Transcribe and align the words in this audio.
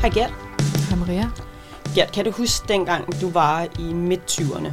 Hej 0.00 0.10
Gert. 0.10 0.30
Hej 0.88 0.98
Maria. 0.98 1.30
Gert, 1.94 2.12
kan 2.12 2.24
du 2.24 2.30
huske 2.30 2.68
dengang, 2.68 3.20
du 3.20 3.30
var 3.30 3.68
i 3.78 3.92
midt-20'erne, 3.92 4.72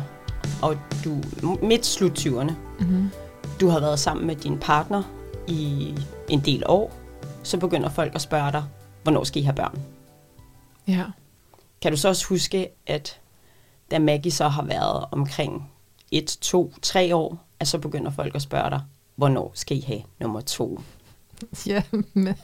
og 0.62 0.78
du 1.06 1.22
midt-slut-20'erne, 1.62 2.52
Mm-hmm. 2.80 3.10
du 3.62 3.68
har 3.68 3.80
været 3.80 4.00
sammen 4.00 4.28
med 4.28 4.36
din 4.36 4.58
partner 4.60 5.04
i 5.48 5.94
en 6.30 6.40
del 6.40 6.64
år, 6.68 6.94
så 7.44 7.58
begynder 7.58 7.90
folk 7.90 8.16
at 8.16 8.22
spørge 8.22 8.52
dig, 8.52 8.64
hvornår 9.04 9.24
skal 9.24 9.42
I 9.42 9.46
have 9.46 9.56
børn? 9.56 9.82
Ja. 10.88 11.04
Kan 11.82 11.92
du 11.92 11.98
så 11.98 12.10
også 12.10 12.28
huske, 12.28 12.70
at 12.88 13.20
da 13.92 14.00
Maggie 14.00 14.32
så 14.32 14.48
har 14.48 14.64
været 14.64 15.06
omkring 15.12 15.72
1, 16.12 16.26
2, 16.42 16.74
3 16.82 17.16
år, 17.16 17.44
at 17.60 17.68
så 17.68 17.78
begynder 17.78 18.12
folk 18.12 18.36
at 18.36 18.42
spørge 18.42 18.70
dig, 18.70 18.82
hvornår 19.16 19.52
skal 19.54 19.78
I 19.78 19.84
have 19.88 20.02
nummer 20.20 20.42
to? 20.42 20.80
Ja, 21.68 21.84
men, 22.14 22.36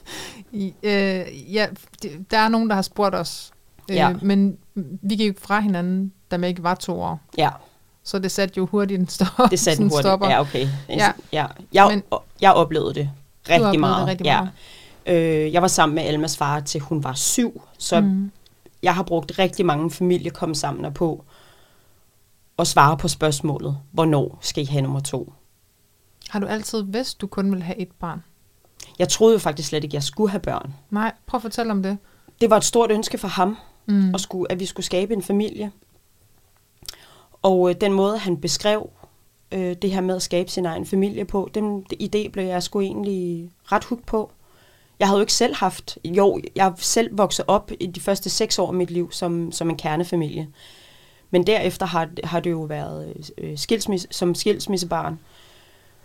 øh, 0.83 1.53
ja, 1.53 1.67
det- 2.01 2.31
der 2.31 2.37
er 2.37 2.47
nogen, 2.49 2.69
der 2.69 2.75
har 2.75 2.81
spurgt 2.81 3.15
os. 3.15 3.51
Øh, 3.89 3.95
Ja. 3.95 4.13
Men 4.21 4.57
vi 5.01 5.15
gik 5.15 5.39
fra 5.39 5.59
hinanden, 5.59 6.13
da 6.31 6.37
man 6.37 6.49
ikke 6.49 6.63
var 6.63 6.75
to 6.75 7.01
år. 7.01 7.19
Ja, 7.37 7.49
Så 8.03 8.19
det 8.19 8.31
satte 8.31 8.53
jo 8.57 8.65
hurtigt 8.65 8.99
en 8.99 9.07
stopper. 9.07 9.47
det 9.47 9.59
satte 9.59 9.83
hurtigt. 9.83 9.99
stopper. 9.99 10.29
Ja, 10.29 10.41
okay. 10.41 10.67
Ja. 10.89 11.11
ja. 11.33 11.45
Jeg, 11.73 11.87
Men- 11.89 12.03
jeg 12.41 12.53
oplevede 12.53 12.93
det 12.93 13.09
rigtig 13.49 13.53
oplevede 13.55 13.71
det 13.71 13.79
meget. 13.79 14.07
rigtig 14.07 14.25
ja. 14.25 14.41
meget. 15.05 15.43
Øh, 15.45 15.53
jeg 15.53 15.61
var 15.61 15.67
sammen 15.67 15.95
med 15.95 16.03
Almas 16.03 16.37
far 16.37 16.59
til 16.59 16.81
hun 16.81 17.03
var 17.03 17.13
syv, 17.13 17.61
så 17.77 18.01
mm. 18.01 18.31
Jeg 18.83 18.95
har 18.95 19.03
brugt 19.03 19.39
rigtig 19.39 19.65
mange 19.65 19.91
sammen 20.55 20.83
på 20.89 21.23
at 22.59 22.67
svare 22.67 22.97
på 22.97 23.07
spørgsmålet, 23.07 23.77
hvornår 23.91 24.37
skal 24.41 24.63
I 24.63 24.65
have 24.65 24.81
nummer 24.81 24.99
to? 24.99 25.33
Har 26.29 26.39
du 26.39 26.45
altid 26.47 26.83
vidst, 26.83 27.21
du 27.21 27.27
kun 27.27 27.51
ville 27.51 27.63
have 27.63 27.77
et 27.77 27.91
barn? 27.99 28.23
Jeg 28.99 29.09
troede 29.09 29.33
jo 29.33 29.39
faktisk 29.39 29.69
slet 29.69 29.83
ikke, 29.83 29.95
jeg 29.95 30.03
skulle 30.03 30.31
have 30.31 30.39
børn. 30.39 30.73
Nej, 30.89 31.11
prøv 31.25 31.37
at 31.37 31.41
fortælle 31.41 31.71
om 31.71 31.83
det. 31.83 31.97
Det 32.41 32.49
var 32.49 32.57
et 32.57 32.63
stort 32.63 32.91
ønske 32.91 33.17
for 33.17 33.27
ham, 33.27 33.57
Mm. 33.85 34.13
at, 34.15 34.21
skulle, 34.21 34.51
at 34.51 34.59
vi 34.59 34.65
skulle 34.65 34.85
skabe 34.85 35.13
en 35.13 35.21
familie. 35.23 35.71
Og 37.41 37.69
øh, 37.69 37.75
den 37.81 37.93
måde, 37.93 38.17
han 38.17 38.37
beskrev 38.37 38.89
øh, 39.51 39.75
det 39.81 39.91
her 39.91 40.01
med 40.01 40.15
at 40.15 40.21
skabe 40.21 40.51
sin 40.51 40.65
egen 40.65 40.85
familie 40.85 41.25
på, 41.25 41.49
den 41.53 41.85
idé 41.93 42.27
blev 42.29 42.45
jeg 42.45 42.63
sgu 42.63 42.81
egentlig 42.81 43.49
ret 43.63 43.83
hugt 43.83 44.05
på. 44.05 44.31
Jeg 44.99 45.07
havde 45.07 45.17
jo 45.17 45.21
ikke 45.21 45.33
selv 45.33 45.55
haft, 45.55 45.97
jo, 46.05 46.41
jeg 46.55 46.73
selv 46.77 47.17
vokset 47.17 47.45
op 47.47 47.71
i 47.79 47.85
de 47.87 47.99
første 47.99 48.29
seks 48.29 48.59
år 48.59 48.67
af 48.67 48.73
mit 48.73 48.91
liv 48.91 49.11
som, 49.11 49.51
som 49.51 49.69
en 49.69 49.77
kernefamilie. 49.77 50.47
Men 51.31 51.47
derefter 51.47 51.85
har, 51.85 52.09
har 52.23 52.39
det 52.39 52.51
jo 52.51 52.61
været 52.61 53.31
øh, 53.37 53.57
skilsmisse, 53.57 54.07
som 54.11 54.35
skilsmissebarn. 54.35 55.19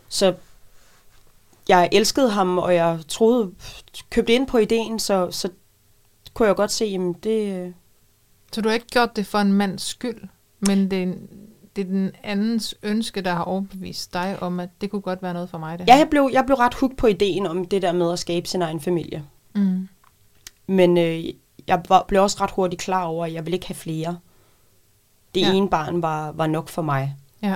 Så 0.08 0.34
jeg 1.68 1.88
elskede 1.92 2.30
ham, 2.30 2.58
og 2.58 2.74
jeg 2.74 2.98
troede, 3.08 3.52
købte 4.10 4.32
ind 4.32 4.46
på 4.46 4.58
ideen, 4.58 4.98
så, 4.98 5.30
så 5.30 5.48
kunne 6.34 6.48
jeg 6.48 6.56
godt 6.56 6.70
se, 6.70 6.84
jamen 6.84 7.12
det, 7.12 7.74
Så 8.52 8.60
du 8.60 8.68
har 8.68 8.74
ikke 8.74 8.86
gjort 8.86 9.16
det 9.16 9.26
for 9.26 9.38
en 9.38 9.52
mands 9.52 9.82
skyld, 9.82 10.22
men 10.60 10.90
det 10.90 11.02
er, 11.02 11.12
det 11.76 11.82
er 11.86 11.88
den 11.88 12.10
andens 12.22 12.74
ønske, 12.82 13.20
der 13.20 13.32
har 13.34 13.42
overbevist 13.44 14.12
dig 14.12 14.36
om, 14.42 14.60
at 14.60 14.68
det 14.80 14.90
kunne 14.90 15.02
godt 15.02 15.22
være 15.22 15.32
noget 15.34 15.50
for 15.50 15.58
mig. 15.58 15.78
Det 15.78 15.88
Ja, 15.88 15.96
jeg 15.96 16.06
blev, 16.10 16.30
jeg 16.32 16.44
blev 16.46 16.56
ret 16.56 16.74
hugt 16.74 16.96
på 16.96 17.06
ideen 17.06 17.46
om 17.46 17.64
det 17.64 17.82
der 17.82 17.92
med 17.92 18.12
at 18.12 18.18
skabe 18.18 18.48
sin 18.48 18.62
egen 18.62 18.80
familie. 18.80 19.24
Mm. 19.54 19.88
Men 20.66 20.98
øh, 20.98 21.24
jeg 21.66 21.82
var, 21.88 22.04
blev 22.08 22.22
også 22.22 22.36
ret 22.40 22.50
hurtigt 22.50 22.82
klar 22.82 23.04
over, 23.04 23.26
at 23.26 23.32
jeg 23.32 23.46
ville 23.46 23.54
ikke 23.56 23.66
have 23.66 23.74
flere. 23.74 24.18
Det 25.34 25.40
Ja. 25.40 25.52
ene 25.52 25.68
barn 25.68 26.02
var, 26.02 26.32
var 26.32 26.46
nok 26.46 26.68
for 26.68 26.82
mig. 26.82 27.16
Ja. 27.42 27.54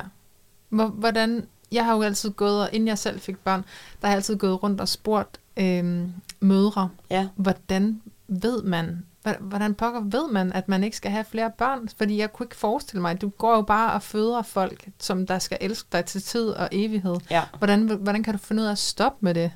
Hvor- 0.69 0.87
Hvordan, 0.87 1.47
jeg 1.73 1.85
har 1.85 1.95
jo 1.95 2.01
altid 2.01 2.29
gået, 2.31 2.61
og 2.61 2.69
inden 2.71 2.87
jeg 2.87 2.97
selv 2.97 3.19
fik 3.19 3.37
børn, 3.37 3.59
der 4.01 4.07
har 4.07 4.11
jeg 4.13 4.15
altid 4.15 4.35
gået 4.35 4.63
rundt 4.63 4.81
og 4.81 4.87
spurgt 4.87 5.39
øhm, 5.57 6.11
mødre, 6.39 6.89
Ja. 7.09 7.27
hvordan 7.35 8.01
ved 8.27 8.63
man, 8.63 9.05
hvordan 9.39 9.73
pokker 9.73 10.01
ved 10.01 10.31
man, 10.31 10.53
at 10.53 10.69
man 10.69 10.83
ikke 10.83 10.97
skal 10.97 11.11
have 11.11 11.25
flere 11.25 11.51
børn? 11.57 11.89
Fordi 11.97 12.17
jeg 12.17 12.33
kunne 12.33 12.45
ikke 12.45 12.55
forestille 12.55 13.01
mig, 13.01 13.21
du 13.21 13.29
går 13.29 13.55
jo 13.55 13.61
bare 13.61 13.93
og 13.93 14.01
føder 14.03 14.41
folk, 14.41 14.87
som 14.99 15.27
der 15.27 15.39
skal 15.39 15.57
elske 15.61 15.87
dig 15.91 16.05
til 16.05 16.21
tid 16.21 16.47
og 16.49 16.69
evighed. 16.71 17.15
Ja. 17.31 17.41
Hvordan, 17.57 17.97
hvordan 18.01 18.23
kan 18.23 18.33
du 18.33 18.39
finde 18.39 18.61
ud 18.61 18.67
af 18.67 18.71
at 18.71 18.77
stoppe 18.77 19.17
med 19.21 19.33
det? 19.33 19.51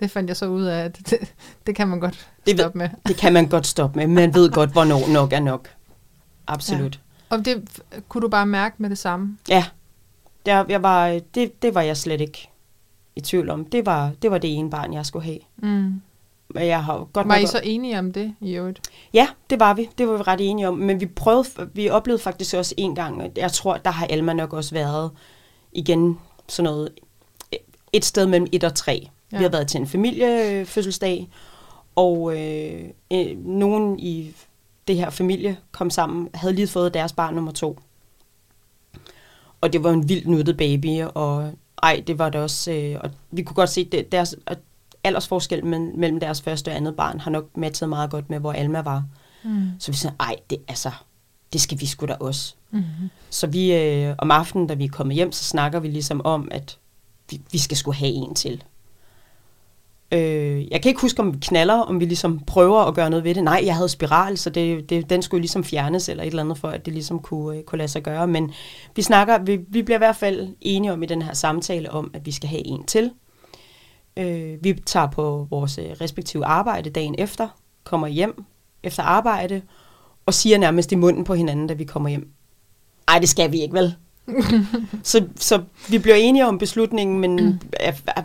Det 0.00 0.10
fandt 0.10 0.28
jeg 0.28 0.36
så 0.36 0.46
ud 0.46 0.62
af, 0.64 0.84
at 0.84 0.98
det, 1.10 1.34
det 1.66 1.76
kan 1.76 1.88
man 1.88 2.00
godt 2.00 2.28
Det 2.46 2.52
ved- 2.52 2.58
stoppe 2.64 2.78
med. 2.78 2.88
Det 3.06 3.16
kan 3.16 3.32
man 3.32 3.48
godt 3.48 3.66
stoppe 3.66 3.98
med. 3.98 4.06
Man 4.06 4.34
ved 4.34 4.50
godt, 4.50 4.70
hvornår 4.72 5.08
nok 5.12 5.32
er 5.32 5.40
nok. 5.40 5.68
Absolut. 6.46 7.00
Og 7.30 7.44
det 7.44 7.80
kunne 8.08 8.22
du 8.22 8.28
bare 8.28 8.46
mærke 8.46 8.74
med 8.78 8.90
det 8.90 8.98
samme? 8.98 9.38
Ja. 9.48 9.64
Der, 10.46 10.64
jeg 10.68 10.82
var, 10.82 11.20
det, 11.34 11.62
det 11.62 11.74
var 11.74 11.80
jeg 11.80 11.96
slet 11.96 12.20
ikke 12.20 12.48
i 13.16 13.20
tvivl 13.20 13.50
om. 13.50 13.64
Det 13.64 13.86
var, 13.86 14.12
det 14.22 14.30
var 14.30 14.38
det 14.38 14.54
ene 14.58 14.70
barn, 14.70 14.92
jeg 14.92 15.06
skulle 15.06 15.24
have. 15.24 15.38
Mm. 15.56 16.02
Men 16.48 16.66
jeg 16.66 16.84
har 16.84 17.08
godt 17.12 17.28
Var 17.28 17.36
I 17.36 17.46
så 17.46 17.60
enige 17.64 17.98
om 17.98 18.12
det 18.12 18.34
i 18.40 18.54
øvrigt? 18.54 18.80
Ja, 19.12 19.28
det 19.50 19.60
var 19.60 19.74
vi. 19.74 19.88
Det 19.98 20.08
var 20.08 20.16
vi 20.16 20.22
ret 20.22 20.40
enige 20.40 20.68
om. 20.68 20.74
Men 20.74 21.00
vi 21.00 21.06
prøvede, 21.06 21.48
vi 21.74 21.88
oplevede 21.88 22.22
faktisk 22.22 22.54
også 22.54 22.74
en 22.76 22.94
gang, 22.94 23.22
jeg 23.36 23.52
tror, 23.52 23.76
der 23.76 23.90
har 23.90 24.06
Alma 24.06 24.32
nok 24.32 24.52
også 24.52 24.74
været 24.74 25.10
igen 25.72 26.18
sådan 26.48 26.70
noget, 26.70 26.88
et 27.92 28.04
sted 28.04 28.26
mellem 28.26 28.46
et 28.52 28.64
og 28.64 28.74
tre. 28.74 29.08
Ja. 29.32 29.38
Vi 29.38 29.42
har 29.42 29.50
været 29.50 29.68
til 29.68 29.80
en 29.80 29.86
familiefødselsdag, 29.86 31.28
og 31.96 32.40
øh, 32.40 32.84
øh, 33.12 33.38
nogen 33.38 33.98
i 33.98 34.34
det 34.88 34.96
her 34.96 35.10
familie 35.10 35.56
kom 35.72 35.90
sammen, 35.90 36.28
havde 36.34 36.54
lige 36.54 36.66
fået 36.66 36.94
deres 36.94 37.12
barn 37.12 37.34
nummer 37.34 37.52
to. 37.52 37.78
Og 39.60 39.72
det 39.72 39.84
var 39.84 39.90
en 39.90 40.08
vildt 40.08 40.28
nuttet 40.28 40.56
baby, 40.56 41.02
og 41.14 41.52
ej, 41.82 42.02
det 42.06 42.18
var 42.18 42.30
det 42.30 42.40
også. 42.40 42.72
Øh, 42.72 42.96
og 43.00 43.10
vi 43.30 43.42
kunne 43.42 43.54
godt 43.54 43.70
se, 43.70 43.84
det, 43.84 44.12
deres, 44.12 44.36
aldersforskel 45.04 45.64
mellem 45.64 45.92
mellem 45.96 46.20
deres 46.20 46.42
første 46.42 46.68
og 46.68 46.76
andet 46.76 46.96
barn 46.96 47.20
har 47.20 47.30
nok 47.30 47.56
matchet 47.56 47.88
meget 47.88 48.10
godt 48.10 48.30
med, 48.30 48.38
hvor 48.38 48.52
Alma 48.52 48.80
var. 48.80 49.04
Mm. 49.44 49.70
Så 49.78 49.92
vi 49.92 49.96
sagde, 49.96 50.16
ej, 50.20 50.36
det, 50.50 50.58
altså, 50.68 50.90
det 51.52 51.60
skal 51.60 51.80
vi 51.80 51.86
sgu 51.86 52.06
da 52.06 52.14
også. 52.14 52.54
Mm-hmm. 52.70 53.10
Så 53.30 53.46
vi, 53.46 53.74
øh, 53.74 54.14
om 54.18 54.30
aftenen, 54.30 54.66
da 54.66 54.74
vi 54.74 54.84
er 54.84 54.88
kommet 54.88 55.14
hjem, 55.14 55.32
så 55.32 55.44
snakker 55.44 55.80
vi 55.80 55.88
ligesom 55.88 56.20
om, 56.24 56.48
at 56.50 56.78
vi, 57.30 57.40
vi 57.52 57.58
skal 57.58 57.76
sgu 57.76 57.92
have 57.92 58.12
en 58.12 58.34
til. 58.34 58.64
Øh, 60.12 60.70
jeg 60.70 60.82
kan 60.82 60.88
ikke 60.88 61.00
huske, 61.00 61.20
om 61.20 61.34
vi 61.34 61.38
knaller, 61.40 61.74
om 61.74 62.00
vi 62.00 62.04
ligesom 62.04 62.40
prøver 62.46 62.80
at 62.80 62.94
gøre 62.94 63.10
noget 63.10 63.24
ved 63.24 63.34
det. 63.34 63.44
Nej, 63.44 63.62
jeg 63.64 63.74
havde 63.74 63.88
spiral, 63.88 64.38
så 64.38 64.50
det, 64.50 64.90
det, 64.90 65.10
den 65.10 65.22
skulle 65.22 65.40
ligesom 65.40 65.64
fjernes 65.64 66.08
eller 66.08 66.22
et 66.22 66.26
eller 66.26 66.42
andet, 66.42 66.58
for 66.58 66.68
at 66.68 66.86
det 66.86 66.92
ligesom 66.92 67.18
kunne, 67.18 67.58
øh, 67.58 67.64
kunne 67.64 67.78
lade 67.78 67.88
sig 67.88 68.02
gøre. 68.02 68.26
Men 68.26 68.52
vi 68.96 69.02
snakker, 69.02 69.38
vi, 69.38 69.58
vi 69.68 69.82
bliver 69.82 69.98
i 69.98 70.04
hvert 70.04 70.16
fald 70.16 70.48
enige 70.60 70.92
om 70.92 71.02
i 71.02 71.06
den 71.06 71.22
her 71.22 71.34
samtale 71.34 71.90
om, 71.90 72.10
at 72.14 72.26
vi 72.26 72.32
skal 72.32 72.48
have 72.48 72.66
en 72.66 72.84
til. 72.84 73.10
Øh, 74.16 74.64
vi 74.64 74.72
tager 74.86 75.10
på 75.10 75.46
vores 75.50 75.78
øh, 75.78 75.84
respektive 76.00 76.44
arbejde 76.44 76.90
dagen 76.90 77.14
efter, 77.18 77.48
kommer 77.84 78.06
hjem 78.06 78.44
efter 78.82 79.02
arbejde, 79.02 79.62
og 80.26 80.34
siger 80.34 80.58
nærmest 80.58 80.92
i 80.92 80.94
munden 80.94 81.24
på 81.24 81.34
hinanden, 81.34 81.66
da 81.66 81.74
vi 81.74 81.84
kommer 81.84 82.08
hjem.Ej, 82.08 83.18
det 83.18 83.28
skal 83.28 83.52
vi 83.52 83.62
ikke, 83.62 83.74
vel? 83.74 83.94
så, 85.02 85.26
så 85.36 85.62
vi 85.90 85.98
bliver 85.98 86.16
enige 86.16 86.46
om 86.46 86.58
beslutningen, 86.58 87.20
men 87.20 87.60
at, 87.72 88.02
at, 88.06 88.24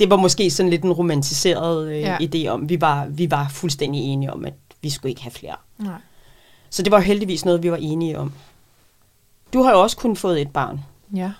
det 0.00 0.10
var 0.10 0.16
måske 0.16 0.50
sådan 0.50 0.70
lidt 0.70 0.82
en 0.82 0.92
romantiseret 0.92 1.88
øh, 1.88 2.00
Ja. 2.00 2.16
idé 2.16 2.46
om, 2.48 2.68
vi 2.68 2.80
var, 2.80 3.06
vi 3.06 3.30
var 3.30 3.48
fuldstændig 3.48 4.00
enige 4.00 4.32
om, 4.32 4.44
at 4.44 4.54
vi 4.82 4.90
skulle 4.90 5.10
ikke 5.10 5.22
have 5.22 5.30
flere. 5.32 5.56
Nej. 5.78 6.00
Så 6.70 6.82
det 6.82 6.92
var 6.92 7.00
heldigvis 7.00 7.44
noget, 7.44 7.62
vi 7.62 7.70
var 7.70 7.76
enige 7.80 8.18
om. 8.18 8.32
Du 9.52 9.62
har 9.62 9.70
jo 9.72 9.80
også 9.82 9.96
kun 9.96 10.16
fået 10.16 10.40
et 10.40 10.50
barn. 10.52 10.80
Ja. 11.14 11.32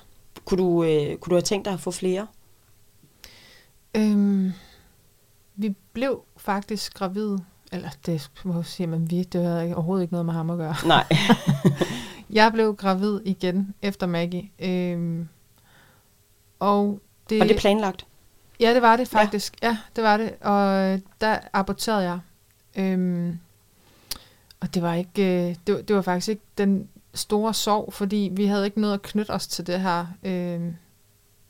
Kunne 0.44 0.62
du, 0.62 0.84
øh, 0.84 1.16
kunne 1.16 1.30
du 1.30 1.34
have 1.34 1.42
tænkt 1.42 1.64
dig 1.64 1.72
at 1.74 1.80
få 1.80 1.90
flere? 1.90 2.26
Øhm, 3.94 4.52
vi 5.56 5.74
blev 5.92 6.20
faktisk 6.36 6.94
gravide. 6.94 7.38
Eller 7.72 7.88
det 8.06 8.30
må 8.44 8.62
siger 8.62 8.88
man 8.88 9.10
vi, 9.10 9.22
det 9.22 9.44
havde 9.44 9.74
overhovedet 9.74 10.02
ikke 10.02 10.14
noget 10.14 10.26
med 10.26 10.34
ham 10.34 10.50
at 10.50 10.58
gøre. 10.58 10.74
Nej. 10.86 11.04
Jeg 12.30 12.52
blev 12.52 12.76
gravid 12.76 13.20
igen 13.24 13.74
efter 13.82 14.06
Maggie. 14.06 14.50
Øhm, 14.58 15.28
og 16.60 17.00
det, 17.30 17.38
Var 17.38 17.46
det 17.46 17.56
planlagt? 17.56 18.06
Ja, 18.60 18.74
det 18.74 18.82
var 18.82 18.96
det 18.96 19.08
faktisk. 19.08 19.56
Ja, 19.62 19.68
ja 19.68 19.76
det 19.96 20.04
var 20.04 20.16
det. 20.16 20.34
Og 20.40 20.92
øh, 20.92 21.00
der 21.20 21.38
aborterede 21.52 22.02
jeg. 22.04 22.18
Øhm, 22.76 23.38
og 24.60 24.74
det 24.74 24.82
var 24.82 24.94
ikke, 24.94 25.48
øh, 25.50 25.56
det, 25.66 25.74
var, 25.74 25.80
det 25.80 25.96
var 25.96 26.02
faktisk 26.02 26.28
ikke 26.28 26.42
den 26.58 26.88
store 27.14 27.54
sorg, 27.54 27.92
fordi 27.92 28.30
vi 28.32 28.46
havde 28.46 28.64
ikke 28.64 28.80
noget 28.80 28.94
at 28.94 29.02
knytte 29.02 29.30
os 29.30 29.46
til 29.46 29.66
det 29.66 29.80
her. 29.80 30.06
Øh, 30.22 30.60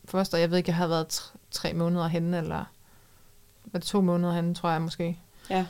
først, 0.04 0.34
og 0.34 0.40
jeg 0.40 0.50
ved 0.50 0.58
ikke, 0.58 0.68
jeg 0.70 0.76
havde 0.76 0.90
været 0.90 1.08
tre, 1.08 1.38
tre 1.50 1.72
måneder 1.72 2.06
henne, 2.08 2.38
eller 2.38 2.64
var 3.64 3.78
det 3.78 3.82
to 3.82 4.00
måneder 4.00 4.32
henne, 4.34 4.54
tror 4.54 4.70
jeg 4.70 4.82
måske. 4.82 5.18
Ja. 5.50 5.66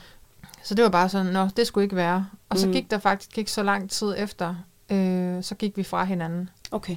Så 0.63 0.75
det 0.75 0.83
var 0.83 0.89
bare 0.89 1.09
sådan, 1.09 1.33
nå, 1.33 1.47
det 1.57 1.67
skulle 1.67 1.83
ikke 1.83 1.95
være. 1.95 2.27
Og 2.49 2.57
så 2.57 2.65
Mhm. 2.67 2.73
gik 2.73 2.91
der 2.91 2.97
faktisk 2.99 3.37
ikke 3.37 3.51
så 3.51 3.63
lang 3.63 3.89
tid 3.89 4.13
efter, 4.17 4.55
øh, 4.89 5.43
så 5.43 5.55
gik 5.55 5.77
vi 5.77 5.83
fra 5.83 6.03
hinanden. 6.03 6.49
Okay. 6.71 6.95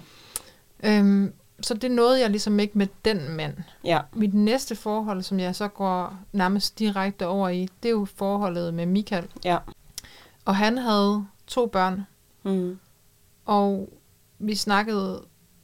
Øhm, 0.82 1.32
så 1.64 1.74
det 1.74 1.90
nåede 1.90 2.20
jeg 2.20 2.30
ligesom 2.30 2.60
ikke 2.60 2.78
med 2.78 2.86
den 3.04 3.28
mand. 3.36 3.56
Ja. 3.84 4.00
Mit 4.12 4.34
næste 4.34 4.76
forhold, 4.76 5.22
som 5.22 5.40
jeg 5.40 5.54
så 5.56 5.68
går 5.68 6.18
nærmest 6.32 6.78
direkte 6.78 7.26
over 7.26 7.48
i, 7.48 7.68
det 7.82 7.88
er 7.88 7.92
jo 7.92 8.06
forholdet 8.16 8.74
med 8.74 8.86
Michael. 8.86 9.26
Ja. 9.44 9.58
Og 10.44 10.56
han 10.56 10.78
havde 10.78 11.26
to 11.46 11.66
børn, 11.66 12.06
Mm. 12.42 12.78
og 13.44 13.88
vi 14.38 14.54
snakkede 14.54 15.22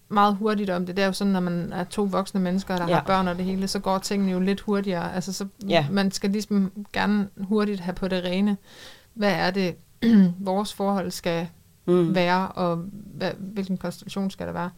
meget 0.09 0.37
hurtigt 0.37 0.71
om 0.71 0.87
det. 0.87 0.97
Det 0.97 1.03
er 1.03 1.07
jo 1.07 1.13
sådan, 1.13 1.33
når 1.33 1.41
man 1.41 1.73
er 1.73 1.85
to 1.85 2.03
voksne 2.03 2.41
mennesker, 2.41 2.77
der 2.77 2.89
ja. 2.89 2.95
har 2.95 3.03
børn 3.03 3.29
og 3.29 3.37
det 3.37 3.45
hele, 3.45 3.69
så 3.69 3.79
går 3.79 3.99
tingene 3.99 4.33
jo 4.33 4.41
lidt 4.41 4.61
hurtigere. 4.61 5.15
Altså, 5.15 5.33
så 5.33 5.47
ja. 5.69 5.87
man 5.91 6.11
skal 6.11 6.31
ligesom 6.31 6.73
gerne 6.93 7.29
hurtigt 7.41 7.81
have 7.81 7.95
på 7.95 8.09
det 8.09 8.25
rene, 8.25 8.57
hvad 9.15 9.33
er 9.33 9.51
det, 9.51 9.77
vores 10.39 10.75
forhold 10.75 11.11
skal 11.11 11.49
mm. 11.87 12.15
være, 12.15 12.49
og 12.49 12.77
hvad, 12.93 13.33
hvilken 13.39 13.77
konstellation 13.77 14.31
skal 14.31 14.47
der 14.47 14.53
være. 14.53 14.71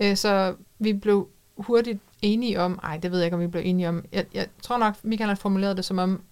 Øh, 0.00 0.16
så 0.16 0.54
vi 0.78 0.92
blev 0.92 1.28
hurtigt 1.56 1.98
enige 2.22 2.60
om, 2.60 2.80
ej, 2.82 2.96
det 2.96 3.10
ved 3.10 3.18
jeg 3.18 3.26
ikke, 3.26 3.34
om 3.34 3.40
vi 3.40 3.46
blev 3.46 3.62
enige 3.64 3.88
om, 3.88 4.04
jeg, 4.12 4.24
jeg 4.34 4.46
tror 4.62 4.78
nok, 4.78 4.94
Michael 5.02 5.28
har 5.28 5.34
formuleret 5.34 5.76
det 5.76 5.84
som 5.84 5.98
om, 5.98 6.22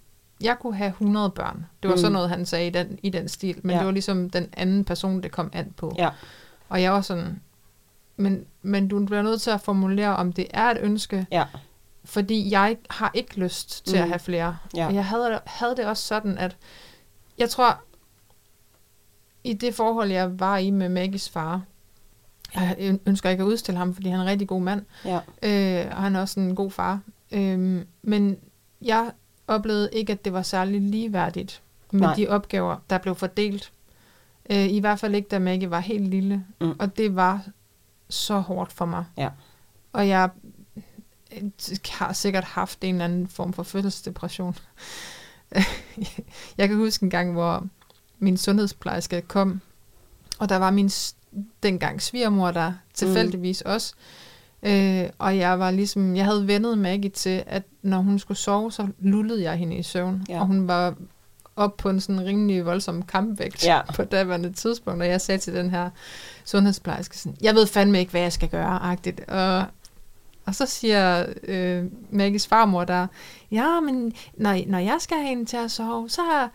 jeg 0.42 0.58
kunne 0.58 0.76
have 0.76 0.88
100 0.88 1.30
børn. 1.30 1.66
Det 1.82 1.88
var 1.88 1.94
mm. 1.94 2.00
sådan 2.00 2.12
noget, 2.12 2.28
han 2.28 2.46
sagde 2.46 2.66
i 2.66 2.70
den, 2.70 2.98
i 3.02 3.10
den 3.10 3.28
stil, 3.28 3.60
men 3.62 3.70
ja. 3.70 3.78
det 3.78 3.86
var 3.86 3.92
ligesom 3.92 4.30
den 4.30 4.48
anden 4.56 4.84
person, 4.84 5.22
det 5.22 5.30
kom 5.30 5.50
an 5.52 5.72
på. 5.76 5.94
Ja. 5.98 6.10
Og 6.68 6.82
jeg 6.82 6.92
var 6.92 7.00
sådan, 7.00 7.40
men, 8.16 8.46
men 8.62 8.88
du 8.88 9.06
bliver 9.06 9.22
nødt 9.22 9.40
til 9.40 9.50
at 9.50 9.60
formulere, 9.60 10.16
om 10.16 10.32
det 10.32 10.46
er 10.50 10.70
et 10.70 10.78
ønske, 10.80 11.26
ja. 11.30 11.44
fordi 12.04 12.50
jeg 12.50 12.76
har 12.90 13.10
ikke 13.14 13.40
lyst 13.40 13.86
til 13.86 13.96
mm. 13.96 14.02
at 14.02 14.08
have 14.08 14.18
flere. 14.18 14.56
Ja. 14.76 14.86
Og 14.86 14.94
jeg 14.94 15.04
havde, 15.04 15.40
havde 15.46 15.76
det 15.76 15.86
også 15.86 16.06
sådan, 16.06 16.38
at 16.38 16.56
jeg 17.38 17.50
tror, 17.50 17.80
i 19.44 19.52
det 19.52 19.74
forhold, 19.74 20.10
jeg 20.10 20.40
var 20.40 20.56
i 20.58 20.70
med 20.70 20.88
Maggies 20.88 21.30
far, 21.30 21.62
jeg 22.54 22.98
ønsker 23.06 23.30
ikke 23.30 23.42
at 23.42 23.46
udstille 23.46 23.78
ham, 23.78 23.94
fordi 23.94 24.08
han 24.08 24.18
er 24.18 24.22
en 24.22 24.28
rigtig 24.28 24.48
god 24.48 24.60
mand, 24.60 24.84
ja. 25.04 25.20
øh, 25.42 25.96
og 25.96 26.02
han 26.02 26.16
er 26.16 26.20
også 26.20 26.40
en 26.40 26.54
god 26.54 26.70
far. 26.70 27.00
Øh, 27.32 27.84
men 28.02 28.36
jeg 28.82 29.12
oplevede 29.46 29.90
ikke, 29.92 30.12
at 30.12 30.24
det 30.24 30.32
var 30.32 30.42
særlig 30.42 30.80
ligeværdigt 30.80 31.62
med 31.92 32.00
Nej. 32.00 32.14
de 32.14 32.28
opgaver, 32.28 32.76
der 32.90 32.98
blev 32.98 33.14
fordelt. 33.14 33.72
Øh, 34.50 34.66
I 34.66 34.78
hvert 34.78 34.98
fald 34.98 35.14
ikke, 35.14 35.28
da 35.28 35.38
Maggie 35.38 35.70
var 35.70 35.80
helt 35.80 36.08
lille. 36.08 36.44
Mm. 36.60 36.74
Og 36.78 36.96
det 36.96 37.16
var 37.16 37.40
så 38.08 38.38
hårdt 38.38 38.72
for 38.72 38.84
mig. 38.84 39.04
Ja. 39.16 39.28
Og 39.92 40.08
jeg 40.08 40.30
har 41.90 42.12
sikkert 42.12 42.44
haft 42.44 42.84
en 42.84 42.94
eller 42.94 43.04
anden 43.04 43.28
form 43.28 43.52
for 43.52 43.62
fødselsdepression. 43.62 44.56
jeg 46.58 46.68
kan 46.68 46.76
huske 46.76 47.04
en 47.04 47.10
gang, 47.10 47.32
hvor 47.32 47.66
min 48.18 48.36
sundhedsplejerske 48.36 49.20
kom, 49.20 49.60
og 50.38 50.48
der 50.48 50.56
var 50.56 50.70
min 50.70 50.90
dengang 51.62 52.02
svigermor 52.02 52.50
der 52.50 52.72
tilfældigvis 52.94 53.62
mm. 53.66 53.70
også. 53.70 53.94
Øh, 54.62 55.04
og 55.18 55.38
jeg 55.38 55.58
var 55.58 55.70
ligesom, 55.70 56.16
jeg 56.16 56.24
havde 56.24 56.46
vendet 56.46 56.78
Maggie 56.78 57.10
til, 57.10 57.42
at 57.46 57.62
når 57.82 57.98
hun 57.98 58.18
skulle 58.18 58.38
sove, 58.38 58.72
så 58.72 58.86
lullede 58.98 59.42
jeg 59.42 59.56
hende 59.56 59.76
i 59.76 59.82
søvn. 59.82 60.26
Ja. 60.28 60.40
Og 60.40 60.46
hun 60.46 60.68
var 60.68 60.94
op 61.56 61.76
på 61.76 61.90
en 61.90 62.00
sådan 62.00 62.24
rimelig 62.24 62.66
voldsom 62.66 63.02
kampvægt 63.02 63.66
ja. 63.66 63.80
på 63.96 64.04
daværende 64.04 64.52
tidspunkt, 64.52 65.02
og 65.02 65.08
jeg 65.08 65.20
sagde 65.20 65.38
til 65.38 65.54
den 65.54 65.70
her 65.70 65.90
sundhedsplejerske 66.44 67.18
sådan, 67.18 67.36
jeg 67.42 67.54
ved 67.54 67.66
fandme 67.66 67.98
ikke, 67.98 68.10
hvad 68.10 68.20
jeg 68.20 68.32
skal 68.32 68.48
gøre, 68.48 68.82
agtigt. 68.82 69.20
Og, 69.20 69.64
og 70.46 70.54
så 70.54 70.66
siger 70.66 71.26
øh, 71.42 71.84
Maggies 72.10 72.46
farmor 72.46 72.84
der, 72.84 73.06
ja, 73.50 73.80
men 73.80 74.12
når, 74.36 74.58
når 74.66 74.78
jeg 74.78 74.96
skal 75.00 75.16
have 75.16 75.28
hende 75.28 75.44
til 75.44 75.56
at 75.56 75.70
sove, 75.70 76.10
så 76.10 76.48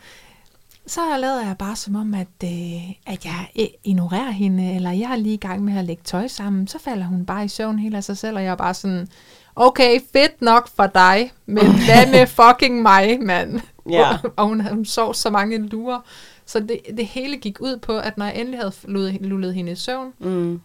så 0.87 1.17
lader 1.17 1.45
jeg 1.45 1.57
bare 1.57 1.75
som 1.75 1.95
om, 1.95 2.13
at, 2.13 2.27
øh, 2.43 2.91
at 3.05 3.25
jeg 3.25 3.69
ignorerer 3.83 4.31
hende, 4.31 4.75
eller 4.75 4.91
jeg 4.91 5.11
er 5.11 5.15
lige 5.15 5.33
i 5.33 5.37
gang 5.37 5.63
med 5.63 5.77
at 5.77 5.85
lægge 5.85 6.03
tøj 6.05 6.27
sammen, 6.27 6.67
så 6.67 6.79
falder 6.79 7.05
hun 7.05 7.25
bare 7.25 7.45
i 7.45 7.47
søvn 7.47 7.79
helt 7.79 7.95
af 7.95 8.03
sig 8.03 8.17
selv, 8.17 8.37
og 8.37 8.43
jeg 8.43 8.51
er 8.51 8.55
bare 8.55 8.73
sådan, 8.73 9.07
okay, 9.55 9.99
fedt 10.13 10.41
nok 10.41 10.67
for 10.75 10.87
dig, 10.87 11.31
men 11.45 11.65
hvad 11.87 12.11
med 12.11 12.27
fucking 12.27 12.81
mig, 12.81 13.19
mand? 13.21 13.61
Ja. 13.89 14.17
og 14.37 14.47
hun, 14.47 14.61
hun 14.61 14.85
sov 14.85 15.13
så 15.13 15.29
mange 15.29 15.57
lurer, 15.57 15.99
så 16.45 16.59
det, 16.59 16.79
det 16.97 17.05
hele 17.05 17.37
gik 17.37 17.61
ud 17.61 17.77
på, 17.77 17.97
at 17.97 18.17
når 18.17 18.25
jeg 18.25 18.39
endelig 18.39 18.59
havde 18.59 19.17
lullet 19.19 19.53
hende 19.53 19.71
i 19.71 19.75
søvn, 19.75 20.13
mm. 20.19 20.61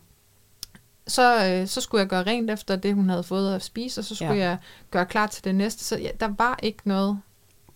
så, 1.07 1.47
øh, 1.47 1.67
så 1.67 1.81
skulle 1.81 2.01
jeg 2.01 2.09
gøre 2.09 2.23
rent 2.23 2.51
efter 2.51 2.77
det, 2.77 2.95
hun 2.95 3.09
havde 3.09 3.23
fået 3.23 3.55
at 3.55 3.63
spise, 3.63 4.01
og 4.01 4.05
så 4.05 4.15
skulle 4.15 4.35
ja. 4.35 4.49
jeg 4.49 4.57
gøre 4.91 5.07
klar 5.07 5.27
til 5.27 5.45
det 5.45 5.55
næste. 5.55 5.85
Så 5.85 5.99
ja, 5.99 6.09
der 6.21 6.29
var 6.39 6.59
ikke 6.63 6.79
noget. 6.85 7.19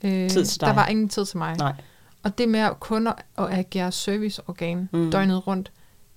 Øh, 0.05 0.31
tid 0.31 0.45
til 0.45 0.61
dig. 0.61 0.67
Der 0.69 0.75
var 0.75 0.87
ingen 0.87 1.09
tid 1.09 1.27
til 1.27 1.39
mig. 1.39 1.57
Nej. 1.57 1.73
Og 2.27 2.39
det 2.39 2.49
med 2.49 2.61
at 2.61 2.81
kun 2.81 3.07
at 3.07 3.15
agere 3.39 3.93
serviceorgan 3.93 4.89
mm. 4.93 5.11
døgnet 5.11 5.47
rundt, 5.47 5.73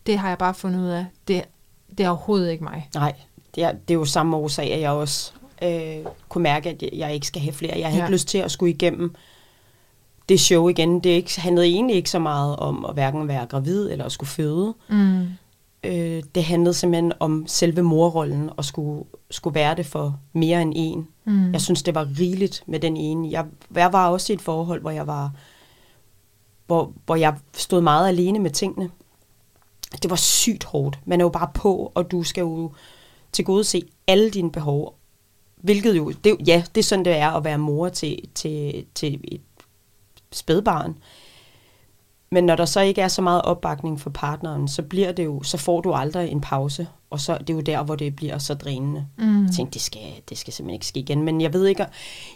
det 0.06 0.18
har 0.18 0.28
jeg 0.30 0.38
bare 0.38 0.54
fundet 0.54 0.80
ud 0.80 0.88
af, 0.88 1.06
det, 1.28 1.44
det 1.98 2.06
er 2.06 2.10
overhovedet 2.10 2.52
ikke 2.52 2.64
mig. 2.64 2.90
Nej, 2.96 3.14
det 3.56 3.64
er, 3.64 3.72
det 3.72 3.94
er 3.94 3.94
jo 3.94 4.06
samme 4.06 4.38
årsag, 4.38 4.74
at 4.74 4.82
jeg 4.82 4.92
også 4.92 5.32
øh, 5.64 6.06
kunne 6.30 6.42
mærke, 6.44 6.70
at 6.70 6.84
jeg 6.94 7.14
ikke 7.14 7.28
skal 7.28 7.42
have 7.42 7.54
flere. 7.54 7.80
Jeg 7.80 7.88
har 7.88 7.98
ja. 7.98 8.04
ikke 8.04 8.12
lyst 8.12 8.28
til 8.28 8.38
at 8.38 8.52
skulle 8.52 8.74
igennem 8.74 9.16
det 10.30 10.40
show 10.40 10.68
igen. 10.68 11.00
Det 11.00 11.10
ikke, 11.10 11.42
handlede 11.42 11.68
egentlig 11.68 11.96
ikke 11.96 12.10
så 12.10 12.20
meget 12.20 12.56
om 12.56 12.86
at 12.86 12.94
hverken 12.94 13.28
være 13.28 13.46
gravid 13.46 13.92
eller 13.92 14.06
at 14.06 14.12
skulle 14.12 14.30
føde. 14.30 14.74
Mm. 14.90 15.28
Øh, 15.84 16.24
det 16.36 16.44
handlede 16.44 16.74
simpelthen 16.74 17.14
om 17.20 17.44
selve 17.48 17.82
morrollen 17.82 18.50
og 18.58 18.66
skulle, 18.66 19.04
skulle 19.32 19.56
være 19.56 19.76
det 19.76 19.86
for 19.86 20.20
mere 20.34 20.62
end 20.62 20.74
en. 20.76 21.08
Mm. 21.26 21.52
Jeg 21.52 21.62
synes, 21.62 21.84
det 21.84 21.96
var 21.96 22.08
rigeligt 22.20 22.64
med 22.68 22.80
den 22.80 22.98
ene. 22.98 23.32
Jeg, 23.32 23.46
jeg 23.76 23.94
var 23.94 24.10
også 24.10 24.34
i 24.34 24.36
et 24.36 24.42
forhold, 24.42 24.82
hvor 24.82 24.92
jeg 24.92 25.08
var 25.08 25.32
hvor, 26.70 26.94
hvor 27.06 27.16
jeg 27.16 27.36
stod 27.54 27.82
meget 27.82 28.08
alene 28.08 28.40
med 28.40 28.52
tingene. 28.52 28.90
Det 30.04 30.10
var 30.10 30.16
sygt 30.16 30.64
hårdt. 30.64 31.00
Man 31.06 31.22
er 31.22 31.26
jo 31.26 31.30
bare 31.30 31.50
på, 31.54 31.92
og 31.96 32.12
du 32.12 32.24
skal 32.24 32.42
jo 32.42 32.72
til 33.32 33.46
gode 33.46 33.64
se 33.64 33.84
alle 34.08 34.30
dine 34.30 34.52
behov. 34.52 34.96
Hvilket 35.56 35.98
jo, 35.98 36.12
det, 36.24 36.38
ja, 36.48 36.64
det 36.76 36.82
er 36.82 36.84
sådan, 36.84 37.06
det 37.06 37.16
er 37.16 37.30
at 37.32 37.44
være 37.44 37.58
mor 37.58 37.90
til, 37.90 38.20
til, 38.36 38.86
til 38.96 39.20
et 39.24 39.42
spædbarn. 40.32 40.98
Men 42.32 42.44
når 42.44 42.56
der 42.56 42.66
så 42.66 42.80
ikke 42.80 43.02
er 43.02 43.08
så 43.08 43.22
meget 43.22 43.42
opbakning 43.42 44.02
for 44.02 44.10
partneren, 44.10 44.68
så 44.68 44.82
bliver 44.82 45.12
det 45.12 45.26
jo, 45.26 45.44
så 45.44 45.58
får 45.58 45.82
du 45.82 45.94
aldrig 45.94 46.32
en 46.32 46.42
pause. 46.42 46.88
Og 47.10 47.20
så 47.20 47.38
det 47.38 47.50
er 47.50 47.54
jo 47.54 47.62
der, 47.62 47.84
hvor 47.84 47.96
det 47.96 48.16
bliver 48.16 48.38
så 48.38 48.54
drænende. 48.54 49.08
Mm. 49.18 49.44
Jeg 49.44 49.52
tænkte, 49.52 49.74
det 49.74 49.82
skal, 49.82 50.02
det 50.30 50.38
skal 50.38 50.54
simpelthen 50.54 50.74
ikke 50.74 50.86
ske 50.86 51.00
igen. 51.00 51.24
Men 51.24 51.42
jeg 51.42 51.54
ved 51.54 51.66
ikke, 51.66 51.82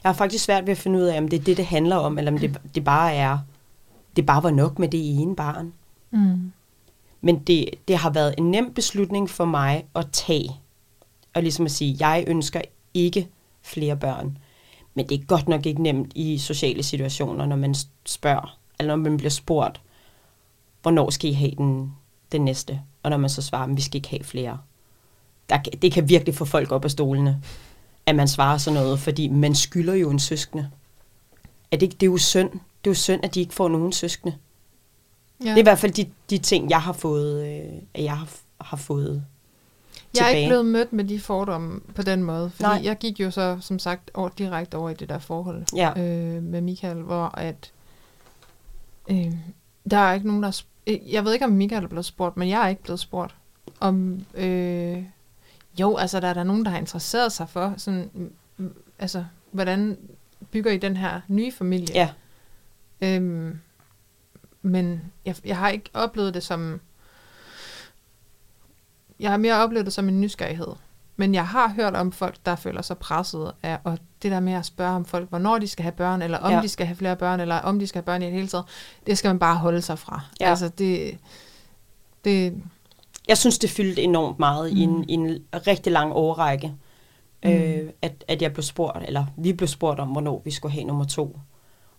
jeg 0.03 0.09
har 0.09 0.13
faktisk 0.13 0.43
svært 0.43 0.65
ved 0.65 0.71
at 0.71 0.77
finde 0.77 0.99
ud 0.99 1.03
af, 1.03 1.17
om 1.17 1.27
det 1.27 1.39
er 1.39 1.43
det, 1.43 1.57
det 1.57 1.65
handler 1.65 1.95
om, 1.95 2.17
eller 2.17 2.31
om 2.31 2.37
det, 2.37 2.57
det 2.75 2.83
bare 2.83 3.13
er 3.13 3.37
det 4.15 4.25
bare 4.25 4.43
var 4.43 4.51
nok 4.51 4.79
med 4.79 4.87
det 4.87 5.21
ene 5.21 5.35
barn. 5.35 5.73
Mm. 6.11 6.51
Men 7.21 7.39
det, 7.39 7.69
det 7.87 7.97
har 7.97 8.09
været 8.09 8.35
en 8.37 8.51
nem 8.51 8.73
beslutning 8.73 9.29
for 9.29 9.45
mig 9.45 9.85
at 9.95 10.07
tage. 10.11 10.51
Og 11.33 11.41
ligesom 11.41 11.65
at 11.65 11.71
sige, 11.71 11.97
jeg 11.99 12.23
ønsker 12.27 12.61
ikke 12.93 13.27
flere 13.61 13.97
børn. 13.97 14.37
Men 14.93 15.09
det 15.09 15.21
er 15.21 15.25
godt 15.25 15.47
nok 15.47 15.65
ikke 15.65 15.83
nemt 15.83 16.11
i 16.15 16.37
sociale 16.37 16.83
situationer, 16.83 17.45
når 17.45 17.55
man 17.55 17.75
spørger, 18.05 18.57
eller 18.79 18.95
når 18.95 19.03
man 19.03 19.17
bliver 19.17 19.29
spurgt, 19.29 19.81
hvornår 20.81 21.09
skal 21.09 21.29
I 21.29 21.33
have 21.33 21.51
den, 21.57 21.93
den 22.31 22.45
næste? 22.45 22.81
Og 23.03 23.09
når 23.09 23.17
man 23.17 23.29
så 23.29 23.41
svarer, 23.41 23.69
at 23.69 23.77
vi 23.77 23.81
skal 23.81 23.95
ikke 23.95 24.09
have 24.09 24.23
flere. 24.23 24.57
Der, 25.49 25.57
det 25.57 25.91
kan 25.91 26.09
virkelig 26.09 26.35
få 26.35 26.45
folk 26.45 26.71
op 26.71 26.85
af 26.85 26.91
stolene, 26.91 27.41
at 28.05 28.15
man 28.15 28.27
svarer 28.27 28.57
sådan 28.57 28.79
noget, 28.79 28.99
fordi 28.99 29.27
man 29.27 29.55
skylder 29.55 29.93
jo 29.93 30.09
en 30.09 30.19
søskende. 30.19 30.69
Er 31.71 31.77
det, 31.77 31.91
det 31.91 32.03
er 32.07 32.11
jo 32.11 32.17
synd 32.17 32.49
det 32.83 32.89
er 32.89 32.91
jo 32.91 32.95
synd, 32.95 33.23
at 33.23 33.35
de 33.35 33.39
ikke 33.39 33.53
får 33.53 33.67
nogen 33.67 33.91
søskende. 33.91 34.35
Ja. 35.43 35.49
Det 35.49 35.55
er 35.55 35.59
i 35.59 35.61
hvert 35.61 35.79
fald 35.79 35.91
de, 35.91 36.09
de 36.29 36.37
ting, 36.37 36.69
jeg 36.69 36.81
har 36.81 36.93
fået, 36.93 37.47
øh, 37.47 38.03
jeg 38.03 38.17
har, 38.17 38.29
har 38.61 38.77
fået 38.77 39.25
jeg 40.17 40.25
er 40.25 40.29
ikke 40.29 40.49
blevet 40.49 40.65
mødt 40.65 40.93
med 40.93 41.03
de 41.03 41.19
fordomme 41.19 41.79
på 41.95 42.01
den 42.01 42.23
måde, 42.23 42.49
fordi 42.49 42.63
Nej. 42.63 42.81
jeg 42.83 42.97
gik 42.97 43.19
jo 43.19 43.31
så, 43.31 43.57
som 43.61 43.79
sagt, 43.79 44.11
over, 44.13 44.29
direkte 44.29 44.75
over 44.75 44.89
i 44.89 44.93
det 44.93 45.09
der 45.09 45.19
forhold 45.19 45.65
ja. 45.75 45.89
øh, 45.89 46.43
med 46.43 46.61
Michael, 46.61 47.01
hvor 47.01 47.25
at 47.37 47.71
øh, 49.09 49.31
der 49.91 49.97
er 49.97 50.13
ikke 50.13 50.27
nogen, 50.27 50.43
der... 50.43 50.61
Øh, 50.87 51.13
jeg 51.13 51.25
ved 51.25 51.33
ikke, 51.33 51.45
om 51.45 51.51
Michael 51.51 51.83
er 51.83 51.87
blevet 51.87 52.05
spurgt, 52.05 52.37
men 52.37 52.49
jeg 52.49 52.63
er 52.63 52.67
ikke 52.67 52.83
blevet 52.83 52.99
spurgt. 52.99 53.35
Om, 53.79 54.25
øh, 54.33 55.03
jo, 55.79 55.95
altså, 55.95 56.19
der 56.19 56.27
er 56.27 56.33
der 56.33 56.43
nogen, 56.43 56.65
der 56.65 56.71
har 56.71 56.77
interesseret 56.77 57.31
sig 57.31 57.49
for, 57.49 57.73
sådan, 57.77 58.31
altså, 58.99 59.25
hvordan 59.51 59.97
bygger 60.51 60.71
I 60.71 60.77
den 60.77 60.97
her 60.97 61.21
nye 61.27 61.51
familie? 61.51 61.87
Ja. 61.93 62.09
Øhm, 63.03 63.59
men 64.61 65.01
jeg, 65.25 65.35
jeg 65.45 65.57
har 65.57 65.69
ikke 65.69 65.89
oplevet 65.93 66.33
det 66.33 66.43
som... 66.43 66.81
Jeg 69.19 69.31
har 69.31 69.37
mere 69.37 69.63
oplevet 69.63 69.85
det 69.85 69.93
som 69.93 70.07
en 70.07 70.21
nysgerrighed. 70.21 70.67
Men 71.15 71.33
jeg 71.33 71.47
har 71.47 71.67
hørt 71.67 71.95
om 71.95 72.11
folk, 72.11 72.35
der 72.45 72.55
føler 72.55 72.81
sig 72.81 72.97
presset 72.97 73.51
af, 73.63 73.77
og 73.83 73.97
det 74.21 74.31
der 74.31 74.39
med 74.39 74.53
at 74.53 74.65
spørge 74.65 74.95
om 74.95 75.05
folk, 75.05 75.29
hvornår 75.29 75.59
de 75.59 75.67
skal 75.67 75.83
have 75.83 75.91
børn, 75.91 76.21
eller 76.21 76.37
om 76.37 76.51
ja. 76.51 76.61
de 76.61 76.69
skal 76.69 76.85
have 76.85 76.95
flere 76.95 77.15
børn, 77.15 77.39
eller 77.39 77.55
om 77.55 77.79
de 77.79 77.87
skal 77.87 77.99
have 77.99 78.05
børn 78.05 78.21
i 78.21 78.25
det 78.25 78.33
hele 78.33 78.47
taget, 78.47 78.65
det 79.07 79.17
skal 79.17 79.29
man 79.29 79.39
bare 79.39 79.55
holde 79.55 79.81
sig 79.81 79.99
fra. 79.99 80.21
Ja. 80.39 80.49
Altså 80.49 80.69
det, 80.69 81.17
det... 82.23 82.63
Jeg 83.27 83.37
synes, 83.37 83.59
det 83.59 83.69
fyldte 83.69 84.01
enormt 84.01 84.39
meget 84.39 84.71
mm. 84.73 84.77
i, 84.77 84.81
en, 84.81 85.09
i 85.09 85.13
en 85.13 85.43
rigtig 85.53 85.91
lang 85.91 86.13
årrække, 86.13 86.73
mm. 87.43 87.51
øh, 87.51 87.89
at, 88.01 88.23
at 88.27 88.41
jeg 88.41 88.53
blev 88.53 88.63
spurgt, 88.63 89.05
eller 89.07 89.25
vi 89.37 89.53
blev 89.53 89.67
spurgt 89.67 89.99
om, 89.99 90.07
hvornår 90.07 90.41
vi 90.45 90.51
skulle 90.51 90.71
have 90.71 90.83
nummer 90.83 91.05
to. 91.05 91.39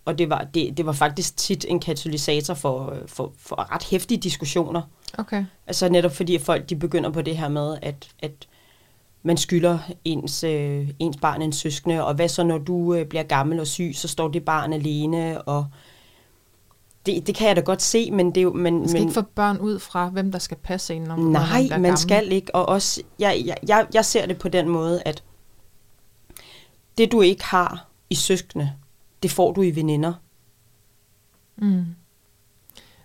Og 0.05 0.17
det 0.17 0.29
var, 0.29 0.47
det, 0.53 0.77
det 0.77 0.85
var 0.85 0.91
faktisk 0.91 1.37
tit 1.37 1.65
en 1.69 1.79
katalysator 1.79 2.53
for, 2.53 2.97
for, 3.07 3.33
for 3.37 3.73
ret 3.75 3.83
hæftige 3.83 4.17
diskussioner. 4.17 4.81
Okay. 5.17 5.45
Altså 5.67 5.89
netop 5.89 6.11
fordi 6.11 6.37
folk 6.37 6.69
de 6.69 6.75
begynder 6.75 7.09
på 7.09 7.21
det 7.21 7.37
her 7.37 7.49
med, 7.49 7.77
at, 7.81 8.07
at 8.19 8.47
man 9.23 9.37
skylder 9.37 9.79
ens, 10.05 10.43
øh, 10.43 10.89
ens 10.99 11.17
barn 11.17 11.41
en 11.41 11.53
søskende, 11.53 12.05
og 12.05 12.13
hvad 12.13 12.29
så 12.29 12.43
når 12.43 12.57
du 12.57 12.93
øh, 12.93 13.05
bliver 13.05 13.23
gammel 13.23 13.59
og 13.59 13.67
syg, 13.67 13.91
så 13.95 14.07
står 14.07 14.27
det 14.27 14.45
barn 14.45 14.73
alene, 14.73 15.41
og 15.41 15.65
det, 17.05 17.27
det 17.27 17.35
kan 17.35 17.47
jeg 17.47 17.55
da 17.55 17.61
godt 17.61 17.81
se, 17.81 18.11
men 18.11 18.29
det 18.29 18.37
er 18.37 18.41
jo... 18.41 18.53
Men, 18.53 18.79
Man 18.79 18.87
skal 18.87 18.99
men, 18.99 19.09
ikke 19.09 19.13
få 19.13 19.27
børn 19.35 19.57
ud 19.57 19.79
fra, 19.79 20.09
hvem 20.09 20.31
der 20.31 20.39
skal 20.39 20.57
passe 20.57 20.93
en, 20.93 21.01
når, 21.01 21.15
Nej, 21.15 21.61
man 21.61 21.69
man 21.69 21.69
gammel. 21.69 21.97
skal 21.97 22.31
ikke. 22.31 22.55
Og 22.55 22.69
også, 22.69 23.01
jeg, 23.19 23.41
jeg, 23.45 23.57
jeg, 23.67 23.87
jeg 23.93 24.05
ser 24.05 24.25
det 24.25 24.37
på 24.37 24.49
den 24.49 24.69
måde, 24.69 25.01
at 25.05 25.23
det 26.97 27.11
du 27.11 27.21
ikke 27.21 27.43
har 27.43 27.87
i 28.09 28.15
søskende, 28.15 28.71
det 29.25 29.31
får 29.31 29.51
du 29.53 29.61
i 29.61 29.71
veninder. 29.75 30.13
Mm. 31.55 31.85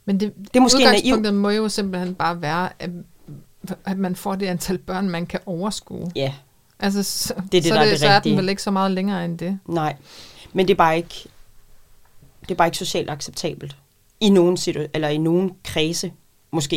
Men 0.05 0.21
det, 0.21 0.35
Det 0.37 0.57
er 0.57 0.61
måske 0.61 0.77
udgangspunktet 0.79 1.35
må 1.35 1.51
jo 1.51 1.69
simpelthen 1.69 2.15
bare 2.15 2.43
være, 2.43 2.69
at, 2.79 2.91
at 3.85 3.99
man 3.99 4.17
får 4.17 4.35
det 4.35 4.47
antal 4.47 4.79
børn, 4.79 5.11
man 5.11 5.27
kan 5.27 5.41
overskue. 5.47 6.11
Ja, 6.17 6.35
Altså, 6.79 7.03
så, 7.03 7.35
Det 7.35 7.43
er 7.43 7.49
det, 7.63 7.65
så, 7.65 7.75
der 7.75 7.81
er 7.81 7.85
det, 7.85 7.91
det 7.91 8.01
så 8.01 8.07
er 8.09 8.21
den 8.21 8.37
vel 8.37 8.49
ikke 8.49 8.63
så 8.63 8.71
meget 8.71 8.91
længere 8.91 9.25
end 9.25 9.39
det. 9.39 9.59
nej. 9.69 9.97
Men 10.53 10.69
det 10.69 10.75
er 10.75 10.77
bare 10.79 10.97
ikke, 10.97 11.29
det 12.41 12.51
er 12.51 12.55
bare 12.55 12.69
ikke 12.69 12.79
socialt 12.79 13.11
acceptabelt. 13.11 13.77
I 14.21 14.31
nogen, 14.31 14.57
situ- 14.57 14.87
eller 14.95 15.09
i 15.09 15.19
nogen 15.19 15.53
kredse, 15.65 16.13
måske. 16.51 16.77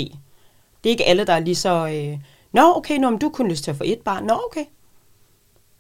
Det 0.84 0.90
er 0.90 0.92
ikke 0.92 1.06
alle, 1.06 1.26
der 1.26 1.34
er 1.34 1.40
lige 1.40 1.56
så... 1.56 1.88
Øh, 1.88 2.20
Nå, 2.52 2.74
okay, 2.76 2.98
nå, 2.98 3.10
men 3.10 3.20
du 3.20 3.30
kunne 3.30 3.50
lyst 3.50 3.64
til 3.64 3.72
at 3.72 3.78
få 3.78 3.84
et 3.88 4.00
barn. 4.00 4.24
Nå, 4.26 4.42
okay. 4.52 4.66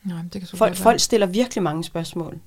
Nej, 0.04 0.22
det 0.34 0.42
kan 0.42 0.58
Folk, 0.58 0.76
folk 0.76 1.00
stiller 1.00 1.28
virkelig 1.28 1.64
mange 1.64 1.84
spørgsmål. 1.84 2.40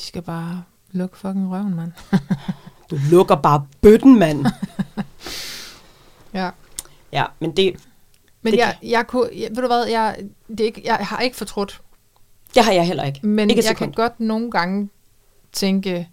De 0.00 0.04
skal 0.04 0.22
bare 0.22 0.62
lukke 0.92 1.16
fucking 1.18 1.50
røven, 1.50 1.74
mand. 1.74 1.92
Du 2.90 2.98
lukker 3.10 3.34
bare 3.34 3.66
bøtten, 3.80 4.18
mand. 4.18 4.46
ja. 6.34 6.50
ja, 7.12 7.24
men 7.38 7.56
det, 7.56 7.76
Men 8.42 8.52
Det 8.52 8.58
jeg, 8.58 8.76
jeg 8.82 9.06
kunne, 9.06 9.28
jeg, 9.32 9.48
ved 9.50 9.62
du 9.62 9.66
hvad, 9.66 9.84
jeg, 9.86 10.16
det 10.48 10.60
er 10.60 10.64
ikke, 10.64 10.82
jeg 10.84 10.96
har 10.96 11.20
ikke 11.20 11.36
fortrudt, 11.36 11.80
det 12.54 12.64
har 12.64 12.72
jeg 12.72 12.86
heller 12.86 13.04
ikke. 13.04 13.26
men 13.26 13.50
ikke 13.50 13.58
jeg 13.58 13.64
sekund. 13.68 13.92
kan 13.92 14.02
godt 14.02 14.20
nogle 14.20 14.50
gange 14.50 14.88
tænke, 15.52 16.08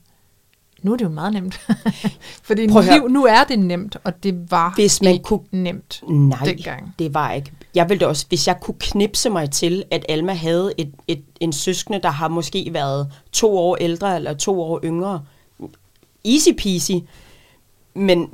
nu 0.82 0.94
er 0.94 0.98
det 0.98 1.06
jo 1.06 1.10
meget 1.10 1.34
nemt. 1.34 1.60
Fordi 2.48 2.68
nu, 2.68 3.08
nu 3.08 3.26
er 3.26 3.44
det 3.44 3.60
nemt, 3.60 3.98
og 4.04 4.24
det 4.24 4.52
var 4.52 4.74
Hvis 4.76 5.02
man 5.02 5.14
ikke 5.14 5.24
kunne 5.24 5.40
nemt 5.52 6.04
Nej, 6.10 6.46
dengang. 6.46 6.96
det 7.00 7.14
var 7.14 7.32
ikke. 7.32 7.52
Jeg 7.76 7.90
ville 7.90 8.08
også, 8.08 8.26
hvis 8.30 8.48
jeg 8.48 8.60
kunne 8.62 8.76
knipse 8.80 9.30
mig 9.30 9.52
til, 9.52 9.84
at 9.92 10.06
Alma 10.10 10.34
havde 10.34 10.74
et, 10.78 10.94
et, 11.08 11.24
en 11.40 11.54
søskende, 11.54 12.02
der 12.02 12.10
har 12.10 12.28
måske 12.28 12.70
været 12.74 13.12
to 13.32 13.58
år 13.58 13.76
ældre 13.76 14.16
eller 14.16 14.34
to 14.34 14.62
år 14.62 14.80
yngre. 14.84 15.22
Easy 16.26 16.50
peasy. 16.58 16.92
Men 17.94 18.34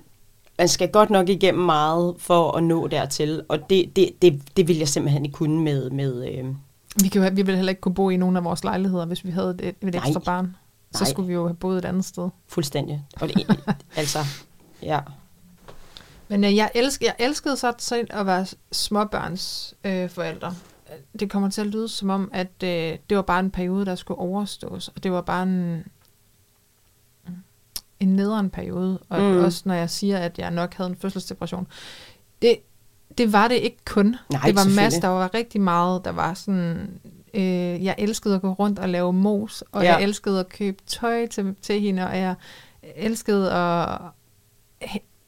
man 0.58 0.68
skal 0.68 0.90
godt 0.90 1.10
nok 1.10 1.30
igennem 1.30 1.64
meget 1.66 2.16
for 2.18 2.52
at 2.52 2.64
nå 2.64 2.88
dertil. 2.88 3.42
Og 3.48 3.70
det, 3.70 3.96
det, 3.96 4.10
det, 4.22 4.42
det 4.58 4.68
vil 4.68 4.78
jeg 4.78 4.88
simpelthen 4.88 5.26
ikke 5.26 5.36
kunne 5.36 5.62
med... 5.62 5.90
med 5.90 6.28
øh, 6.28 6.46
Vi, 7.02 7.08
kan, 7.08 7.38
vi 7.38 7.42
ville 7.42 7.56
heller 7.56 7.70
ikke 7.70 7.82
kunne 7.82 7.96
bo 7.96 8.10
i 8.10 8.18
nogen 8.18 8.38
af 8.38 8.44
vores 8.44 8.64
lejligheder, 8.64 9.06
hvis 9.06 9.26
vi 9.26 9.32
havde 9.32 9.56
et, 9.60 9.76
et 9.82 9.96
ekstra 9.96 10.20
barn. 10.20 10.56
Så 10.92 11.04
Nej. 11.04 11.12
skulle 11.12 11.28
vi 11.28 11.34
jo 11.34 11.48
have 11.48 11.56
boet 11.56 11.78
et 11.78 11.86
andet 11.86 12.06
sted. 12.06 12.30
fuldstændig. 12.48 13.06
Og 13.22 13.28
det, 13.28 13.58
altså, 13.96 14.20
ja. 14.82 15.00
Men 16.28 16.44
øh, 16.44 16.56
jeg, 16.56 16.72
elsk, 16.76 17.02
jeg 17.02 17.16
elskede 17.20 17.58
så 17.58 17.74
at 18.10 18.26
være 18.26 18.46
småbørns 18.72 19.74
øh, 19.84 20.10
forældre. 20.10 20.56
Det 21.20 21.30
kommer 21.30 21.50
til 21.50 21.62
at 21.62 21.68
lyde 21.68 21.88
som 21.90 22.10
om, 22.10 22.30
at 22.34 22.64
øh, 22.64 22.98
det 23.10 23.16
var 23.18 23.22
bare 23.22 23.40
en 23.40 23.52
periode, 23.52 23.86
der 23.86 23.96
skulle 23.96 24.18
overstås. 24.20 24.88
Og 24.88 25.04
det 25.04 25.12
var 25.12 25.22
bare 25.22 25.44
en, 25.44 25.86
en 28.00 28.08
nederen 28.16 28.50
periode. 28.50 29.00
Og 29.10 29.22
Mm. 29.22 29.44
også 29.44 29.62
når 29.66 29.74
jeg 29.74 29.90
siger, 29.90 30.18
at 30.18 30.40
jeg 30.40 30.52
nok 30.52 30.74
havde 30.74 30.90
en 30.90 30.96
fødselsdepression. 30.96 31.68
Det, 32.42 32.58
det 33.18 33.34
var 33.34 33.48
det 33.48 33.56
ikke 33.56 33.78
kun. 33.86 34.16
Nej, 34.30 34.42
det 34.46 34.56
var 34.56 34.76
masser, 34.76 35.02
der 35.02 35.08
var 35.08 35.34
rigtig 35.34 35.62
meget, 35.62 36.06
der 36.06 36.12
var 36.12 36.34
sådan... 36.34 37.00
Øh, 37.38 37.84
jeg 37.84 37.96
elskede 37.98 38.36
at 38.36 38.42
gå 38.42 38.52
rundt 38.54 38.80
og 38.80 38.90
lave 38.90 39.14
mos, 39.14 39.62
og 39.72 39.84
Ja. 39.84 39.94
jeg 39.94 40.04
elskede 40.04 40.40
at 40.40 40.50
købe 40.50 40.78
tøj 40.88 41.28
til, 41.28 41.56
til 41.62 41.82
hende, 41.82 42.08
og 42.08 42.18
jeg 42.18 42.36
elskede 42.96 43.54
at... 43.54 44.00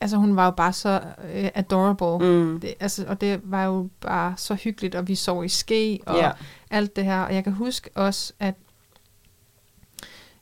Altså, 0.01 0.17
hun 0.17 0.35
var 0.35 0.45
jo 0.45 0.51
bare 0.51 0.73
så 0.73 1.01
øh, 1.33 1.49
adorable. 1.55 2.27
Mm. 2.29 2.59
Det, 2.59 2.73
altså, 2.79 3.05
og 3.07 3.21
det 3.21 3.41
var 3.43 3.63
jo 3.65 3.89
bare 4.01 4.33
så 4.37 4.55
hyggeligt, 4.55 4.95
og 4.95 5.07
vi 5.07 5.15
sov 5.15 5.45
i 5.45 5.47
ske, 5.49 5.99
og 6.05 6.15
Ja. 6.15 6.31
alt 6.71 6.95
det 6.95 7.05
her. 7.05 7.21
Og 7.21 7.35
jeg 7.35 7.43
kan 7.43 7.53
huske 7.53 7.89
også, 7.95 8.33
at 8.39 8.55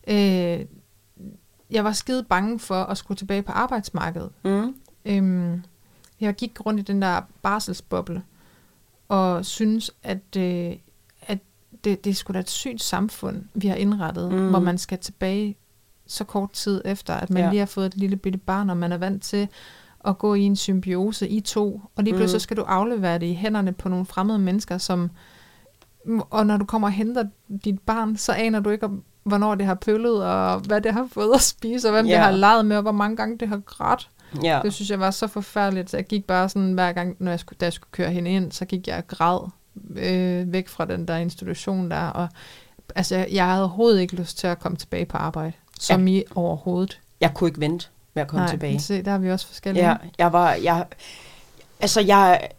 øh, 0.07 0.65
jeg 1.71 1.83
var 1.83 1.91
skide 1.91 2.23
bange 2.23 2.59
for 2.59 2.83
at 2.83 2.97
skulle 2.97 3.17
tilbage 3.17 3.41
på 3.41 3.51
arbejdsmarkedet. 3.51 4.29
Mm. 4.43 4.75
Øhm, 5.05 5.63
jeg 6.19 6.33
gik 6.35 6.65
rundt 6.65 6.79
i 6.79 6.83
den 6.83 7.01
der 7.01 7.21
barselsboble, 7.41 8.23
og 9.07 9.45
synes, 9.45 9.91
at, 10.03 10.37
øh, 10.37 10.43
at 10.71 10.77
det, 11.83 12.03
det 12.03 12.09
er 12.09 12.13
sgu 12.13 12.33
da 12.33 12.39
et 12.39 12.49
sygt 12.49 12.81
samfund, 12.83 13.43
vi 13.53 13.67
har 13.67 13.75
indrettet, 13.75 14.31
Mm. 14.31 14.37
mm. 14.37 14.49
hvor 14.49 14.59
man 14.59 14.77
skal 14.77 14.97
tilbage 14.97 15.55
så 16.07 16.23
kort 16.23 16.51
tid 16.51 16.81
efter, 16.85 17.13
at 17.13 17.29
man 17.29 17.43
Ja. 17.43 17.49
lige 17.49 17.59
har 17.59 17.65
fået 17.65 17.85
et 17.85 17.97
lille 17.97 18.15
bitte 18.15 18.39
barn, 18.39 18.69
og 18.69 18.77
man 18.77 18.91
er 18.91 18.97
vant 18.97 19.23
til 19.23 19.47
at 20.05 20.17
gå 20.17 20.33
i 20.33 20.41
en 20.41 20.55
symbiose 20.55 21.29
i 21.29 21.39
to, 21.39 21.81
og 21.95 22.03
lige 22.03 22.13
pludselig 22.13 22.35
Mm. 22.35 22.39
så 22.39 22.43
skal 22.43 22.57
du 22.57 22.61
aflevere 22.61 23.19
det 23.19 23.25
i 23.25 23.33
hænderne 23.33 23.73
på 23.73 23.89
nogle 23.89 24.05
fremmede 24.05 24.39
mennesker, 24.39 24.77
som 24.77 25.09
og 26.29 26.47
når 26.47 26.57
du 26.57 26.65
kommer 26.65 26.87
og 26.87 26.91
henter 26.91 27.23
dit 27.65 27.79
barn, 27.79 28.17
så 28.17 28.31
aner 28.33 28.59
du 28.59 28.69
ikke, 28.69 28.85
om, 28.85 29.03
hvornår 29.23 29.55
det 29.55 29.65
har 29.65 29.73
pøllet, 29.75 30.25
og 30.25 30.59
hvad 30.59 30.81
det 30.81 30.93
har 30.93 31.07
fået 31.11 31.33
at 31.35 31.41
spise, 31.41 31.87
og 31.87 31.91
hvem 31.91 32.05
Ja. 32.05 32.11
det 32.13 32.19
har 32.21 32.31
leget 32.31 32.65
med, 32.65 32.75
og 32.75 32.81
hvor 32.81 32.91
mange 32.91 33.15
gange 33.17 33.37
det 33.37 33.47
har 33.47 33.57
grædt. 33.65 34.09
Ja. 34.43 34.59
Det 34.63 34.73
synes 34.73 34.89
jeg 34.89 34.99
var 34.99 35.11
så 35.11 35.27
forfærdeligt, 35.27 35.89
så 35.89 35.97
jeg 35.97 36.05
gik 36.05 36.25
bare 36.25 36.49
sådan, 36.49 36.73
hver 36.73 36.91
gang, 36.91 37.15
når 37.19 37.31
jeg 37.31 37.39
skulle, 37.39 37.57
da 37.57 37.65
jeg 37.65 37.73
skulle 37.73 37.91
køre 37.91 38.11
hende 38.11 38.31
ind, 38.31 38.51
så 38.51 38.65
gik 38.65 38.87
jeg 38.87 38.97
og 38.97 39.07
græd 39.07 39.49
øh, 39.95 40.53
væk 40.53 40.67
fra 40.67 40.85
den 40.85 41.07
der 41.07 41.17
institution 41.17 41.91
der, 41.91 42.07
og 42.07 42.27
altså, 42.95 43.25
jeg, 43.31 43.47
havde 43.47 43.63
overhovedet 43.63 44.01
ikke 44.01 44.15
lyst 44.15 44.37
til 44.37 44.47
at 44.47 44.59
komme 44.59 44.77
tilbage 44.77 45.05
på 45.05 45.17
arbejde, 45.17 45.53
som 45.79 46.07
i 46.07 46.23
overhovedet. 46.35 46.99
Jeg 47.21 47.33
kunne 47.33 47.47
ikke 47.47 47.59
vente 47.59 47.87
med 48.13 48.21
at 48.21 48.27
komme 48.27 48.45
Nej, 48.45 48.53
tilbage. 48.53 48.79
Se, 48.79 49.01
der 49.01 49.11
er 49.11 49.17
vi 49.17 49.31
også 49.31 49.47
forskellige. 49.47 49.89
Ja, 49.89 49.95
jeg 50.17 50.33
var, 50.33 50.53
jeg, 50.53 50.85
altså 51.79 52.01
jeg 52.01 52.49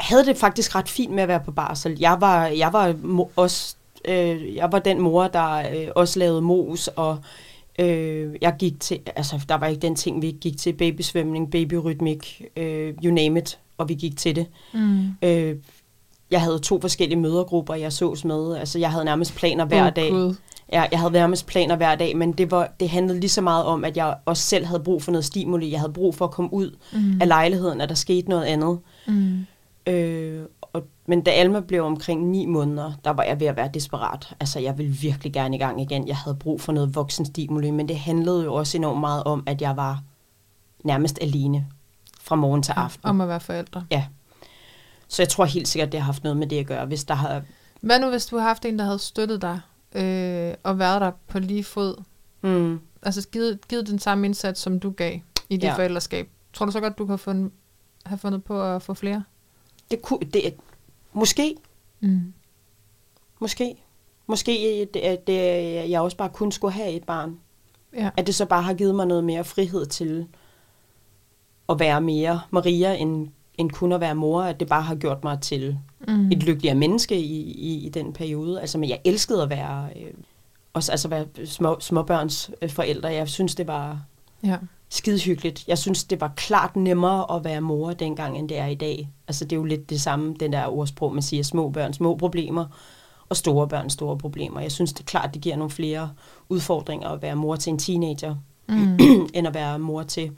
havde 0.00 0.26
det 0.26 0.36
faktisk 0.36 0.74
ret 0.74 0.88
fint 0.88 1.12
med 1.12 1.22
at 1.22 1.28
være 1.28 1.40
på 1.40 1.52
barsel. 1.52 1.96
Jeg 2.00 2.16
var, 2.20 2.46
jeg 2.46 2.72
var 2.72 2.94
også, 3.36 3.76
øh, 4.04 4.54
jeg 4.54 4.72
var 4.72 4.78
den 4.78 5.00
mor, 5.00 5.28
der 5.28 5.54
øh, 5.54 5.88
også 5.94 6.18
lavede 6.18 6.42
mos, 6.42 6.88
og 6.88 7.18
øh, 7.78 8.34
jeg 8.40 8.56
gik 8.58 8.80
til, 8.80 9.00
altså 9.16 9.40
der 9.48 9.54
var 9.54 9.66
ikke 9.66 9.82
den 9.82 9.96
ting, 9.96 10.22
vi 10.22 10.26
ikke 10.26 10.38
gik 10.38 10.58
til, 10.58 10.72
babysvømning, 10.72 11.50
babyrytmik, 11.50 12.42
øh, 12.56 12.94
you 13.04 13.14
name 13.14 13.38
it, 13.38 13.58
og 13.78 13.88
vi 13.88 13.94
gik 13.94 14.16
til 14.16 14.36
det. 14.36 14.46
Mm. 14.74 15.08
Øh, 15.22 15.56
jeg 16.30 16.40
havde 16.42 16.58
to 16.58 16.80
forskellige 16.80 17.18
mødergrupper, 17.20 17.74
jeg 17.74 17.92
sås 17.92 18.24
med, 18.24 18.56
altså 18.56 18.78
jeg 18.78 18.90
havde 18.90 19.04
nærmest 19.04 19.34
planer 19.34 19.64
hver 19.64 19.86
Åh, 19.86 19.92
dag. 19.96 20.10
Gud. 20.10 20.34
Ja, 20.72 20.84
jeg 20.90 20.98
havde 20.98 21.12
nærmest 21.12 21.46
planer 21.46 21.76
hver 21.76 21.94
dag, 21.94 22.16
men 22.16 22.32
det, 22.32 22.50
var, 22.50 22.68
det 22.80 22.88
handlede 22.88 23.20
lige 23.20 23.30
så 23.30 23.40
meget 23.40 23.64
om, 23.64 23.84
at 23.84 23.96
jeg 23.96 24.16
også 24.24 24.42
selv 24.42 24.66
havde 24.66 24.80
brug 24.80 25.02
for 25.02 25.10
noget 25.12 25.24
stimuli. 25.24 25.70
Jeg 25.72 25.80
havde 25.80 25.92
brug 25.92 26.14
for 26.14 26.24
at 26.24 26.30
komme 26.30 26.52
ud 26.52 26.76
Mm. 26.92 27.20
af 27.20 27.28
lejligheden, 27.28 27.80
at 27.80 27.88
der 27.88 27.94
skete 27.94 28.28
noget 28.28 28.44
andet. 28.44 28.78
Mm. 29.06 29.46
Øh, 29.86 30.42
og, 30.62 30.82
men 31.06 31.20
da 31.22 31.30
Alma 31.30 31.60
blev 31.60 31.84
omkring 31.84 32.30
ni 32.30 32.46
måneder, 32.46 32.92
der 33.04 33.10
var 33.10 33.22
jeg 33.22 33.40
ved 33.40 33.46
at 33.46 33.56
være 33.56 33.70
desperat. 33.74 34.34
Altså, 34.40 34.58
jeg 34.60 34.78
ville 34.78 34.92
virkelig 34.92 35.32
gerne 35.32 35.56
i 35.56 35.58
gang 35.58 35.80
igen. 35.80 36.08
Jeg 36.08 36.16
havde 36.16 36.36
brug 36.36 36.60
for 36.60 36.72
noget 36.72 36.94
voksenstimuli, 36.94 37.70
men 37.70 37.88
det 37.88 37.98
handlede 37.98 38.44
jo 38.44 38.54
også 38.54 38.78
enormt 38.78 39.00
meget 39.00 39.24
om, 39.24 39.42
at 39.46 39.62
jeg 39.62 39.76
var 39.76 40.02
nærmest 40.84 41.18
alene 41.22 41.66
fra 42.20 42.36
morgen 42.36 42.62
til 42.62 42.72
aften. 42.72 43.06
Om 43.08 43.20
at 43.20 43.28
være 43.28 43.40
forældre. 43.40 43.84
Ja. 43.90 44.04
Så 45.08 45.22
jeg 45.22 45.28
tror 45.28 45.44
helt 45.44 45.68
sikkert, 45.68 45.92
det 45.92 46.00
har 46.00 46.04
haft 46.06 46.22
noget 46.24 46.36
med 46.36 46.46
det 46.46 46.58
at 46.58 46.66
gøre. 46.66 46.86
Hvis 46.86 47.04
der 47.04 47.14
har... 47.14 47.42
Hvad 47.80 48.00
nu, 48.00 48.10
hvis 48.10 48.26
du 48.26 48.36
har 48.36 48.42
haft 48.48 48.64
en, 48.64 48.78
der 48.78 48.84
havde 48.84 48.98
støttet 48.98 49.42
dig, 49.42 49.60
øh, 49.94 50.54
og 50.62 50.78
været 50.78 51.00
der 51.00 51.10
på 51.28 51.38
lige 51.38 51.64
fod, 51.64 52.02
Mm, 52.42 52.80
altså 53.02 53.28
givet, 53.28 53.68
givet 53.68 53.86
den 53.86 53.98
samme 53.98 54.26
indsats, 54.26 54.60
som 54.60 54.80
du 54.80 54.90
gav 54.90 55.14
i 55.48 55.56
dit 55.56 55.62
Ja. 55.64 55.74
forældreskab, 55.74 56.28
tror 56.52 56.66
du 56.66 56.72
så 56.72 56.80
godt, 56.80 56.98
du 56.98 57.06
kan 57.06 57.18
fundet, 57.18 57.50
have 58.06 58.18
fundet 58.18 58.44
på 58.44 58.62
at 58.62 58.82
få 58.82 58.94
flere? 58.94 59.24
det 59.90 60.02
kunne... 60.02 60.18
Det, 60.34 60.54
måske. 61.12 61.54
Mm. 62.00 62.32
Måske. 63.40 63.84
Måske 64.26 64.88
det, 64.94 65.00
at 65.00 65.26
det, 65.26 65.34
jeg 65.90 66.00
også 66.00 66.16
bare 66.16 66.28
kun 66.28 66.52
skulle 66.52 66.72
have 66.74 66.90
et 66.90 67.04
barn. 67.04 67.38
Ja. 67.96 68.10
At 68.16 68.26
det 68.26 68.34
så 68.34 68.46
bare 68.46 68.62
har 68.62 68.74
givet 68.74 68.94
mig 68.94 69.06
noget 69.06 69.24
mere 69.24 69.44
frihed 69.44 69.86
til 69.86 70.26
at 71.68 71.78
være 71.78 72.00
mere 72.00 72.40
Maria, 72.50 72.94
end, 72.94 73.28
end 73.58 73.70
kun 73.70 73.92
at 73.92 74.00
være 74.00 74.14
mor. 74.14 74.42
At 74.42 74.60
det 74.60 74.68
bare 74.68 74.82
har 74.82 74.94
gjort 74.94 75.24
mig 75.24 75.40
til 75.40 75.78
Mm. 76.08 76.30
et 76.32 76.38
lykkeligere 76.42 76.74
menneske 76.76 77.18
i, 77.20 77.40
i, 77.52 77.86
i 77.86 77.88
den 77.88 78.12
periode. 78.12 78.60
Altså, 78.60 78.78
men 78.78 78.88
jeg 78.90 78.98
elskede 79.04 79.42
at 79.42 79.50
være, 79.50 79.88
øh, 79.96 80.10
også, 80.72 80.92
altså 80.92 81.08
være 81.08 81.26
små, 81.44 81.76
småbørns 81.80 82.50
øh, 82.62 82.70
forældre. 82.70 83.08
Jeg 83.08 83.28
synes, 83.28 83.54
det 83.54 83.66
var 83.66 84.00
Ja. 84.44 84.56
skide 84.88 85.18
hyggeligt. 85.20 85.64
Jeg 85.68 85.78
synes, 85.78 86.04
det 86.04 86.20
var 86.20 86.32
klart 86.36 86.76
nemmere 86.76 87.36
at 87.36 87.44
være 87.44 87.60
mor 87.60 87.92
dengang, 87.92 88.38
end 88.38 88.48
det 88.48 88.58
er 88.58 88.66
i 88.66 88.74
dag. 88.74 89.08
Altså, 89.28 89.44
det 89.44 89.52
er 89.52 89.56
jo 89.56 89.64
lidt 89.64 89.90
det 89.90 90.00
samme, 90.00 90.34
den 90.40 90.52
der 90.52 90.66
ordsprog, 90.66 91.12
man 91.14 91.22
siger, 91.22 91.42
små 91.42 91.70
børn, 91.70 91.92
små 91.92 92.16
problemer, 92.16 92.64
og 93.28 93.36
store 93.36 93.68
børn, 93.68 93.90
store 93.90 94.18
problemer. 94.18 94.60
Jeg 94.60 94.72
synes, 94.72 94.92
det 94.92 95.00
er 95.00 95.04
klart, 95.04 95.34
det 95.34 95.42
giver 95.42 95.56
nogle 95.56 95.70
flere 95.70 96.10
udfordringer 96.48 97.08
at 97.08 97.22
være 97.22 97.34
mor 97.36 97.56
til 97.56 97.70
en 97.70 97.78
teenager, 97.78 98.34
Mm. 98.68 98.98
end 99.34 99.46
at 99.46 99.54
være 99.54 99.78
mor 99.78 100.02
til 100.02 100.30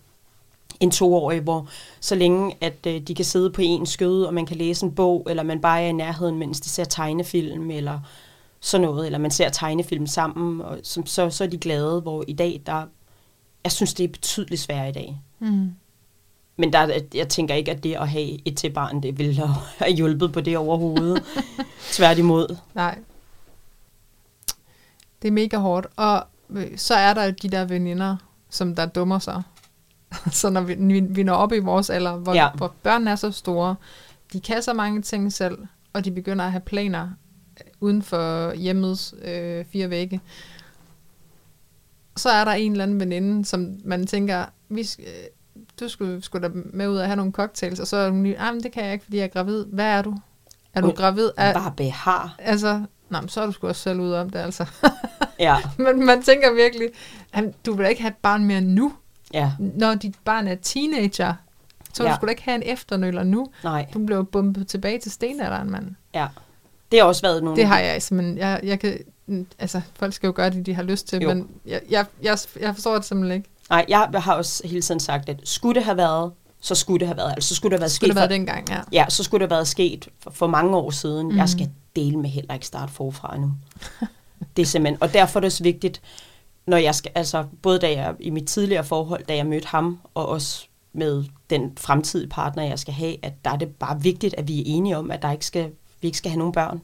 en 0.81 0.91
toårig, 0.91 1.41
hvor 1.41 1.69
så 2.01 2.15
længe, 2.15 2.57
at 2.61 2.87
øh, 2.87 3.01
de 3.01 3.15
kan 3.15 3.25
sidde 3.25 3.51
på 3.51 3.61
en 3.65 3.87
skød, 3.87 4.25
og 4.25 4.35
man 4.35 4.47
kan 4.47 4.57
læse 4.57 4.87
en 4.87 4.95
bog, 4.95 5.27
eller 5.31 5.43
man 5.43 5.61
bare 5.61 5.83
er 5.83 5.89
i 5.89 5.93
nærheden, 5.93 6.39
mens 6.39 6.61
de 6.61 6.69
ser 6.69 6.85
tegnefilm, 6.85 7.71
eller 7.71 8.01
sådan 8.61 8.87
noget, 8.87 9.07
eller 9.07 9.19
man 9.19 9.31
ser 9.31 9.49
tegnefilm 9.49 10.07
sammen, 10.07 10.61
og 10.61 10.79
så, 10.83 11.03
så, 11.07 11.31
så 11.31 11.45
er 11.45 11.49
de 11.49 11.59
glade, 11.59 12.01
hvor 12.01 12.25
i 12.29 12.33
dag, 12.33 12.63
der 12.67 12.87
jeg 13.65 13.73
synes, 13.73 13.95
det 13.95 14.05
er 14.05 14.09
betydeligt 14.09 14.61
sværere 14.61 14.89
i 14.89 14.93
dag. 14.93 15.21
Mm. 15.39 15.75
Men 16.57 16.73
der, 16.73 17.01
jeg 17.15 17.29
tænker 17.29 17.55
ikke, 17.55 17.71
at 17.71 17.85
det 17.85 17.95
at 17.95 18.09
have 18.09 18.49
et 18.49 18.57
til 18.57 18.71
barn, 18.71 19.03
det 19.03 19.19
ville 19.19 19.47
have 19.79 19.93
hjulpet 19.93 20.33
på 20.33 20.41
det 20.41 20.59
overhovedet. 20.59 21.25
Tværtimod. 21.93 22.57
Nej. 22.75 22.99
Det 25.23 25.29
er 25.29 25.33
mega 25.33 25.57
hårdt. 25.57 25.87
Og 25.97 26.25
øh, 26.51 26.79
så 26.79 26.95
er 26.95 27.15
der 27.15 27.31
de 27.31 27.49
der 27.49 27.65
veninder, 27.65 28.17
som 28.51 28.75
der 28.75 28.87
dummer 28.87 29.19
sig. 29.19 29.43
så 30.41 30.51
når 30.51 30.61
vi, 30.61 30.75
vi, 30.75 31.01
vi 31.01 31.23
når 31.23 31.35
op 31.35 31.53
i 31.53 31.59
vores 31.59 31.91
alder, 31.91 32.17
hvor, 32.17 32.35
ja. 32.35 32.49
hvor 32.55 32.75
børnene 32.83 33.11
er 33.11 33.17
så 33.17 33.31
store, 33.31 33.75
de 34.33 34.41
kan 34.41 34.63
så 34.63 34.73
mange 34.73 35.03
ting 35.03 35.33
selv, 35.33 35.59
og 35.93 36.05
de 36.05 36.11
begynder 36.11 36.45
at 36.45 36.51
have 36.51 36.61
planer 36.61 37.09
øh, 37.61 37.67
uden 37.81 38.03
for 38.03 38.55
hjemmets 38.55 39.15
øh, 39.23 39.65
fire 39.73 39.91
vægge. 39.91 40.21
Så 42.17 42.29
er 42.29 42.45
der 42.45 42.53
en 42.53 42.73
eller 42.73 42.85
anden 42.85 43.01
veninde, 43.01 43.45
som 43.45 43.77
man 43.85 44.07
tænker, 44.07 44.45
vi 44.69 44.81
øh, 44.99 45.07
du 45.81 45.89
skulle, 45.89 46.23
skulle 46.23 46.49
da 46.49 46.53
med 46.55 46.89
ud 46.89 46.97
og 46.97 47.07
have 47.07 47.17
nogle 47.17 47.33
cocktails, 47.33 47.81
og 47.81 47.87
så 47.87 47.97
er 47.97 48.11
hun 48.11 48.23
lige, 48.23 48.39
ah, 48.39 48.55
men 48.55 48.63
det 48.63 48.73
kan 48.73 48.85
jeg 48.85 48.93
ikke, 48.93 49.05
fordi 49.05 49.17
jeg 49.17 49.25
er 49.25 49.29
gravid. 49.29 49.65
Hvad 49.65 49.85
er 49.85 50.03
du? 50.03 50.15
Er 50.75 50.81
du 50.81 50.91
gravid? 50.91 51.31
Er, 51.37 51.53
bare 51.53 51.73
behar. 51.77 52.35
Altså, 52.39 52.83
nej, 53.11 53.21
men 53.21 53.29
så 53.29 53.41
er 53.41 53.47
du 53.47 53.53
sgu 53.53 53.69
også 53.69 53.83
selv 53.83 54.01
ud 54.01 54.13
om 54.13 54.31
det, 54.31 54.39
altså. 54.39 54.67
ja. 55.39 55.57
Men 55.79 56.07
man 56.07 56.23
tænker 56.23 56.55
virkelig, 56.55 56.89
du 57.67 57.73
vil 57.73 57.89
ikke 57.89 58.03
have 58.03 58.11
et 58.11 58.17
barn 58.17 58.45
mere 58.45 58.61
nu. 58.61 58.93
Ja. 59.35 59.53
Når 59.59 59.95
dit 59.95 60.15
barn 60.25 60.49
er 60.49 60.55
teenager, 60.55 61.35
så 61.93 62.05
ja. 62.05 62.11
du 62.11 62.15
skulle 62.15 62.33
ikke 62.33 62.43
have 62.43 62.55
en 62.55 62.63
efternøler 62.63 63.23
nu. 63.23 63.47
Nej. 63.65 63.87
Du 63.95 64.07
blev 64.07 64.25
bumpet 64.25 64.69
tilbage 64.69 64.99
til 64.99 65.11
stenalderen, 65.11 65.71
mand. 65.71 65.95
Ja. 66.15 66.27
Det 66.93 66.99
har 66.99 67.07
også 67.07 67.23
været 67.23 67.45
nogle... 67.45 67.57
Det 67.57 67.67
har 67.67 67.79
jeg 67.79 68.03
simpelthen. 68.03 68.39
Jeg, 68.39 68.61
jeg 68.63 68.81
kan, 68.81 68.99
altså, 69.59 69.81
folk 69.95 70.13
skal 70.13 70.27
jo 70.27 70.33
gøre 70.37 70.51
det, 70.51 70.67
de 70.67 70.75
har 70.75 70.83
lyst 70.83 71.09
til, 71.09 71.23
jo. 71.23 71.29
men 71.29 71.49
jeg, 71.67 71.81
jeg, 71.91 72.07
jeg, 72.23 72.39
jeg 72.61 72.75
forstår 72.75 72.95
det 72.95 73.05
simpelthen 73.05 73.37
ikke. 73.37 73.49
Nej, 73.71 73.85
jeg 73.89 74.09
har 74.15 74.35
også 74.35 74.69
hele 74.69 74.83
tiden 74.83 75.01
sagt, 75.01 75.29
at 75.29 75.41
skulle 75.45 75.75
det 75.75 75.85
have 75.85 75.97
været, 75.97 76.33
så 76.61 76.75
skulle 76.75 77.01
det 77.01 77.09
have 77.09 77.17
været. 77.17 77.33
Altså, 77.33 77.49
så 77.49 77.55
skulle 77.55 77.71
det 77.71 77.75
have 77.77 77.81
været 77.81 77.93
skulle 77.93 78.09
sket. 78.09 78.15
det 78.15 78.21
have 78.21 78.31
været 78.31 78.39
dengang, 78.39 78.69
ja. 78.71 78.81
Ja, 78.93 79.05
så 79.09 79.23
skulle 79.23 79.41
det 79.41 79.51
have 79.51 79.57
været 79.57 79.69
sket 79.69 80.09
for, 80.21 80.31
for 80.31 80.47
mange 80.47 80.77
år 80.77 80.91
siden. 80.91 81.29
Mm. 81.29 81.37
Jeg 81.37 81.49
skal 81.49 81.71
dele 81.97 82.17
med 82.17 82.31
heller 82.31 82.55
ikke 82.55 82.67
starte 82.67 82.93
forfra 82.93 83.37
nu. 83.37 83.53
det 84.57 84.63
er 84.63 84.67
simpelthen, 84.67 85.03
og 85.03 85.13
derfor 85.13 85.39
er 85.39 85.41
det 85.41 85.53
så 85.53 85.63
vigtigt, 85.63 86.01
når 86.67 86.77
jeg 86.77 86.95
skal, 86.95 87.13
altså 87.15 87.45
både 87.63 87.79
da 87.79 87.91
jeg 87.91 88.15
i 88.21 88.31
mit 88.31 88.47
tidligere 88.47 88.85
forhold, 88.85 89.25
da 89.25 89.37
jeg 89.37 89.47
mødte 89.47 89.69
ham, 89.69 90.01
og 90.15 90.29
også 90.29 90.67
med 90.93 91.25
den 91.51 91.73
fremtidige 91.77 92.29
partner, 92.29 92.63
jeg 92.63 92.79
skal 92.79 92.95
have, 92.95 93.17
at 93.23 93.33
der 93.45 93.51
er 93.51 93.57
det 93.57 93.69
bare 93.69 94.03
vigtigt, 94.03 94.35
at 94.39 94.49
vi 94.49 94.61
er 94.61 94.65
enige 94.67 94.97
om, 94.97 95.11
at 95.11 95.23
der 95.23 95.33
ikke 95.33 95.47
skal, 95.47 95.71
vi 96.01 96.09
ikke 96.09 96.19
skal 96.19 96.31
have 96.31 96.39
nogen 96.39 96.53
børn. 96.53 96.81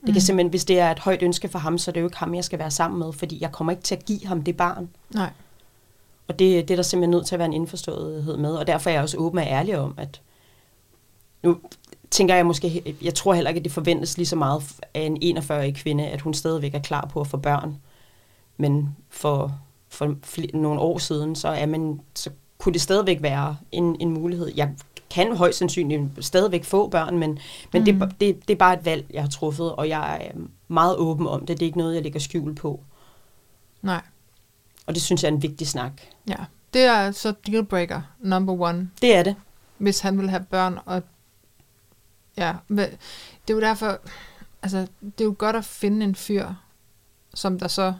Det 0.00 0.06
kan 0.06 0.14
mm. 0.14 0.20
simpelthen, 0.20 0.50
hvis 0.50 0.64
det 0.64 0.78
er 0.78 0.90
et 0.90 0.98
højt 0.98 1.22
ønske 1.22 1.48
for 1.48 1.58
ham, 1.58 1.78
så 1.78 1.90
er 1.90 1.92
det 1.92 2.00
jo 2.00 2.06
ikke 2.06 2.16
ham, 2.16 2.34
jeg 2.34 2.44
skal 2.44 2.58
være 2.58 2.70
sammen 2.70 2.98
med, 2.98 3.12
fordi 3.12 3.38
jeg 3.40 3.52
kommer 3.52 3.70
ikke 3.70 3.82
til 3.82 3.94
at 3.94 4.04
give 4.04 4.26
ham 4.26 4.42
det 4.42 4.56
barn. 4.56 4.88
Nej. 5.14 5.30
Og 6.28 6.38
det, 6.38 6.68
det 6.68 6.74
er 6.74 6.76
der 6.76 6.82
simpelthen 6.82 7.10
nødt 7.10 7.26
til 7.26 7.34
at 7.34 7.38
være 7.38 7.46
en 7.46 7.52
indforståethed 7.52 8.36
med, 8.36 8.54
og 8.54 8.66
derfor 8.66 8.90
er 8.90 8.94
jeg 8.94 9.02
også 9.02 9.16
åben 9.16 9.38
og 9.38 9.44
ærlig 9.46 9.78
om, 9.78 9.94
at 9.96 10.20
nu 11.42 11.58
tænker 12.10 12.34
jeg 12.34 12.46
måske, 12.46 12.96
jeg 13.02 13.14
tror 13.14 13.34
heller 13.34 13.48
ikke, 13.48 13.58
at 13.58 13.64
det 13.64 13.72
forventes 13.72 14.16
lige 14.16 14.26
så 14.26 14.36
meget 14.36 14.62
af 14.94 15.00
en 15.00 15.38
41-årig 15.38 15.74
kvinde, 15.74 16.06
at 16.06 16.20
hun 16.20 16.34
stadigvæk 16.34 16.74
er 16.74 16.78
klar 16.78 17.06
på 17.12 17.20
at 17.20 17.26
få 17.26 17.36
børn. 17.36 17.76
Men 18.56 18.96
for, 19.08 19.60
for 19.88 20.56
nogle 20.56 20.80
år 20.80 20.98
siden, 20.98 21.36
så, 21.36 21.48
er 21.48 21.66
man, 21.66 22.00
så 22.14 22.30
kunne 22.58 22.72
det 22.72 22.80
stadigvæk 22.80 23.22
være 23.22 23.56
en, 23.72 23.96
en 24.00 24.10
mulighed. 24.10 24.52
Jeg 24.56 24.74
kan 25.10 25.36
højst 25.36 25.58
sandsynligt 25.58 26.24
stadigvæk 26.24 26.64
få 26.64 26.88
børn, 26.88 27.18
men, 27.18 27.38
men 27.72 27.82
mm. 27.82 27.84
det, 27.84 28.20
det, 28.20 28.48
det 28.48 28.54
er 28.54 28.58
bare 28.58 28.74
et 28.74 28.84
valg, 28.84 29.06
jeg 29.10 29.22
har 29.22 29.28
truffet, 29.28 29.72
og 29.72 29.88
jeg 29.88 30.26
er 30.26 30.40
meget 30.68 30.96
åben 30.96 31.26
om 31.26 31.40
det. 31.40 31.48
Det 31.48 31.62
er 31.62 31.66
ikke 31.66 31.78
noget, 31.78 31.94
jeg 31.94 32.02
lægger 32.02 32.20
skjul 32.20 32.54
på. 32.54 32.80
Nej. 33.82 34.02
Og 34.86 34.94
det 34.94 35.02
synes 35.02 35.22
jeg 35.22 35.28
er 35.28 35.34
en 35.34 35.42
vigtig 35.42 35.68
snak. 35.68 35.92
Ja, 36.28 36.36
det 36.72 36.82
er 36.82 36.92
altså 36.92 37.34
dealbreaker 37.46 38.02
number 38.18 38.60
one. 38.60 38.90
Det 39.02 39.16
er 39.16 39.22
det. 39.22 39.36
Hvis 39.78 40.00
han 40.00 40.18
vil 40.18 40.30
have 40.30 40.44
børn, 40.50 40.78
og 40.86 41.02
ja, 42.36 42.54
det 42.68 42.98
er 43.50 43.54
jo 43.54 43.60
derfor, 43.60 43.98
altså, 44.62 44.86
det 45.00 45.20
er 45.20 45.24
jo 45.24 45.34
godt 45.38 45.56
at 45.56 45.64
finde 45.64 46.04
en 46.04 46.14
fyr, 46.14 46.48
som 47.34 47.58
der 47.58 47.68
så 47.68 47.94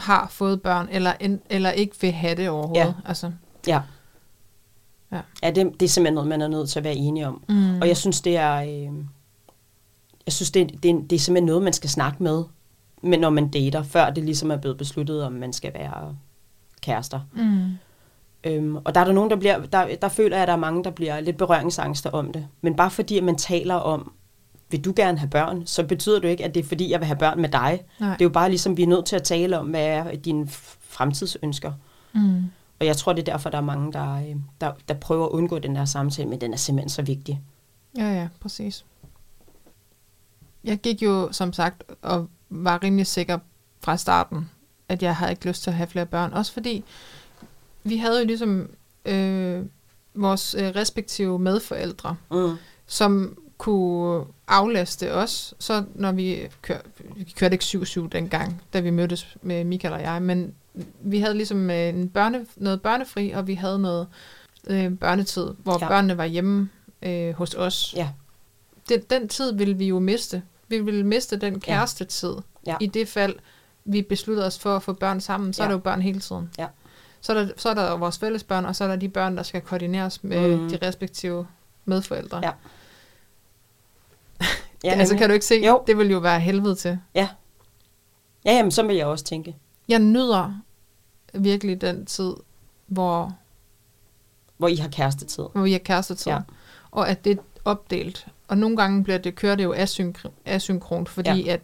har 0.00 0.26
fået 0.30 0.62
børn, 0.62 0.88
eller, 0.90 1.12
en, 1.20 1.40
eller 1.50 1.70
ikke 1.70 1.96
vil 2.00 2.12
have 2.12 2.34
det 2.34 2.48
overhovedet. 2.48 2.86
Ja. 2.86 2.92
Altså. 3.04 3.32
Ja. 3.66 3.80
Ja, 5.12 5.20
ja 5.42 5.50
det, 5.50 5.80
det 5.80 5.82
er 5.82 5.90
simpelthen 5.90 6.14
noget, 6.14 6.28
man 6.28 6.42
er 6.42 6.48
nødt 6.48 6.70
til 6.70 6.80
at 6.80 6.84
være 6.84 6.94
enige 6.94 7.28
om. 7.28 7.42
Mm. 7.48 7.80
Og 7.80 7.88
jeg 7.88 7.96
synes, 7.96 8.20
det 8.20 8.36
er... 8.36 8.56
Øh, 8.56 8.94
jeg 10.26 10.32
synes, 10.32 10.50
det, 10.50 10.82
det, 10.82 11.10
det 11.10 11.12
er 11.12 11.20
simpelthen 11.20 11.46
noget, 11.46 11.62
man 11.62 11.72
skal 11.72 11.90
snakke 11.90 12.22
med, 12.22 12.44
men 13.02 13.20
når 13.20 13.30
man 13.30 13.48
dater, 13.48 13.82
før 13.82 14.10
det 14.10 14.24
ligesom 14.24 14.50
er 14.50 14.56
blevet 14.56 14.78
besluttet, 14.78 15.24
om 15.24 15.32
man 15.32 15.52
skal 15.52 15.74
være 15.74 16.16
kærester. 16.82 17.20
Mm. 17.32 17.70
Øhm, 18.44 18.76
og 18.76 18.94
der 18.94 19.00
er 19.00 19.04
der 19.04 19.12
nogen, 19.12 19.30
der 19.30 19.36
bliver, 19.36 19.66
der, 19.66 19.96
der 20.02 20.08
føler 20.08 20.36
jeg, 20.36 20.42
at 20.42 20.48
der 20.48 20.54
er 20.54 20.58
mange, 20.58 20.84
der 20.84 20.90
bliver 20.90 21.20
lidt 21.20 21.36
berøringsangster 21.36 22.10
om 22.10 22.32
det. 22.32 22.46
Men 22.60 22.76
bare 22.76 22.90
fordi, 22.90 23.18
at 23.18 23.24
man 23.24 23.36
taler 23.36 23.74
om, 23.74 24.12
vil 24.70 24.84
du 24.84 24.92
gerne 24.96 25.18
have 25.18 25.30
børn, 25.30 25.66
så 25.66 25.84
betyder 25.86 26.20
det 26.20 26.28
ikke, 26.28 26.44
at 26.44 26.54
det 26.54 26.64
er 26.64 26.68
fordi, 26.68 26.90
jeg 26.90 27.00
vil 27.00 27.06
have 27.06 27.18
børn 27.18 27.40
med 27.40 27.48
dig. 27.48 27.84
Nej. 28.00 28.12
Det 28.12 28.20
er 28.20 28.24
jo 28.24 28.28
bare 28.28 28.48
ligesom, 28.48 28.76
vi 28.76 28.82
er 28.82 28.86
nødt 28.86 29.04
til 29.04 29.16
at 29.16 29.22
tale 29.22 29.58
om, 29.58 29.66
hvad 29.66 29.86
er 29.86 30.16
dine 30.16 30.48
fremtidsønsker. 30.80 31.72
Mm. 32.12 32.44
Og 32.80 32.86
jeg 32.86 32.96
tror, 32.96 33.12
det 33.12 33.28
er 33.28 33.32
derfor, 33.32 33.50
der 33.50 33.58
er 33.58 33.62
mange, 33.62 33.92
der, 33.92 34.14
øh, 34.14 34.36
der, 34.60 34.72
der 34.88 34.94
prøver 34.94 35.26
at 35.26 35.30
undgå 35.30 35.58
den 35.58 35.76
der 35.76 35.84
samtale, 35.84 36.28
men 36.28 36.40
den 36.40 36.52
er 36.52 36.56
simpelthen 36.56 36.88
så 36.88 37.02
vigtig. 37.02 37.40
Ja, 37.96 38.14
ja, 38.14 38.28
præcis. 38.40 38.84
Jeg 40.64 40.78
gik 40.78 41.02
jo, 41.02 41.32
som 41.32 41.52
sagt, 41.52 41.82
og 42.02 42.28
var 42.50 42.82
rimelig 42.82 43.06
sikker 43.06 43.38
fra 43.80 43.96
starten, 43.96 44.50
at 44.88 45.02
jeg 45.02 45.16
havde 45.16 45.32
ikke 45.32 45.46
lyst 45.46 45.62
til 45.62 45.70
at 45.70 45.76
have 45.76 45.86
flere 45.86 46.06
børn. 46.06 46.32
Også 46.32 46.52
fordi, 46.52 46.84
vi 47.82 47.96
havde 47.96 48.20
jo 48.20 48.26
ligesom 48.26 48.70
øh, 49.04 49.66
vores 50.14 50.54
øh, 50.54 50.68
respektive 50.68 51.38
medforældre, 51.38 52.16
mm. 52.30 52.56
som 52.86 53.38
kunne 53.58 54.24
aflaste 54.50 55.14
os. 55.14 55.54
Så 55.58 55.84
når 55.94 56.12
vi, 56.12 56.48
kør, 56.62 56.78
vi 57.16 57.24
kørte 57.36 57.54
ikke 57.54 57.64
7-7 57.64 58.08
dengang, 58.08 58.62
da 58.72 58.80
vi 58.80 58.90
mødtes 58.90 59.36
med 59.42 59.64
Michael 59.64 59.94
og 59.94 60.02
jeg, 60.02 60.22
men 60.22 60.54
vi 61.00 61.20
havde 61.20 61.34
ligesom 61.34 61.70
øh, 61.70 61.88
en 61.88 62.08
børne, 62.08 62.46
noget 62.56 62.82
børnefri, 62.82 63.30
og 63.30 63.46
vi 63.46 63.54
havde 63.54 63.78
noget 63.78 64.06
øh, 64.66 64.98
børnetid, 64.98 65.46
hvor 65.58 65.78
ja. 65.80 65.88
børnene 65.88 66.16
var 66.16 66.24
hjemme 66.24 66.68
øh, 67.02 67.34
hos 67.34 67.54
os. 67.54 67.94
Ja. 67.96 68.08
Den, 68.88 69.00
den 69.10 69.28
tid 69.28 69.52
ville 69.54 69.74
vi 69.74 69.86
jo 69.86 69.98
miste. 69.98 70.42
Vi 70.68 70.78
ville 70.78 71.06
miste 71.06 71.36
den 71.36 71.60
kærestetid. 71.60 72.34
Ja. 72.66 72.76
I 72.80 72.86
det 72.86 73.08
fald, 73.08 73.36
vi 73.84 74.02
besluttede 74.02 74.46
os 74.46 74.58
for 74.58 74.76
at 74.76 74.82
få 74.82 74.92
børn 74.92 75.20
sammen, 75.20 75.52
så 75.52 75.62
ja. 75.62 75.66
er 75.66 75.68
det 75.68 75.74
jo 75.74 75.82
børn 75.82 76.02
hele 76.02 76.20
tiden. 76.20 76.50
Ja. 76.58 76.66
Så 77.20 77.32
er, 77.34 77.44
der, 77.44 77.52
så 77.56 77.68
er 77.68 77.74
der 77.74 77.96
vores 77.96 78.18
fælles 78.18 78.44
børn, 78.44 78.64
og 78.64 78.76
så 78.76 78.84
er 78.84 78.88
der 78.88 78.96
de 78.96 79.08
børn, 79.08 79.36
der 79.36 79.42
skal 79.42 79.60
koordineres 79.60 80.24
med 80.24 80.56
mm. 80.56 80.68
de 80.68 80.78
respektive 80.82 81.46
medforældre. 81.84 82.40
Ja. 82.42 82.50
Ja 84.84 84.90
altså 85.00 85.16
kan 85.16 85.28
du 85.28 85.34
ikke 85.34 85.46
se, 85.46 85.54
jo. 85.54 85.82
det 85.86 85.98
vil 85.98 86.10
jo 86.10 86.18
være 86.18 86.40
helvede 86.40 86.74
til. 86.74 86.98
Ja. 87.14 87.28
Ja, 88.44 88.52
jamen, 88.52 88.70
så 88.70 88.82
vil 88.82 88.96
jeg 88.96 89.06
også 89.06 89.24
tænke. 89.24 89.56
Jeg 89.88 89.98
nyder 89.98 90.60
virkelig 91.34 91.80
den 91.80 92.06
tid, 92.06 92.34
hvor... 92.86 93.36
Hvor 94.56 94.68
I 94.68 94.76
har 94.76 94.88
kærestetid. 94.88 95.44
Hvor 95.52 95.64
I 95.64 95.72
har 95.72 95.78
kærestetid. 95.78 96.32
Ja. 96.32 96.38
Og 96.90 97.08
at 97.08 97.24
det 97.24 97.38
er 97.38 97.42
opdelt. 97.64 98.26
Og 98.48 98.58
nogle 98.58 98.76
gange 98.76 99.04
bliver 99.04 99.18
det, 99.18 99.34
kører 99.34 99.54
det 99.54 99.64
jo 99.64 99.74
asynkr- 99.74 100.30
asynkront, 100.44 101.08
fordi 101.08 101.42
ja. 101.42 101.52
at 101.52 101.60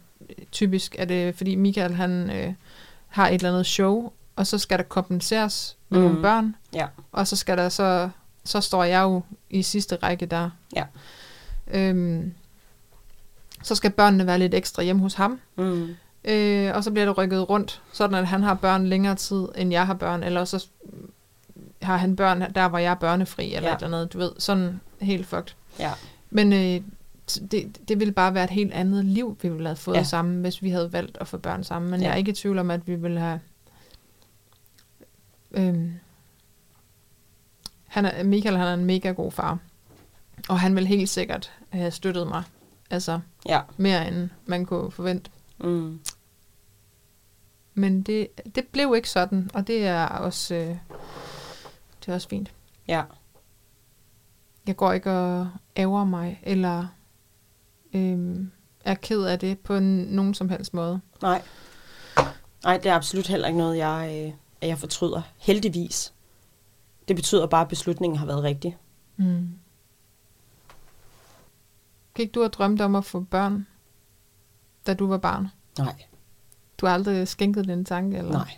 typisk 0.51 0.95
er 0.99 1.05
det, 1.05 1.35
fordi 1.35 1.55
Michael 1.55 1.93
han 1.93 2.29
øh, 2.29 2.53
har 3.07 3.27
et 3.27 3.33
eller 3.33 3.49
andet 3.49 3.65
show, 3.65 4.11
og 4.35 4.47
så 4.47 4.57
skal 4.57 4.77
der 4.77 4.83
kompenseres 4.83 5.77
med 5.89 5.99
mm. 5.99 6.05
nogle 6.05 6.21
børn, 6.21 6.55
ja. 6.73 6.87
og 7.11 7.27
så 7.27 7.35
skal 7.35 7.57
der 7.57 7.69
så, 7.69 8.09
så 8.43 8.61
står 8.61 8.83
jeg 8.83 9.01
jo 9.01 9.21
i 9.49 9.61
sidste 9.61 9.95
række 9.95 10.25
der. 10.25 10.49
Ja. 10.75 10.83
Øhm, 11.67 12.33
så 13.67 13.75
skal 13.75 13.91
børnene 13.91 14.27
være 14.27 14.39
lidt 14.39 14.53
ekstra 14.53 14.83
hjemme 14.83 15.01
hos 15.01 15.13
ham, 15.13 15.39
mm. 15.57 15.95
øh, 16.25 16.75
og 16.75 16.83
så 16.83 16.91
bliver 16.91 17.05
det 17.05 17.17
rykket 17.17 17.49
rundt, 17.49 17.81
sådan 17.93 18.15
at 18.17 18.27
han 18.27 18.43
har 18.43 18.53
børn 18.53 18.87
længere 18.87 19.15
tid, 19.15 19.47
end 19.55 19.71
jeg 19.71 19.85
har 19.87 19.93
børn, 19.93 20.23
eller 20.23 20.45
så 20.45 20.67
har 21.81 21.97
han 21.97 22.15
børn 22.15 22.53
der, 22.55 22.67
hvor 22.69 22.77
jeg 22.77 22.91
er 22.91 22.95
børnefri, 22.95 23.53
eller 23.53 23.69
Ja. 23.69 23.75
et 23.75 23.81
eller 23.83 23.97
andet, 23.97 24.13
du 24.13 24.17
ved, 24.17 24.31
sådan 24.37 24.81
helt 25.01 25.25
fucked. 25.27 25.53
Ja. 25.79 25.91
Men 26.29 26.53
øh, 26.53 26.81
det, 27.51 27.77
det 27.87 27.99
ville 27.99 28.13
bare 28.13 28.33
være 28.33 28.43
et 28.43 28.49
helt 28.49 28.73
andet 28.73 29.05
liv, 29.05 29.37
vi 29.41 29.49
ville 29.49 29.67
have 29.67 29.75
fået 29.75 29.95
Ja. 29.95 30.03
sammen, 30.03 30.41
hvis 30.41 30.61
vi 30.61 30.69
havde 30.69 30.93
valgt 30.93 31.17
at 31.21 31.27
få 31.27 31.37
børn 31.37 31.63
sammen. 31.63 31.91
Men 31.91 31.99
ja. 31.99 32.05
jeg 32.05 32.13
er 32.13 32.17
ikke 32.17 32.31
i 32.31 32.35
tvivl 32.35 32.57
om, 32.59 32.71
at 32.71 32.87
vi 32.87 32.95
ville 32.95 33.19
have... 33.19 33.39
Øhm, 35.51 35.91
han 37.87 38.05
er, 38.05 38.23
Michael 38.23 38.57
han 38.57 38.67
er 38.67 38.73
en 38.73 38.85
mega 38.85 39.11
god 39.11 39.31
far. 39.31 39.57
Og 40.49 40.59
han 40.59 40.75
vil 40.75 40.87
helt 40.87 41.09
sikkert 41.09 41.51
have 41.69 41.91
støttet 41.91 42.27
mig. 42.27 42.43
Altså 42.89 43.19
Ja. 43.45 43.61
mere 43.77 44.07
end 44.07 44.29
man 44.45 44.65
kunne 44.65 44.91
forvente. 44.91 45.31
Mm. 45.57 45.99
Men 47.73 48.01
det, 48.01 48.27
det 48.55 48.67
blev 48.67 48.93
ikke 48.95 49.09
sådan, 49.09 49.49
og 49.53 49.67
det 49.67 49.85
er 49.87 50.05
også, 50.05 50.55
øh, 50.55 50.67
det 51.99 52.07
er 52.07 52.13
også 52.13 52.29
fint. 52.29 52.53
Ja. 52.87 53.03
Jeg 54.67 54.75
går 54.75 54.91
ikke 54.91 55.11
og 55.11 55.49
ærger 55.77 56.05
mig, 56.05 56.39
eller 56.43 56.87
øhm, 57.93 58.51
er 58.85 58.93
ked 58.95 59.23
af 59.23 59.39
det 59.39 59.59
på 59.59 59.75
en, 59.75 59.97
nogen 59.97 60.33
som 60.33 60.49
helst 60.49 60.73
måde. 60.73 61.01
Nej. 61.21 61.41
Nej, 62.63 62.77
det 62.77 62.85
er 62.91 62.95
absolut 62.95 63.27
heller 63.27 63.47
ikke 63.47 63.57
noget, 63.59 63.77
jeg, 63.77 64.25
øh, 64.27 64.33
at 64.61 64.67
jeg 64.67 64.77
fortryder. 64.77 65.21
Heldigvis. 65.37 66.13
Det 67.07 67.15
betyder 67.15 67.47
bare, 67.47 67.61
at 67.61 67.67
beslutningen 67.67 68.19
har 68.19 68.25
været 68.25 68.43
rigtig. 68.43 68.77
Mm. 69.17 69.49
Gik 72.17 72.35
du 72.35 72.43
og 72.43 72.53
drømte 72.53 72.85
om 72.85 72.95
at 72.95 73.05
få 73.05 73.19
børn, 73.19 73.67
da 74.87 74.93
du 74.93 75.07
var 75.07 75.17
barn? 75.17 75.47
Nej. 75.77 76.03
Du 76.77 76.85
har 76.85 76.93
aldrig 76.93 77.27
skænket 77.27 77.67
den 77.67 77.85
tanke? 77.85 78.17
Eller? 78.17 78.31
Nej. 78.31 78.57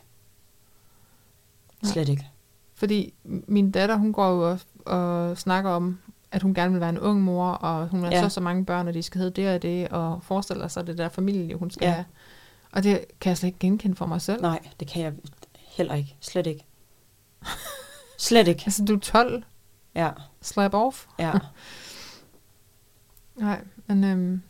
Slet 1.84 2.10
ikke. 2.10 2.30
Fordi 2.76 3.14
min 3.24 3.72
datter, 3.72 3.96
hun 3.96 4.14
går 4.14 4.30
jo 4.30 4.52
og, 4.52 4.60
og 4.86 5.38
snakker 5.38 5.72
om, 5.72 6.00
at 6.32 6.42
hun 6.42 6.54
gerne 6.54 6.72
vil 6.72 6.82
være 6.82 6.90
en 6.90 7.00
ung 7.00 7.22
mor, 7.22 7.52
og 7.52 7.88
hun 7.88 8.04
har 8.04 8.12
ja. 8.12 8.22
så 8.22 8.30
så 8.30 8.42
mange 8.42 8.66
børn, 8.66 8.88
og 8.88 8.94
de 8.94 9.04
skal 9.04 9.20
hedde 9.20 9.42
det 9.42 9.56
og 9.56 9.62
det, 9.62 9.88
og 9.88 10.24
forestiller 10.24 10.68
sig 10.68 10.88
det 10.88 10.98
der 10.98 11.10
familieliv, 11.10 11.60
hun 11.60 11.72
skal 11.72 11.86
ja. 11.86 11.94
have. 11.94 12.06
Og 12.72 12.84
det 12.84 13.06
kan 13.20 13.30
jeg 13.30 13.38
slet 13.38 13.48
ikke 13.48 13.60
genkende 13.60 13.96
for 13.96 14.06
mig 14.06 14.22
selv. 14.22 14.42
Nej, 14.42 14.60
det 14.80 14.88
kan 14.88 15.04
jeg 15.04 15.14
heller 15.68 15.94
ikke. 15.94 16.16
Slet 16.20 16.48
ikke. 16.48 16.66
Slet 18.18 18.48
ikke. 18.48 18.64
altså, 18.66 18.86
du 18.86 18.96
er 18.96 19.00
12. 19.00 19.44
Ja. 19.96 20.10
Slap 20.42 20.74
off. 20.74 21.06
Ja. 21.20 21.32
Nej, 23.40 23.62
men... 23.88 24.04
Øhm, 24.04 24.42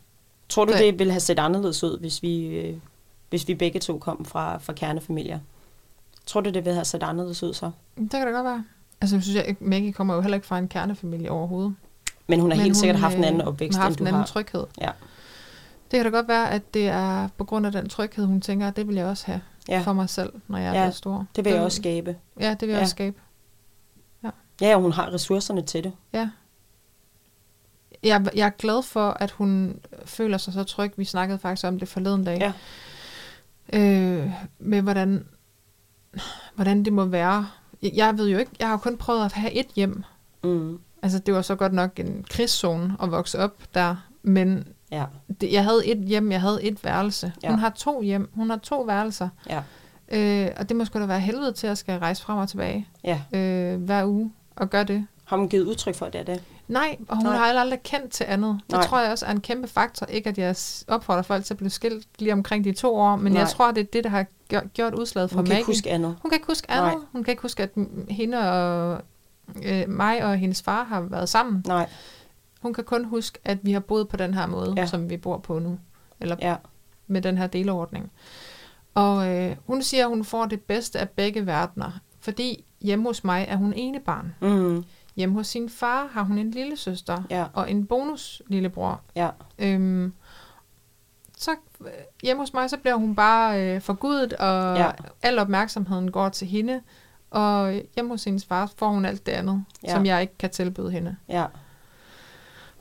Tror 0.48 0.64
du, 0.64 0.72
det, 0.72 0.80
det 0.80 0.98
ville 0.98 1.12
have 1.12 1.20
set 1.20 1.38
anderledes 1.38 1.84
ud, 1.84 1.98
hvis 2.00 2.22
vi, 2.22 2.46
øh, 2.46 2.76
hvis 3.30 3.48
vi 3.48 3.54
begge 3.54 3.80
to 3.80 3.98
kom 3.98 4.24
fra, 4.24 4.58
fra 4.58 4.72
kernefamilier? 4.72 5.38
Tror 6.26 6.40
du, 6.40 6.50
det 6.50 6.64
ville 6.64 6.74
have 6.74 6.84
set 6.84 7.02
anderledes 7.02 7.42
ud 7.42 7.54
så? 7.54 7.70
Det 7.98 8.10
kan 8.10 8.26
da 8.26 8.32
godt 8.32 8.44
være. 8.44 8.64
Altså, 9.00 9.16
jeg 9.16 9.22
synes, 9.22 9.36
jeg, 9.36 9.56
Maggie 9.60 9.92
kommer 9.92 10.14
jo 10.14 10.20
heller 10.20 10.34
ikke 10.36 10.46
fra 10.46 10.58
en 10.58 10.68
kernefamilie 10.68 11.30
overhovedet. 11.30 11.74
Men 12.26 12.40
hun 12.40 12.50
har 12.50 12.56
Men 12.56 12.62
helt 12.62 12.74
hun, 12.76 12.80
sikkert 12.80 12.98
haft 13.00 13.16
en 13.16 13.24
anden 13.24 13.40
øh, 13.40 13.46
opvækst, 13.46 13.76
hun 13.76 13.80
har 13.80 13.88
haft 13.88 13.98
end 13.98 14.00
en 14.00 14.04
du 14.06 14.08
anden 14.08 14.20
har. 14.20 14.26
tryghed. 14.26 14.66
Ja. 14.80 14.90
Det 15.90 15.96
kan 15.98 16.04
da 16.04 16.10
godt 16.18 16.28
være, 16.28 16.50
at 16.50 16.74
det 16.74 16.88
er 16.88 17.28
på 17.38 17.44
grund 17.44 17.66
af 17.66 17.72
den 17.72 17.88
tryghed, 17.88 18.24
hun 18.26 18.40
tænker, 18.40 18.68
at 18.68 18.76
det 18.76 18.88
vil 18.88 18.96
jeg 18.96 19.06
også 19.06 19.26
have 19.26 19.40
ja. 19.68 19.80
for 19.80 19.92
mig 19.92 20.08
selv, 20.08 20.32
når 20.48 20.58
jeg 20.58 20.74
ja. 20.74 20.80
er 20.80 20.90
stor. 20.90 21.26
det 21.36 21.44
vil 21.44 21.52
jeg 21.52 21.62
også 21.62 21.76
skabe. 21.76 22.16
Ja, 22.40 22.50
det 22.50 22.60
vil 22.60 22.68
jeg 22.68 22.76
Ja. 22.76 22.82
også 22.82 22.90
skabe. 22.90 23.16
Ja, 24.60 24.74
og 24.76 24.82
hun 24.82 24.92
har 24.92 25.12
ressourcerne 25.14 25.62
til 25.62 25.84
det. 25.84 25.92
Ja. 26.12 26.28
Jeg, 28.02 28.26
jeg 28.34 28.46
er 28.46 28.50
glad 28.50 28.82
for, 28.82 29.10
at 29.10 29.30
hun 29.30 29.80
føler 30.04 30.38
sig 30.38 30.52
så 30.52 30.64
tryg. 30.64 30.92
Vi 30.96 31.04
snakkede 31.04 31.38
faktisk 31.38 31.66
om 31.66 31.78
det 31.78 31.88
forleden 31.88 32.24
dag. 32.24 32.38
Ja. 32.38 32.52
Øh, 33.78 34.30
med 34.58 34.82
hvordan, 34.82 35.26
hvordan 36.54 36.84
det 36.84 36.92
må 36.92 37.04
være. 37.04 37.46
Jeg, 37.82 38.18
ved 38.18 38.28
jo 38.28 38.38
ikke, 38.38 38.52
jeg 38.58 38.68
har 38.68 38.76
kun 38.76 38.96
prøvet 38.96 39.24
at 39.24 39.32
have 39.32 39.52
et 39.52 39.66
hjem. 39.76 40.04
Mm. 40.44 40.78
Altså, 41.02 41.18
det 41.18 41.34
var 41.34 41.42
så 41.42 41.54
godt 41.54 41.72
nok 41.72 42.00
en 42.00 42.24
krigszone 42.30 42.96
at 43.02 43.10
vokse 43.10 43.38
op 43.38 43.62
der, 43.74 43.96
men 44.22 44.68
Ja, 44.92 45.04
det, 45.40 45.52
jeg 45.52 45.64
havde 45.64 45.86
et 45.86 45.98
hjem, 45.98 46.32
jeg 46.32 46.40
havde 46.40 46.62
et 46.62 46.84
værelse. 46.84 47.32
Ja. 47.42 47.50
Hun 47.50 47.58
har 47.58 47.70
to 47.70 48.02
hjem, 48.02 48.30
hun 48.34 48.50
har 48.50 48.56
to 48.56 48.80
værelser. 48.82 49.28
ja, 49.50 49.62
Øh, 50.12 50.48
og 50.56 50.68
det 50.68 50.76
må 50.76 50.84
sgu 50.84 50.98
da 51.00 51.06
være 51.06 51.20
helvede 51.20 51.52
til 51.52 51.66
at 51.66 51.78
skal 51.78 51.98
rejse 51.98 52.22
frem 52.22 52.38
og 52.38 52.48
tilbage 52.48 52.88
ja. 53.04 53.20
øh, 53.32 53.82
hver 53.82 54.04
uge 54.04 54.32
og 54.56 54.70
gøre 54.70 54.84
det. 54.84 55.06
Har 55.24 55.36
hun 55.36 55.48
givet 55.48 55.64
udtryk 55.64 55.94
for, 55.94 56.06
at 56.06 56.12
det 56.12 56.20
er 56.20 56.24
det? 56.24 56.42
Nej, 56.70 56.96
og 57.08 57.16
hun 57.16 57.24
Nej. 57.26 57.36
Har 57.36 57.46
heller 57.46 57.60
aldrig 57.60 57.82
kendt 57.82 58.10
til 58.12 58.24
andet. 58.28 58.60
Det 58.66 58.72
Nej. 58.72 58.82
tror 58.86 59.00
jeg 59.00 59.10
også 59.10 59.26
er 59.26 59.30
en 59.30 59.40
kæmpe 59.40 59.68
faktor. 59.68 60.06
Ikke 60.06 60.28
at 60.28 60.38
jeg 60.38 60.56
opfordrer 60.88 61.22
folk 61.22 61.44
til 61.44 61.54
at 61.54 61.58
blive 61.58 61.70
skilt 61.70 62.06
lige 62.18 62.32
omkring 62.32 62.64
de 62.64 62.72
to 62.72 62.94
år, 62.96 63.16
men 63.16 63.32
Nej. 63.32 63.40
jeg 63.40 63.48
tror, 63.48 63.70
det 63.70 63.80
er 63.80 63.84
det, 63.92 64.04
der 64.04 64.10
har 64.10 64.26
gjort, 64.48 64.72
gjort 64.74 64.94
udslaget 64.94 65.30
for 65.30 65.36
Hun 65.36 65.44
kan 65.44 65.48
Maggie. 65.50 65.58
ikke 65.60 65.66
huske 65.68 65.90
andet. 65.90 66.16
Hun 66.22 66.30
kan 66.30 66.36
ikke 66.36 66.46
huske 66.46 66.70
andet. 66.70 66.92
Nej. 66.92 67.04
Hun 67.12 67.24
kan 67.24 67.32
ikke 67.32 67.42
huske, 67.42 67.62
at 67.62 67.70
hende 68.08 68.38
og 68.52 69.00
øh, 69.62 69.88
mig 69.88 70.24
og 70.24 70.36
hendes 70.36 70.62
far 70.62 70.84
har 70.84 71.00
været 71.00 71.28
sammen. 71.28 71.64
Nej, 71.66 71.88
Hun 72.62 72.74
kan 72.74 72.84
kun 72.84 73.04
huske, 73.04 73.38
at 73.44 73.58
vi 73.62 73.72
har 73.72 73.80
boet 73.80 74.08
på 74.08 74.16
den 74.16 74.34
her 74.34 74.46
måde, 74.46 74.72
Ja. 74.76 74.80
ja. 74.80 74.86
som 74.86 75.10
vi 75.10 75.16
bor 75.16 75.38
på 75.38 75.58
nu. 75.58 75.78
Eller 76.20 76.36
ja, 76.40 76.56
med 77.06 77.22
den 77.22 77.38
her 77.38 77.46
delordning. 77.46 78.10
Og 78.94 79.28
øh, 79.36 79.56
hun 79.66 79.82
siger, 79.82 80.04
at 80.04 80.08
hun 80.08 80.24
får 80.24 80.44
det 80.46 80.60
bedste 80.60 80.98
af 80.98 81.08
begge 81.08 81.46
verdener, 81.46 81.90
fordi 82.20 82.64
hjemme 82.80 83.04
hos 83.04 83.24
mig 83.24 83.46
er 83.48 83.56
hun 83.56 83.72
ene 83.76 84.00
barn. 84.00 84.34
mm. 84.40 84.84
Hjemme 85.16 85.34
hos 85.34 85.46
sin 85.46 85.68
far 85.68 86.06
har 86.12 86.22
hun 86.22 86.38
en 86.38 86.50
lille 86.50 86.76
søster 86.76 87.22
ja, 87.30 87.46
og 87.52 87.70
en 87.70 87.86
bonus 87.86 88.42
lillebror. 88.46 89.00
ja, 89.16 89.30
Øhm, 89.58 90.12
så 91.38 91.50
øh, 91.80 91.86
hjemme 92.22 92.42
hos 92.42 92.52
mig, 92.54 92.70
så 92.70 92.76
bliver 92.76 92.94
hun 92.96 93.14
bare 93.14 93.62
øh, 93.74 93.80
forgudet, 93.80 94.32
og 94.32 94.76
Ja. 94.76 94.84
ja. 94.84 94.90
al 95.22 95.38
opmærksomheden 95.38 96.10
går 96.10 96.28
til 96.28 96.46
hende. 96.48 96.80
Og 97.30 97.72
hjemme 97.94 98.10
hos 98.10 98.24
hendes 98.24 98.44
far 98.44 98.70
får 98.76 98.88
hun 98.88 99.04
alt 99.04 99.26
det 99.26 99.32
andet, 99.32 99.64
Ja. 99.82 99.88
ja. 99.88 99.94
som 99.94 100.06
jeg 100.06 100.20
ikke 100.20 100.38
kan 100.38 100.50
tilbyde 100.50 100.90
hende. 100.90 101.16
ja, 101.28 101.46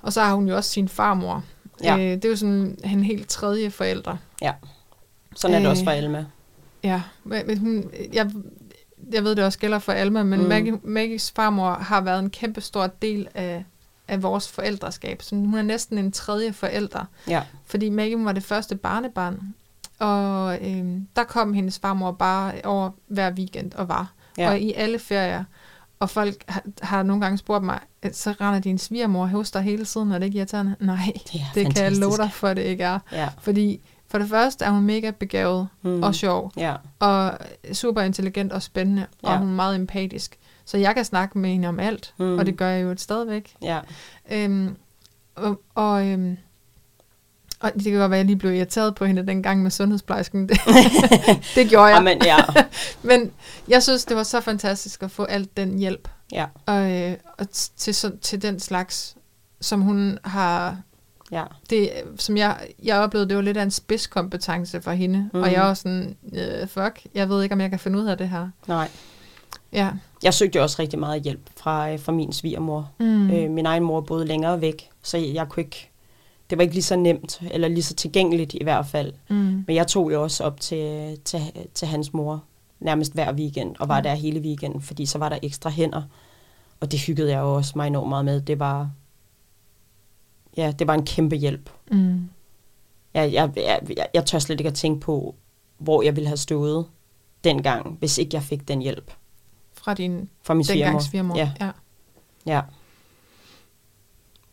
Og 0.01 0.13
så 0.13 0.21
har 0.21 0.33
hun 0.35 0.47
jo 0.47 0.55
også 0.55 0.69
sin 0.69 0.87
farmor. 0.89 1.43
Ja. 1.83 1.93
Øh, 1.97 1.99
det 2.01 2.25
er 2.25 2.29
jo 2.29 2.35
sådan 2.35 2.77
en 2.83 3.03
helt 3.03 3.29
tredje 3.29 3.69
forælder. 3.71 4.17
sådan 5.35 5.55
er 5.55 5.59
det 5.59 5.65
Øh, 5.65 5.71
også 5.71 5.83
for 5.83 5.91
Alma. 5.91 6.25
Ja, 6.83 7.01
men 7.23 7.57
hun, 7.57 7.91
jeg, 8.13 8.31
jeg 9.13 9.23
ved, 9.23 9.35
det 9.35 9.43
også 9.45 9.59
gælder 9.59 9.79
for 9.79 9.91
Alma, 9.91 10.23
men 10.23 10.41
Mm. 10.41 10.47
Maggie, 10.47 10.79
Maggies 10.83 11.31
farmor 11.35 11.71
har 11.71 12.01
været 12.01 12.19
en 12.19 12.29
kæmpe 12.29 12.61
stor 12.61 12.87
del 12.87 13.27
af, 13.33 13.65
af 14.07 14.23
vores 14.23 14.51
forældreskab. 14.51 15.21
Så 15.21 15.35
hun 15.35 15.55
er 15.55 15.61
næsten 15.61 15.97
en 15.97 16.11
tredje 16.11 16.53
forælder, 16.53 17.05
Ja, 17.27 17.41
fordi 17.65 17.89
Maggie 17.89 18.25
var 18.25 18.31
det 18.31 18.43
første 18.43 18.75
barnebarn. 18.75 19.53
Og 19.99 20.57
øhm, 20.67 21.07
der 21.15 21.23
kom 21.23 21.53
hendes 21.53 21.79
farmor 21.79 22.11
bare 22.11 22.53
over 22.63 22.89
hver 23.07 23.31
weekend 23.31 23.73
og 23.73 23.87
var. 23.89 24.13
Ja. 24.37 24.49
Og 24.49 24.59
i 24.59 24.73
alle 24.73 24.99
ferier. 24.99 25.43
Og 25.99 26.09
folk 26.09 26.35
har, 26.47 26.63
har 26.81 27.03
nogle 27.03 27.21
gange 27.21 27.37
spurgt 27.37 27.63
mig, 27.63 27.79
at 28.01 28.15
så 28.17 28.31
render 28.41 28.59
din 28.59 28.77
svigermor 28.77 29.25
hos 29.25 29.51
dig 29.51 29.61
hele 29.61 29.85
tiden, 29.85 30.11
er 30.11 30.19
det 30.19 30.25
ikke 30.25 30.37
irriterende? 30.37 30.75
Nej, 30.79 31.11
det 31.33 31.41
det 31.55 31.75
kan 31.75 31.83
jeg 31.83 31.91
love 31.97 32.17
dig 32.17 32.31
for, 32.33 32.53
det 32.53 32.61
ikke 32.61 32.83
er. 32.83 32.99
Ja, 33.11 33.29
Fordi 33.41 33.81
for 34.09 34.17
det 34.17 34.29
første 34.29 34.65
er 34.65 34.69
hun 34.69 34.83
mega 34.83 35.11
begavet 35.11 35.67
mm. 35.81 36.03
og 36.03 36.15
sjov 36.15 36.51
Ja, 36.57 36.75
og 36.99 37.37
super 37.73 38.01
intelligent 38.01 38.51
og 38.53 38.61
spændende. 38.61 39.05
Ja. 39.23 39.29
og 39.31 39.37
hun 39.39 39.47
er 39.49 39.53
meget 39.53 39.75
empatisk. 39.75 40.37
Så 40.65 40.77
jeg 40.77 40.95
kan 40.95 41.05
snakke 41.05 41.37
med 41.37 41.49
hende 41.49 41.67
om 41.67 41.79
alt, 41.79 42.13
Mm. 42.17 42.37
og 42.37 42.45
det 42.45 42.57
gør 42.57 42.69
jeg 42.69 42.83
jo 42.83 42.95
stadigvæk. 42.97 43.53
ja, 43.61 43.79
Øhm, 44.31 44.75
og, 45.35 45.61
og, 45.75 46.07
øhm, 46.07 46.37
og 47.59 47.71
det 47.73 47.83
kan 47.83 47.93
godt 47.93 48.11
være, 48.11 48.17
at 48.17 48.19
jeg 48.19 48.25
lige 48.25 48.35
blev 48.37 48.53
irriteret 48.53 48.95
på 48.95 49.05
hende 49.05 49.27
dengang 49.27 49.63
med 49.63 49.71
sundhedsplejersken. 49.71 50.49
Det, 50.49 50.57
det 51.55 51.69
gjorde 51.69 51.85
jeg. 51.87 51.97
Amen, 51.97 52.21
ja, 52.25 52.37
Men 53.09 53.31
jeg 53.67 53.83
synes, 53.83 54.05
det 54.05 54.17
var 54.17 54.23
så 54.23 54.41
fantastisk 54.41 55.03
at 55.03 55.11
få 55.11 55.23
alt 55.23 55.57
den 55.57 55.77
hjælp. 55.79 56.07
ja, 56.31 56.45
Og, 56.65 56.91
øh, 56.91 57.15
og 57.37 57.49
til, 57.77 57.95
så, 57.95 58.11
til 58.21 58.41
den 58.41 58.59
slags, 58.59 59.15
som 59.61 59.81
hun 59.81 60.19
har... 60.23 60.77
ja, 61.31 61.43
Det, 61.69 61.89
som 62.17 62.37
jeg, 62.37 62.67
jeg 62.83 62.97
oplevede, 62.99 63.29
det 63.29 63.35
var 63.37 63.43
lidt 63.43 63.57
af 63.57 63.63
en 63.63 63.71
spidskompetence 63.71 64.81
for 64.81 64.91
hende. 64.91 65.29
Mm. 65.33 65.41
Og 65.41 65.51
jeg 65.51 65.61
var 65.61 65.73
sådan, 65.73 66.15
øh, 66.33 66.67
fuck, 66.67 67.05
jeg 67.15 67.29
ved 67.29 67.43
ikke, 67.43 67.53
om 67.53 67.61
jeg 67.61 67.69
kan 67.69 67.79
finde 67.79 67.99
ud 67.99 68.05
af 68.05 68.17
det 68.17 68.29
her. 68.29 68.49
nej. 68.67 68.89
Ja. 69.73 69.89
Jeg 70.23 70.33
søgte 70.33 70.57
jo 70.57 70.63
også 70.63 70.81
rigtig 70.81 70.99
meget 70.99 71.21
hjælp 71.21 71.49
fra, 71.57 71.91
øh, 71.91 71.99
fra 71.99 72.11
min 72.11 72.33
svigermor. 72.33 72.91
Mm. 72.99 73.05
Mm. 73.05 73.31
Øh, 73.31 73.51
min 73.51 73.65
egen 73.65 73.83
mor 73.83 74.01
boede 74.01 74.25
længere 74.25 74.61
væk, 74.61 74.89
så 75.03 75.17
jeg, 75.17 75.33
jeg 75.33 75.49
kunne 75.49 75.63
ikke, 75.63 75.89
det 76.49 76.57
var 76.57 76.61
ikke 76.61 76.73
lige 76.73 76.83
så 76.83 76.95
nemt, 76.95 77.41
eller 77.51 77.67
lige 77.67 77.83
så 77.83 77.93
tilgængeligt 77.95 78.53
i 78.53 78.63
hvert 78.63 78.85
fald. 78.85 79.13
Mm. 79.29 79.35
Men 79.67 79.75
jeg 79.75 79.87
tog 79.87 80.11
jo 80.13 80.23
også 80.23 80.43
op 80.43 80.59
til, 80.59 81.17
til, 81.25 81.41
til 81.73 81.87
hans 81.87 82.13
mor 82.13 82.43
nærmest 82.79 83.13
hver 83.13 83.33
weekend, 83.33 83.75
og 83.79 83.87
var 83.89 83.99
Mm. 83.99 84.03
der 84.03 84.13
hele 84.15 84.39
weekenden, 84.39 84.81
fordi 84.81 85.05
så 85.05 85.17
var 85.17 85.29
der 85.29 85.37
ekstra 85.43 85.69
hænder. 85.69 86.01
Og 86.79 86.91
det 86.91 86.99
hyggede 86.99 87.31
jeg 87.31 87.39
jo 87.39 87.55
også 87.55 87.73
mig 87.75 87.87
enormt 87.87 88.09
meget 88.09 88.25
med. 88.25 88.41
Det 88.41 88.59
var, 88.59 88.89
ja, 90.59 90.71
det 90.71 90.87
var 90.87 90.93
en 90.93 91.05
kæmpe 91.05 91.35
hjælp. 91.35 91.69
Mm. 91.91 92.29
Jeg, 93.13 93.33
jeg, 93.33 93.51
jeg, 93.55 94.07
jeg, 94.13 94.25
tør 94.25 94.39
slet 94.39 94.59
ikke 94.59 94.67
at 94.67 94.73
tænke 94.75 94.99
på, 95.01 95.35
hvor 95.77 96.01
jeg 96.01 96.15
ville 96.15 96.27
have 96.27 96.37
stået 96.37 96.85
dengang, 97.43 97.95
hvis 97.99 98.17
ikke 98.17 98.35
jeg 98.35 98.43
fik 98.43 98.67
den 98.67 98.81
hjælp 98.81 99.11
Fra 99.73 99.93
din 99.93 100.29
fra 100.43 100.53
min 100.53 100.65
dengang 100.65 101.01
svigermor. 101.01 101.35
Ja, 101.37 101.51
ja. 101.61 101.71
ja. 102.45 102.61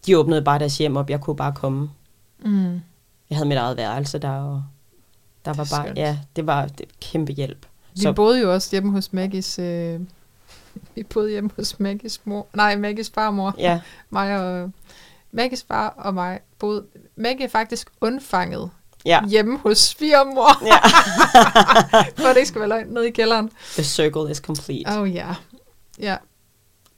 De 0.07 0.19
åbnede 0.19 0.43
bare 0.43 0.59
deres 0.59 0.79
hjem 0.79 0.97
op, 0.97 1.11
jeg 1.11 1.21
kunne 1.21 1.37
bare 1.37 1.53
komme. 1.53 1.91
Mm. 2.45 2.81
Jeg 3.31 3.37
havde 3.39 3.49
mit 3.49 3.59
eget 3.59 3.77
værelse 3.77 4.19
der, 4.19 4.31
og 4.31 4.63
der 5.45 5.53
var 5.53 5.65
Det 5.65 5.73
er 5.73 5.77
bare, 5.77 5.85
skønt. 5.87 5.99
ja, 5.99 6.19
det 6.37 6.47
var 6.47 6.67
det, 6.67 7.01
kæmpe 7.01 7.33
hjælp. 7.33 7.67
Vi 7.95 8.01
Så- 8.01 8.13
boede 8.13 8.41
jo 8.41 8.53
også 8.53 8.69
hjemme 8.71 8.93
hos 8.93 9.13
Maggies... 9.13 9.59
Øh, 9.59 10.01
vi 10.95 11.03
boede 11.03 11.31
hjemme 11.31 11.51
hos 11.57 11.81
Maggies 11.81 12.21
mor. 12.25 12.47
Nej, 12.55 12.77
Maggies 12.77 13.11
farmor. 13.11 13.55
Ja, 13.59 13.81
Mig 14.11 14.41
og... 14.41 14.71
Maggies 15.33 15.65
far 15.69 15.89
og 15.89 16.15
mig 16.15 16.41
boede... 16.59 16.85
Maggie 17.17 17.45
er 17.45 17.49
faktisk 17.51 17.91
undfanget 18.01 18.71
ja, 19.07 19.27
hjemme 19.27 19.59
hos 19.59 19.79
svigermor, 19.79 20.67
ja. 20.67 20.79
for 22.23 22.29
det 22.29 22.37
ikke 22.37 22.49
skal 22.49 22.61
være 22.61 22.69
løgn 22.69 22.87
nede 22.87 23.09
i 23.09 23.11
kælderen. 23.11 23.51
The 23.73 23.83
circle 23.83 24.31
is 24.31 24.37
complete. 24.39 24.99
Oh 24.99 25.15
ja. 25.15 25.35
Ja. 25.99 26.17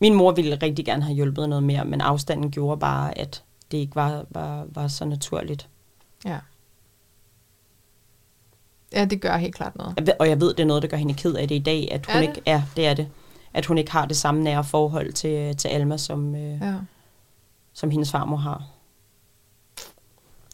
Min 0.00 0.14
mor 0.14 0.32
ville 0.32 0.58
rigtig 0.62 0.84
gerne 0.84 1.02
have 1.02 1.14
hjulpet 1.14 1.48
noget 1.48 1.64
mere, 1.64 1.84
men 1.84 2.00
afstanden 2.00 2.50
gjorde 2.50 2.80
bare, 2.80 3.18
at 3.18 3.42
det 3.70 3.78
ikke 3.78 3.94
var, 3.94 4.24
var, 4.30 4.66
var 4.68 4.88
så 4.88 5.04
naturligt. 5.04 5.68
Ja. 6.24 6.38
Ja, 8.92 9.04
det 9.04 9.20
gør 9.20 9.36
helt 9.36 9.54
klart 9.54 9.76
noget. 9.76 9.94
Jeg 9.96 10.06
ved, 10.06 10.14
og 10.18 10.28
jeg 10.28 10.40
ved, 10.40 10.54
det 10.54 10.60
er 10.60 10.66
noget, 10.66 10.82
der 10.82 10.88
gør 10.88 10.96
hende 10.96 11.14
ked 11.14 11.34
af 11.34 11.48
det 11.48 11.54
i 11.54 11.58
dag, 11.58 11.88
at 11.92 12.06
hun 12.06 12.16
Er 12.16 12.20
det? 12.20 12.28
ikke 12.28 12.42
ja, 12.46 12.62
det 12.76 12.86
er 12.86 12.94
det. 12.94 13.08
At 13.54 13.66
hun 13.66 13.78
ikke 13.78 13.90
har 13.92 14.06
det 14.06 14.16
samme 14.16 14.42
nære 14.42 14.64
forhold 14.64 15.12
til, 15.12 15.56
til 15.56 15.68
Alma, 15.68 15.96
som, 15.96 16.34
øh, 16.34 16.60
Ja. 16.62 16.74
Som 17.78 17.90
hendes 17.90 18.10
farmor 18.10 18.36
har. 18.36 18.62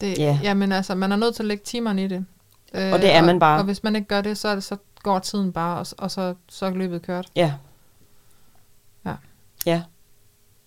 Det, 0.01 0.17
Ja. 0.17 0.39
Jamen 0.43 0.71
altså, 0.71 0.95
man 0.95 1.11
er 1.11 1.15
nødt 1.15 1.35
til 1.35 1.43
at 1.43 1.47
lægge 1.47 1.63
timerne 1.63 2.03
i 2.03 2.07
det. 2.07 2.25
Øh, 2.73 2.93
Og 2.93 2.99
det 2.99 3.11
er 3.13 3.21
man 3.21 3.35
og, 3.35 3.39
bare. 3.39 3.59
Og 3.59 3.65
hvis 3.65 3.83
man 3.83 3.95
ikke 3.95 4.07
gør 4.07 4.21
det, 4.21 4.37
så, 4.37 4.61
så 4.61 4.77
går 5.03 5.19
tiden 5.19 5.53
bare, 5.53 5.79
og, 5.79 5.87
og 5.97 6.11
så, 6.11 6.35
så 6.49 6.65
er 6.65 6.69
løbet 6.69 7.01
kørt. 7.01 7.27
Ja. 7.35 7.53
Ja. 9.05 9.15
Ja. 9.65 9.83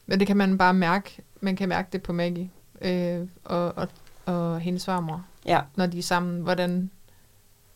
Men 0.07 0.18
det 0.18 0.27
kan 0.27 0.37
man 0.37 0.59
bare 0.59 0.75
mærke. 0.75 1.23
Man 1.40 1.57
kan 1.57 1.68
mærke 1.68 1.88
det 1.92 2.03
på 2.03 2.12
Maggie 2.12 2.51
øh, 2.81 3.29
og, 3.44 3.73
og, 3.77 3.88
og 4.27 4.61
hendes 4.61 4.85
farmor, 4.85 5.25
Ja. 5.47 5.61
når 5.77 5.87
de 5.87 5.99
er 5.99 6.03
sammen. 6.03 6.40
Hvordan, 6.42 6.90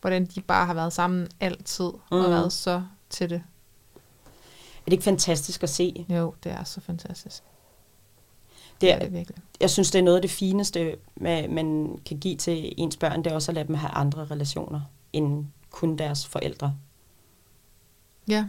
hvordan 0.00 0.26
de 0.26 0.40
bare 0.40 0.66
har 0.66 0.74
været 0.74 0.92
sammen 0.92 1.28
altid, 1.40 1.84
mm. 2.10 2.16
og 2.16 2.30
været 2.30 2.52
så 2.52 2.82
til 3.10 3.30
det. 3.30 3.42
Er 4.76 4.84
det 4.84 4.92
ikke 4.92 5.04
fantastisk 5.04 5.62
at 5.62 5.70
se? 5.70 6.06
Jo, 6.08 6.34
det 6.44 6.52
er 6.52 6.64
så 6.64 6.80
fantastisk. 6.80 7.42
Det 8.82 8.92
er 8.92 8.98
det 8.98 9.12
virkelig. 9.12 9.38
jeg 9.60 9.70
synes, 9.70 9.90
det 9.90 9.98
er 9.98 10.02
noget 10.02 10.16
af 10.16 10.22
det 10.22 10.30
fineste, 10.30 10.92
ma- 11.20 11.48
man 11.48 11.98
kan 12.06 12.18
give 12.18 12.36
til 12.36 12.72
ens 12.76 12.96
børn, 12.96 13.24
det 13.24 13.30
er 13.30 13.34
også 13.34 13.50
at 13.50 13.54
lade 13.54 13.66
dem 13.66 13.74
have 13.74 13.90
andre 13.90 14.26
relationer 14.30 14.80
end 15.12 15.46
kun 15.70 15.96
deres 15.96 16.26
forældre. 16.26 16.74
Ja, 18.28 18.48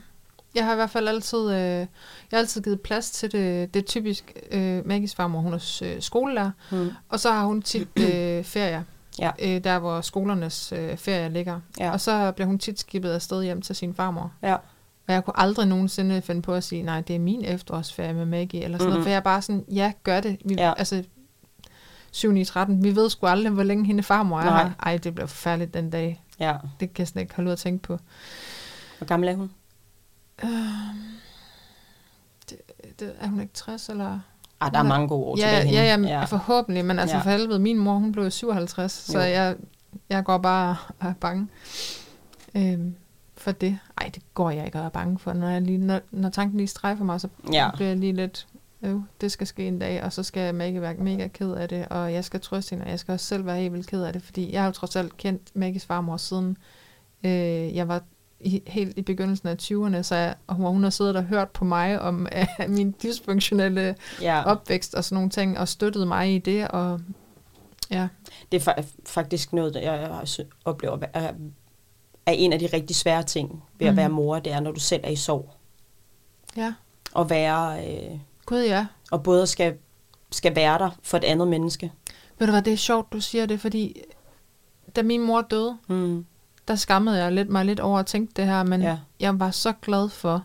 jeg 0.56 0.66
har 0.66 0.72
i 0.72 0.76
hvert 0.76 0.90
fald 0.90 1.08
altid, 1.08 1.52
øh, 1.52 1.58
jeg 1.58 1.88
har 2.32 2.38
altid 2.38 2.62
givet 2.62 2.82
plads 2.82 3.12
til 3.12 3.32
det. 3.32 3.74
Det 3.74 3.80
er 3.82 3.84
typisk 3.86 4.34
øh, 4.52 4.88
Maggies 4.88 5.16
farmor, 5.16 5.40
hun 5.40 5.54
er 5.54 5.80
øh, 5.84 6.02
skolelærer, 6.02 6.52
Mm. 6.72 6.90
og 7.10 7.20
så 7.20 7.32
har 7.32 7.46
hun 7.46 7.62
tit 7.62 7.88
øh, 8.14 8.44
ferier, 8.44 8.84
Ja. 9.20 9.32
øh, 9.40 9.64
der 9.64 9.80
hvor 9.80 10.02
skolernes 10.02 10.72
øh, 10.72 10.98
ferier 10.98 11.30
ligger. 11.30 11.60
Ja. 11.80 11.92
Og 11.92 12.02
så 12.02 12.32
bliver 12.32 12.48
hun 12.48 12.60
tit 12.60 12.80
skibet 12.80 13.10
afsted 13.12 13.44
hjem 13.44 13.62
til 13.62 13.76
sin 13.76 13.94
farmor. 13.94 14.32
Ja. 14.42 14.56
Og 15.08 15.14
jeg 15.14 15.26
kunne 15.26 15.40
aldrig 15.40 15.68
nogensinde 15.68 16.22
finde 16.22 16.42
på 16.42 16.54
at 16.54 16.64
sige, 16.64 16.84
nej, 16.84 17.02
det 17.02 17.16
er 17.16 17.20
min 17.20 17.46
efterårsferie 17.46 18.14
med 18.14 18.26
Maggie, 18.26 18.64
eller 18.64 18.78
sådan 18.78 18.88
noget, 18.90 19.00
Mhm. 19.00 19.04
for 19.04 19.10
jeg 19.10 19.16
er 19.18 19.22
bare 19.22 19.42
sådan, 19.42 19.66
ja, 19.72 19.92
gør 20.04 20.20
det. 20.20 20.38
Vi, 20.46 20.54
Ja. 20.58 20.74
Altså, 20.78 21.04
7 22.12 22.36
i 22.36 22.46
13, 22.46 22.84
vi 22.84 22.96
ved 22.96 23.10
sgu 23.10 23.28
aldrig, 23.28 23.52
hvor 23.52 23.64
længe 23.64 23.86
hende 23.86 24.04
farmor 24.04 24.40
er 24.40 24.44
Nej. 24.46 24.64
her. 24.64 24.72
Ej, 24.84 24.98
det 24.98 25.16
bliver 25.16 25.28
forfærdeligt 25.28 25.74
den 25.74 25.90
dag. 25.90 26.24
ja. 26.40 26.56
Det 26.80 26.94
kan 26.94 27.02
jeg 27.02 27.08
slet 27.08 27.22
ikke 27.22 27.36
holde 27.36 27.48
ud 27.48 27.54
at 27.54 27.60
tænke 27.60 27.84
på. 27.84 28.00
Hvor 28.98 29.08
gammel 29.08 29.30
er 29.30 29.36
hun? 29.36 29.52
Det, 32.50 32.58
det, 33.00 33.14
er 33.20 33.28
hun 33.28 33.40
ikke 33.42 33.54
60, 33.54 33.90
eller... 33.90 34.20
Ah, 34.60 34.72
der 34.72 34.78
er 34.80 34.84
er- 34.84 34.88
mange 34.88 35.08
gode 35.08 35.26
år 35.26 35.38
Ja, 35.38 35.44
tilbage. 35.60 35.74
ja, 35.84 35.92
hende. 35.92 36.10
ja, 36.10 36.20
ja, 36.20 36.26
forhåbentlig, 36.26 36.86
men 36.86 37.00
altså 37.00 37.16
Ja. 37.18 37.22
for 37.24 37.30
helvede, 37.30 37.60
min 37.60 37.78
mor, 37.78 37.94
hun 37.94 38.12
blev 38.12 38.32
57, 38.32 38.92
så 38.92 39.20
Jo. 39.20 39.26
jeg, 39.26 39.56
jeg 40.10 40.24
går 40.24 40.38
bare 40.38 40.76
og 41.00 41.08
er 41.10 41.14
bange 41.14 41.48
øhm, 42.56 42.96
for 43.44 43.52
det. 43.52 43.80
Ej, 44.02 44.12
det 44.16 44.24
går 44.34 44.50
jeg 44.50 44.66
ikke 44.66 44.80
og 44.80 44.86
er 44.86 44.90
bange 44.90 45.20
for. 45.20 45.34
Når, 45.34 45.48
jeg 45.50 45.62
lige, 45.62 45.78
når, 45.78 46.00
når 46.12 46.30
tanken 46.30 46.58
lige 46.58 46.68
strejfer 46.68 47.04
mig, 47.04 47.22
så 47.22 47.28
Ja. 47.54 47.70
bliver 47.76 47.88
jeg 47.88 47.98
lige 47.98 48.14
lidt, 48.14 48.48
øh, 48.82 48.96
det 49.22 49.32
skal 49.32 49.48
ske 49.48 49.68
en 49.68 49.80
dag, 49.80 50.04
og 50.04 50.14
så 50.14 50.24
skal 50.24 50.42
jeg 50.44 50.56
mega 50.56 50.80
være 50.80 50.94
mega 50.94 51.28
ked 51.28 51.52
af 51.52 51.70
det, 51.70 51.88
og 51.90 52.14
jeg 52.14 52.26
skal 52.26 52.40
trøste 52.42 52.70
hende, 52.70 52.84
og 52.86 52.90
jeg 52.92 53.00
skal 53.00 53.12
også 53.12 53.26
selv 53.26 53.46
være 53.46 53.58
helt 53.60 53.74
vildt 53.74 53.88
ked 53.88 54.04
af 54.04 54.14
det, 54.14 54.24
fordi 54.24 54.54
jeg 54.54 54.62
har 54.62 54.66
jo 54.68 54.72
trods 54.74 54.96
alt 54.96 55.18
kendt 55.18 55.56
Maggies 55.56 55.86
farmor 55.86 56.18
siden 56.18 56.58
øh, 57.24 57.76
jeg 57.76 57.88
var 57.88 58.02
i, 58.40 58.64
helt 58.68 58.98
i 58.98 59.02
begyndelsen 59.02 59.48
af 59.48 59.56
20'erne, 59.62 60.02
så 60.02 60.16
jeg, 60.16 60.36
og 60.48 60.56
hun, 60.56 60.66
hun 60.66 60.84
har 60.84 60.90
siddet 60.90 61.16
og 61.16 61.24
hørt 61.24 61.50
på 61.50 61.66
mig 61.66 62.02
om 62.02 62.28
min 62.68 62.96
dysfunktionelle 63.04 63.96
ja. 64.22 64.44
opvækst 64.44 64.96
og 64.96 65.04
sådan 65.04 65.16
nogle 65.16 65.30
ting, 65.30 65.60
og 65.60 65.68
støttede 65.68 66.06
mig 66.06 66.36
i 66.36 66.40
det, 66.40 66.68
og 66.68 67.02
ja, 67.92 68.08
Det 68.52 68.68
er 68.68 68.72
fa- 68.74 68.86
faktisk 69.06 69.54
noget, 69.54 69.76
jeg 69.76 70.10
også 70.22 70.44
oplever 70.66 70.98
er, 71.14 71.34
er 72.26 72.32
en 72.32 72.54
af 72.54 72.60
de 72.60 72.70
rigtig 72.74 72.96
svære 72.96 73.24
ting 73.24 73.64
ved 73.80 73.88
at 73.88 73.94
Mhm. 73.94 73.98
være 73.98 74.10
mor, 74.10 74.40
det 74.40 74.54
er, 74.54 74.60
når 74.60 74.72
du 74.72 74.80
selv 74.80 75.02
er 75.04 75.10
i 75.10 75.16
sorg. 75.16 75.50
ja, 76.58 76.74
Og 77.14 77.30
være, 77.30 77.88
øh, 77.88 78.20
gud 78.46 78.64
ja. 78.64 78.86
og 79.12 79.24
både 79.24 79.48
skal, 79.48 79.78
skal 80.32 80.56
være 80.56 80.80
der 80.80 80.90
for 81.04 81.18
et 81.18 81.24
andet 81.24 81.48
menneske. 81.48 81.92
Ved 82.40 82.48
du 82.48 82.52
hvad, 82.52 82.62
det 82.62 82.74
er 82.74 82.78
sjovt, 82.78 83.14
du 83.14 83.20
siger 83.22 83.46
det, 83.46 83.62
fordi 83.62 84.02
da 84.96 85.04
min 85.04 85.22
mor 85.22 85.42
døde, 85.42 85.78
Mm. 85.88 86.26
der 86.68 86.76
skammede 86.76 87.24
jeg 87.24 87.32
lidt, 87.32 87.50
mig 87.50 87.66
lidt 87.66 87.80
over 87.80 88.00
at 88.00 88.06
tænke 88.06 88.34
det 88.36 88.46
her, 88.46 88.64
men 88.64 88.82
Ja. 88.82 88.98
jeg 89.20 89.40
var 89.40 89.52
så 89.52 89.74
glad 89.82 90.10
for, 90.10 90.44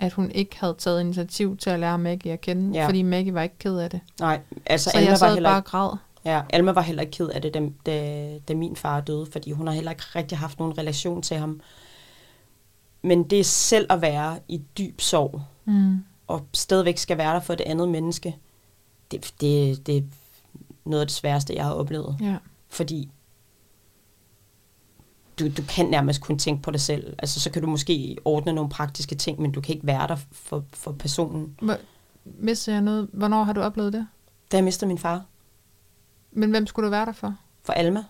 at 0.00 0.12
hun 0.12 0.30
ikke 0.30 0.60
havde 0.60 0.74
taget 0.78 1.00
initiativ 1.00 1.56
til 1.56 1.70
at 1.70 1.80
lære 1.80 1.98
Maggie 1.98 2.32
at 2.32 2.40
kende, 2.40 2.78
Ja. 2.78 2.86
fordi 2.86 3.02
Maggie 3.02 3.34
var 3.34 3.42
ikke 3.42 3.58
ked 3.58 3.76
af 3.78 3.90
det. 3.90 4.00
Nej, 4.20 4.40
altså 4.66 4.90
Så 4.90 4.98
jeg 4.98 5.10
var 5.10 5.16
sad 5.16 5.34
heller 5.34 5.50
bare 5.50 5.58
og 5.60 5.64
græd. 5.64 5.96
Ja, 6.26 6.42
Alma 6.50 6.72
var 6.72 6.80
heller 6.80 7.02
ikke 7.02 7.12
ked 7.16 7.28
af 7.28 7.42
det, 7.42 7.54
da, 7.54 7.68
da, 7.86 8.38
da 8.48 8.54
min 8.54 8.76
far 8.76 9.00
døde, 9.00 9.26
fordi 9.32 9.50
hun 9.52 9.66
har 9.66 9.74
heller 9.74 9.90
ikke 9.90 10.04
rigtig 10.16 10.38
haft 10.38 10.58
nogen 10.58 10.78
relation 10.78 11.22
til 11.22 11.36
ham. 11.36 11.60
Men 13.02 13.24
det 13.24 13.40
er 13.40 13.44
selv 13.44 13.86
at 13.90 14.00
være 14.00 14.38
i 14.48 14.62
dyb 14.78 15.00
sorg, 15.00 15.42
Mm. 15.64 16.04
og 16.26 16.46
stadigvæk 16.52 16.98
skal 16.98 17.18
være 17.18 17.34
der 17.34 17.40
for 17.40 17.52
et 17.52 17.60
andet 17.60 17.88
menneske, 17.88 18.36
det, 19.10 19.34
det, 19.40 19.86
det 19.86 19.96
er 19.96 20.02
noget 20.84 21.00
af 21.00 21.06
det 21.06 21.16
sværeste, 21.16 21.54
jeg 21.54 21.64
har 21.64 21.72
oplevet. 21.72 22.16
Ja. 22.20 22.36
Fordi 22.68 23.08
du, 25.38 25.48
du 25.48 25.62
kan 25.68 25.86
nærmest 25.86 26.20
kun 26.20 26.38
tænke 26.38 26.62
på 26.62 26.70
dig 26.70 26.80
selv. 26.80 27.14
Altså, 27.18 27.40
så 27.40 27.50
kan 27.50 27.62
du 27.62 27.68
måske 27.68 28.16
ordne 28.24 28.52
nogle 28.52 28.70
praktiske 28.70 29.14
ting, 29.14 29.40
men 29.40 29.52
du 29.52 29.60
kan 29.60 29.74
ikke 29.74 29.86
være 29.86 30.08
der 30.08 30.16
for, 30.32 30.64
for 30.72 30.92
personen. 30.92 31.56
Hvor- 31.60 31.78
Mistede 32.24 32.74
jeg 32.76 32.82
noget? 32.82 33.08
Hvornår 33.12 33.44
har 33.44 33.52
du 33.52 33.60
oplevet 33.60 33.92
det? 33.92 34.06
Da 34.52 34.56
jeg 34.56 34.64
mistede 34.64 34.88
min 34.88 34.98
far 34.98 35.24
Men 36.36 36.50
hvem 36.50 36.66
skulle 36.66 36.86
du 36.86 36.90
være 36.90 37.06
der 37.06 37.12
for? 37.12 37.34
for 37.64 37.72
Alma. 37.72 38.04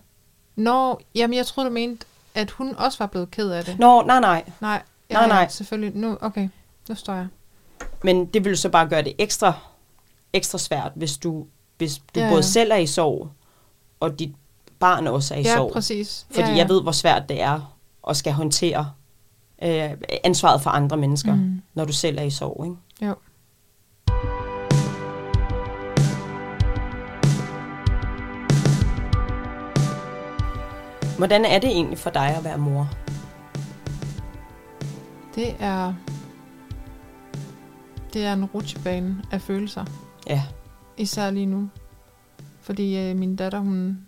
Nå, 0.55 0.99
jamen 1.15 1.37
jeg 1.37 1.45
troede, 1.45 1.69
du 1.69 1.73
mente, 1.73 2.05
at 2.35 2.51
hun 2.51 2.75
også 2.75 2.97
var 2.99 3.05
blevet 3.05 3.31
ked 3.31 3.49
af 3.51 3.65
det. 3.65 3.79
Nå, 3.79 4.01
nej, 4.03 4.19
nej. 4.19 4.43
Nej, 4.61 4.81
ja, 5.09 5.15
Nej, 5.15 5.27
nej. 5.27 5.47
Selvfølgelig. 5.47 5.95
Nu, 5.95 6.17
okay, 6.21 6.49
nu 6.89 6.95
står 6.95 7.13
jeg. 7.13 7.27
Men 8.03 8.25
det 8.25 8.45
vil 8.45 8.57
så 8.57 8.69
bare 8.69 8.87
gøre 8.87 9.01
det 9.03 9.13
ekstra, 9.17 9.53
ekstra 10.33 10.57
svært, 10.57 10.91
hvis 10.95 11.17
du, 11.17 11.45
hvis 11.77 11.97
du 11.97 12.19
Ja, 12.19 12.25
både 12.27 12.35
ja. 12.37 12.41
selv 12.41 12.71
er 12.71 12.75
i 12.75 12.87
sorg, 12.87 13.29
og 13.99 14.19
dit 14.19 14.35
barn 14.79 15.07
også 15.07 15.33
er 15.33 15.37
i 15.39 15.41
ja, 15.43 15.55
sorg. 15.55 15.71
præcis. 15.73 16.25
Fordi 16.29 16.41
ja, 16.41 16.49
ja. 16.51 16.57
jeg 16.57 16.69
ved, 16.69 16.81
hvor 16.81 16.91
svært 16.91 17.29
det 17.29 17.41
er 17.41 17.75
at 18.09 18.17
skal 18.17 18.33
håndtere 18.33 18.91
øh, 19.63 19.89
ansvaret 20.23 20.61
for 20.61 20.69
andre 20.69 20.97
mennesker. 20.97 21.35
Mm. 21.35 21.61
når 21.73 21.85
du 21.85 21.93
selv 21.93 22.17
er 22.17 22.23
i 22.23 22.29
sorg. 22.29 22.65
Ikke? 22.65 23.07
Jo. 23.09 23.15
Hvordan 31.17 31.45
er 31.45 31.59
det 31.59 31.69
egentlig 31.69 31.97
for 31.97 32.09
dig 32.09 32.35
at 32.37 32.43
være 32.43 32.57
mor? 32.57 32.89
Det 35.35 35.55
er... 35.59 35.93
Det 38.13 38.25
er 38.25 38.33
en 38.33 38.45
rutsjebane 38.45 39.23
af 39.31 39.41
følelser. 39.41 39.85
Ja, 40.27 40.43
Især 40.97 41.31
lige 41.31 41.45
nu. 41.45 41.69
Fordi 42.61 42.97
øh, 43.09 43.15
min 43.17 43.35
datter, 43.35 43.59
hun 43.59 44.07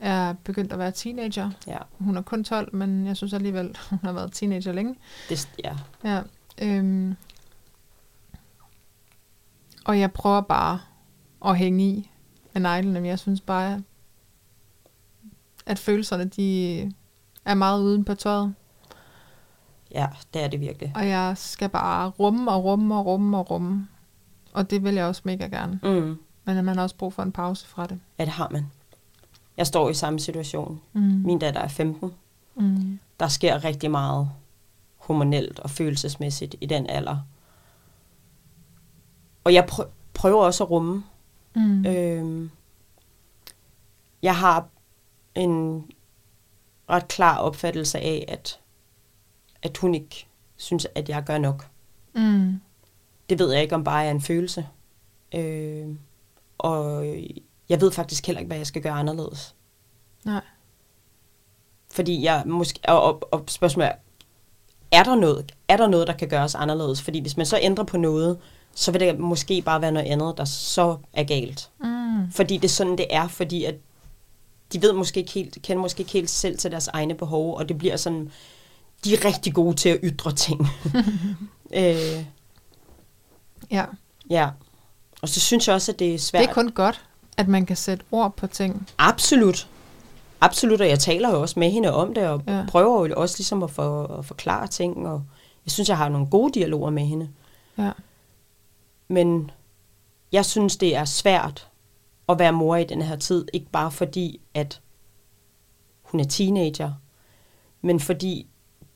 er 0.00 0.32
begyndt 0.32 0.72
at 0.72 0.78
være 0.78 0.90
teenager. 0.92 1.50
ja, 1.66 1.78
Hun 1.98 2.16
er 2.16 2.22
kun 2.22 2.44
12, 2.44 2.74
men 2.74 3.06
jeg 3.06 3.16
synes 3.16 3.32
alligevel, 3.32 3.76
hun 3.90 3.98
har 4.02 4.12
været 4.12 4.32
teenager 4.32 4.72
længe. 4.72 4.94
det, 5.28 5.48
ja. 5.64 5.76
Ja. 6.04 6.22
Øhm. 6.62 7.16
Og 9.84 10.00
jeg 10.00 10.12
prøver 10.12 10.40
bare 10.40 10.80
at 11.46 11.58
hænge 11.58 11.84
i 11.84 12.10
med 12.52 12.62
neglene, 12.62 13.00
men 13.00 13.06
jeg 13.08 13.18
synes 13.18 13.40
bare, 13.40 13.82
at 15.68 15.78
følelserne, 15.78 16.24
de 16.24 16.80
er 17.44 17.54
meget 17.54 17.82
uden 17.82 18.04
på 18.04 18.14
tøjet. 18.14 18.54
ja, 19.90 20.08
det 20.34 20.42
er 20.44 20.48
det 20.48 20.60
virkelig. 20.60 20.92
Og 20.96 21.08
jeg 21.08 21.32
skal 21.38 21.68
bare 21.68 22.08
rumme 22.08 22.50
og 22.50 22.64
rumme 22.64 22.94
og 22.96 23.06
rumme 23.06 23.38
og 23.38 23.50
rumme. 23.50 23.88
Og 24.52 24.70
det 24.70 24.84
vil 24.84 24.94
jeg 24.94 25.04
også 25.06 25.22
mega 25.24 25.46
gerne. 25.46 25.80
Mm. 25.82 26.18
Men 26.44 26.64
man 26.64 26.76
har 26.76 26.82
også 26.82 26.96
brug 26.96 27.12
for 27.12 27.22
en 27.22 27.32
pause 27.32 27.66
fra 27.66 27.86
det. 27.86 28.00
Ja, 28.18 28.24
det 28.24 28.32
har 28.32 28.48
man. 28.50 28.66
Jeg 29.56 29.66
står 29.66 29.90
i 29.90 29.94
samme 29.94 30.20
situation. 30.20 30.80
Mm. 30.92 31.00
Min 31.02 31.38
datter 31.38 31.60
er 31.60 31.68
15. 31.68 32.12
Mm. 32.56 32.98
Der 33.20 33.28
sker 33.28 33.64
rigtig 33.64 33.90
meget 33.90 34.30
hormonelt 34.96 35.58
og 35.58 35.70
følelsesmæssigt 35.70 36.54
i 36.60 36.66
den 36.66 36.86
alder. 36.86 37.16
Og 39.44 39.54
jeg 39.54 39.66
prø- 39.72 39.88
prøver 40.14 40.44
også 40.44 40.64
at 40.64 40.70
rumme. 40.70 41.02
Mm. 41.56 41.86
Øhm, 41.86 42.50
jeg 44.22 44.36
har 44.36 44.66
en 45.38 45.84
ret 46.90 47.08
klar 47.08 47.38
opfattelse 47.38 47.98
af, 47.98 48.24
at, 48.28 48.60
at 49.62 49.76
hun 49.76 49.94
ikke 49.94 50.26
synes, 50.56 50.86
at 50.94 51.08
jeg 51.08 51.24
gør 51.24 51.38
nok. 51.38 51.66
Mm. 52.14 52.60
Det 53.30 53.38
ved 53.38 53.52
jeg 53.52 53.62
ikke, 53.62 53.74
om 53.74 53.84
bare 53.84 54.06
er 54.06 54.10
en 54.10 54.20
følelse. 54.20 54.68
Øh, 55.34 55.86
og 56.58 57.06
jeg 57.68 57.80
ved 57.80 57.92
faktisk 57.92 58.26
heller 58.26 58.40
ikke, 58.40 58.48
hvad 58.48 58.56
jeg 58.56 58.66
skal 58.66 58.82
gøre 58.82 58.92
anderledes. 58.92 59.54
Nej. 60.24 60.42
Fordi 61.90 62.24
jeg 62.24 62.42
måske, 62.46 62.80
og, 62.88 63.02
og, 63.02 63.28
og 63.32 63.44
spørgsmålet 63.48 63.88
er, 63.88 63.94
er 64.92 65.02
der, 65.02 65.14
noget, 65.14 65.52
er 65.68 65.76
der 65.76 65.86
noget, 65.86 66.06
der 66.06 66.12
kan 66.12 66.28
gøres 66.28 66.54
anderledes? 66.54 67.02
Fordi 67.02 67.20
hvis 67.20 67.36
man 67.36 67.46
så 67.46 67.58
ændrer 67.62 67.84
på 67.84 67.96
noget, 67.96 68.38
så 68.74 68.92
vil 68.92 69.00
det 69.00 69.18
måske 69.18 69.62
bare 69.62 69.80
være 69.80 69.92
noget 69.92 70.06
andet, 70.06 70.34
der 70.36 70.44
så 70.44 70.96
er 71.12 71.24
galt. 71.24 71.70
Mm. 71.80 72.32
Fordi 72.32 72.56
det 72.56 72.64
er 72.64 72.68
sådan, 72.68 72.98
det 72.98 73.06
er, 73.10 73.28
fordi 73.28 73.64
at 73.64 73.74
de 74.72 74.82
ved 74.82 74.92
måske 74.92 75.20
ikke 75.20 75.32
helt, 75.32 75.58
kender 75.62 75.82
måske 75.82 76.00
ikke 76.00 76.12
helt 76.12 76.30
selv 76.30 76.58
til 76.58 76.70
deres 76.70 76.88
egne 76.88 77.14
behov, 77.14 77.56
og 77.56 77.68
det 77.68 77.78
bliver 77.78 77.96
sådan, 77.96 78.30
de 79.04 79.14
er 79.14 79.24
rigtig 79.24 79.54
gode 79.54 79.76
til 79.76 79.88
at 79.88 79.98
ytre 80.02 80.32
ting. 80.32 80.66
øh, 81.74 82.24
Ja. 83.70 83.84
ja. 84.30 84.48
Og 85.22 85.28
så 85.28 85.40
synes 85.40 85.68
jeg 85.68 85.74
også, 85.74 85.92
at 85.92 85.98
det 85.98 86.06
er 86.08 86.10
Det 86.12 86.20
svært. 86.20 86.48
er 86.48 86.52
kun 86.52 86.70
godt, 86.70 87.04
at 87.36 87.48
man 87.48 87.66
kan 87.66 87.76
sætte 87.76 88.04
ord 88.12 88.36
på 88.36 88.46
ting. 88.46 88.88
Absolut. 88.98 89.68
Absolut, 90.40 90.80
og 90.80 90.88
jeg 90.88 90.98
taler 90.98 91.30
jo 91.30 91.40
også 91.40 91.58
med 91.58 91.70
hende 91.70 91.94
om 91.94 92.14
det, 92.14 92.26
og 92.28 92.42
ja. 92.46 92.64
prøver 92.68 93.06
jo 93.06 93.14
også 93.16 93.34
ligesom 93.38 93.62
at, 93.62 93.70
for, 93.70 94.06
at 94.18 94.24
forklare 94.24 94.66
ting, 94.66 95.08
og 95.08 95.22
jeg 95.66 95.72
synes, 95.72 95.88
jeg 95.88 95.96
har 95.96 96.08
nogle 96.08 96.26
gode 96.26 96.52
dialoger 96.54 96.90
med 96.90 97.02
hende. 97.06 97.28
Ja. 97.78 97.90
Men 99.08 99.50
jeg 100.32 100.44
synes, 100.46 100.76
det 100.76 100.96
er 100.96 101.04
svært 101.04 101.67
at 102.28 102.38
være 102.38 102.52
mor 102.52 102.76
i 102.76 102.84
den 102.84 103.02
her 103.02 103.16
tid, 103.16 103.46
ikke 103.52 103.70
bare 103.70 103.90
fordi, 103.90 104.40
at 104.54 104.80
hun 106.02 106.20
er 106.20 106.24
teenager, 106.24 106.92
men 107.82 108.00
fordi, 108.00 108.46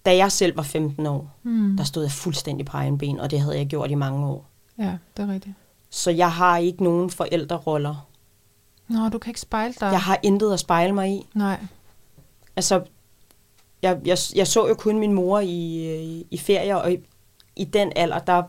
da 0.07 0.17
jeg 0.17 0.33
selv 0.33 0.57
var 0.57 0.63
15 0.63 1.07
år, 1.07 1.31
Mm. 1.43 1.77
der 1.77 1.85
stod 1.85 2.03
jeg 2.03 2.13
fuldstændig 2.13 2.67
på 2.67 2.77
egen 2.77 2.99
ben, 2.99 3.21
og 3.21 3.31
det 3.31 3.41
havde 3.41 3.57
jeg 3.57 3.67
gjort 3.67 3.91
i 3.91 3.95
mange 3.95 4.27
år. 4.27 4.47
Ja, 4.79 4.97
det 5.17 5.23
er 5.23 5.33
rigtigt. 5.33 5.55
Så 5.91 6.11
jeg 6.11 6.33
har 6.33 6.57
ikke 6.59 6.85
nogen 6.85 7.11
forældreroller. 7.11 8.09
Nå, 8.89 9.09
du 9.09 9.19
kan 9.19 9.31
ikke 9.31 9.41
spejle 9.41 9.75
dig. 9.81 9.87
Jeg 9.93 10.01
har 10.01 10.19
intet 10.23 10.53
at 10.53 10.61
spejle 10.61 10.93
mig 10.93 11.11
i. 11.11 11.27
Nej. 11.35 11.61
Altså, 12.57 12.85
jeg, 13.83 14.01
jeg, 14.05 14.19
jeg 14.35 14.47
så 14.47 14.69
jo 14.69 14.75
kun 14.75 14.99
min 14.99 15.13
mor 15.13 15.41
i, 15.41 15.87
øh, 16.19 16.25
i 16.31 16.39
ferier, 16.39 16.77
og 16.77 16.93
i, 16.93 16.97
i 17.57 17.65
den 17.65 17.93
alder, 17.97 18.19
der, 18.19 18.43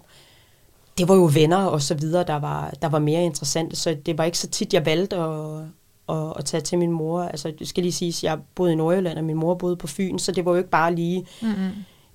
det 0.97 1.07
var 1.07 1.15
jo 1.15 1.29
venner 1.33 1.57
og 1.65 1.81
så 1.81 1.95
videre, 1.95 2.23
der 2.23 2.35
var, 2.39 2.73
der 2.81 2.89
var 2.89 2.99
mere 2.99 3.23
interessante, 3.23 3.75
så 3.75 3.97
det 4.05 4.17
var 4.17 4.23
ikke 4.23 4.37
så 4.37 4.47
tit, 4.47 4.73
jeg 4.73 4.85
valgte 4.85 5.15
at, 5.15 5.61
at, 6.09 6.33
at 6.37 6.45
tage 6.45 6.61
til 6.61 6.77
min 6.77 6.91
mor. 6.91 7.23
Altså, 7.23 7.53
det 7.59 7.67
skal 7.67 7.83
lige 7.83 7.93
siges, 7.93 8.23
jeg 8.23 8.39
boede 8.55 8.71
i 8.71 8.75
Nordjylland, 8.75 9.17
og 9.17 9.23
min 9.23 9.35
mor 9.37 9.53
boede 9.55 9.75
på 9.75 9.87
Fyn, 9.87 10.17
så 10.19 10.31
det 10.31 10.45
var 10.45 10.51
jo 10.51 10.57
ikke 10.57 10.69
bare 10.69 10.95
lige 10.95 11.25
Mm-mm. 11.41 11.69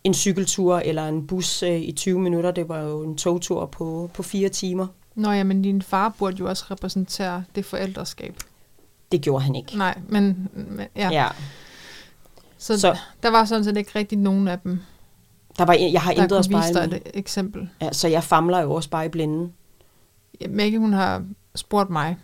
en 0.04 0.14
cykeltur 0.14 0.78
eller 0.78 1.08
en 1.08 1.26
bus 1.26 1.62
øh, 1.62 1.80
i 1.80 1.92
20 1.92 2.20
minutter, 2.20 2.50
det 2.50 2.68
var 2.68 2.78
jo 2.80 3.02
en 3.04 3.16
togtur 3.16 3.66
på, 3.66 4.10
på 4.14 4.22
fire 4.22 4.48
timer. 4.48 4.86
Nå 5.14 5.30
ja, 5.30 5.44
men 5.44 5.62
din 5.62 5.82
far 5.82 6.14
burde 6.18 6.36
jo 6.36 6.48
også 6.48 6.64
repræsentere 6.70 7.44
det 7.54 7.64
forældreskab. 7.64 8.36
Det 9.12 9.20
gjorde 9.20 9.44
han 9.44 9.54
ikke. 9.54 9.78
Nej, 9.78 9.98
men, 10.08 10.48
men 10.54 10.86
ja. 10.96 11.08
ja. 11.12 11.26
Så, 12.58 12.74
så 12.74 12.80
Så- 12.80 12.96
der 13.22 13.30
var 13.30 13.44
sådan 13.44 13.64
set 13.64 13.76
ikke 13.76 13.90
rigtig 13.94 14.18
nogen 14.18 14.48
af 14.48 14.58
dem, 14.58 14.80
Der 15.58 15.64
var, 15.64 15.72
jeg 15.74 16.00
har 16.02 16.12
der 16.14 16.22
intet 16.22 16.36
at 16.36 16.44
spejle 16.44 16.74
dig 16.74 16.88
med. 16.88 16.96
et 16.96 17.10
eksempel. 17.14 17.68
Ja, 17.82 17.92
så 17.92 18.08
jeg 18.08 18.24
famler 18.24 18.60
jo 18.60 18.72
også 18.74 18.90
bare 18.90 19.06
i 19.06 19.08
blinden. 19.08 19.52
Ja, 20.40 20.48
Maggie, 20.48 20.78
hun 20.78 20.92
har 20.92 21.24
spurgt 21.54 21.90
mig, 21.90 22.16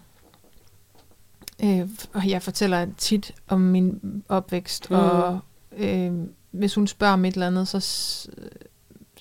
øh, 1.64 1.88
og 2.12 2.28
jeg 2.28 2.42
fortæller 2.42 2.86
tit 2.98 3.32
om 3.48 3.60
min 3.60 4.00
opvækst, 4.28 4.90
Mm. 4.90 4.96
og 4.96 5.38
øh, 5.76 6.12
hvis 6.50 6.74
hun 6.74 6.86
spørger 6.86 7.12
om 7.12 7.24
et 7.24 7.34
eller 7.34 7.46
andet, 7.46 7.68
så 7.68 7.80
siger 7.80 8.30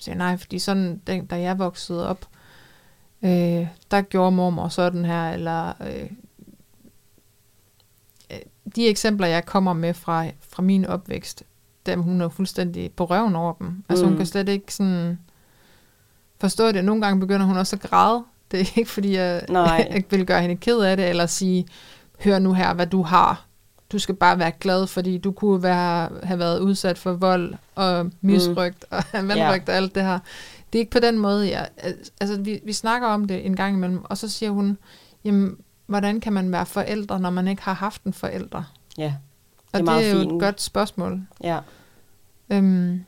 jeg 0.06 0.14
nej, 0.16 0.36
fordi 0.36 0.58
sådan, 0.58 0.98
da, 1.06 1.22
da 1.30 1.40
jeg 1.40 1.58
voksede 1.58 2.08
op, 2.08 2.28
øh, 3.22 3.66
der 3.90 4.00
gjorde 4.02 4.32
mormor 4.36 4.68
sådan 4.68 5.04
her, 5.04 5.30
eller 5.30 5.72
øh, 5.88 6.10
de 8.76 8.86
eksempler, 8.88 9.26
jeg 9.26 9.46
kommer 9.46 9.72
med 9.72 9.94
fra, 9.94 10.26
fra 10.48 10.62
min 10.62 10.84
opvækst, 10.86 11.42
dem 11.86 12.02
hun 12.02 12.20
er 12.20 12.28
fuldstændig 12.28 12.90
på 12.92 13.04
røven 13.04 13.36
over 13.36 13.52
dem. 13.52 13.84
Altså 13.88 14.04
mm. 14.04 14.10
hun 14.10 14.16
kan 14.16 14.26
slet 14.26 14.48
ikke 14.48 14.74
sådan 14.74 15.18
forstå 16.40 16.72
det. 16.72 16.84
Nogle 16.84 17.02
gange 17.02 17.20
begynder 17.20 17.46
hun 17.46 17.56
også 17.56 17.76
at 17.76 17.82
græde. 17.82 18.24
Det 18.50 18.60
er 18.60 18.78
ikke, 18.78 18.90
fordi 18.90 19.16
jeg, 19.16 19.42
jeg 19.48 20.04
vil 20.10 20.26
gøre 20.26 20.40
hende 20.40 20.56
ked 20.56 20.78
af 20.78 20.96
det, 20.96 21.08
eller 21.08 21.26
sige, 21.26 21.66
hør 22.20 22.38
nu 22.38 22.52
her, 22.52 22.74
hvad 22.74 22.86
du 22.86 23.02
har. 23.02 23.46
Du 23.92 23.98
skal 23.98 24.14
bare 24.14 24.38
være 24.38 24.52
glad, 24.60 24.86
fordi 24.86 25.18
du 25.18 25.32
kunne 25.32 25.62
være, 25.62 26.10
have 26.22 26.38
været 26.38 26.60
udsat 26.60 26.98
for 26.98 27.12
vold 27.12 27.54
og 27.74 28.10
misrygt 28.20 28.84
mm. 28.90 28.96
og 28.96 29.04
vandrygt 29.28 29.68
og 29.68 29.74
alt 29.74 29.94
det 29.94 30.02
her. 30.02 30.18
Det 30.72 30.78
er 30.78 30.80
ikke 30.80 30.90
på 30.90 30.98
den 30.98 31.18
måde, 31.18 31.50
jeg, 31.50 31.68
altså 32.20 32.40
vi, 32.40 32.60
vi 32.64 32.72
snakker 32.72 33.08
om 33.08 33.24
det 33.24 33.46
en 33.46 33.56
gang 33.56 33.76
imellem, 33.76 34.04
og 34.04 34.18
så 34.18 34.28
siger 34.28 34.50
hun, 34.50 34.78
jamen, 35.24 35.56
hvordan 35.86 36.20
kan 36.20 36.32
man 36.32 36.52
være 36.52 36.66
forældre, 36.66 37.20
når 37.20 37.30
man 37.30 37.48
ikke 37.48 37.62
har 37.62 37.74
haft 37.74 38.04
en 38.04 38.12
forælder? 38.12 38.62
Ja, 38.98 39.14
Og 39.74 39.78
er 39.80 39.82
det, 39.82 39.84
meget 39.84 40.02
det 40.04 40.10
er 40.10 40.14
jo 40.14 40.20
fint. 40.20 40.32
et 40.32 40.40
godt 40.40 40.60
spørgsmål. 40.60 41.20
ja. 41.44 41.58
Øhm, 42.50 43.04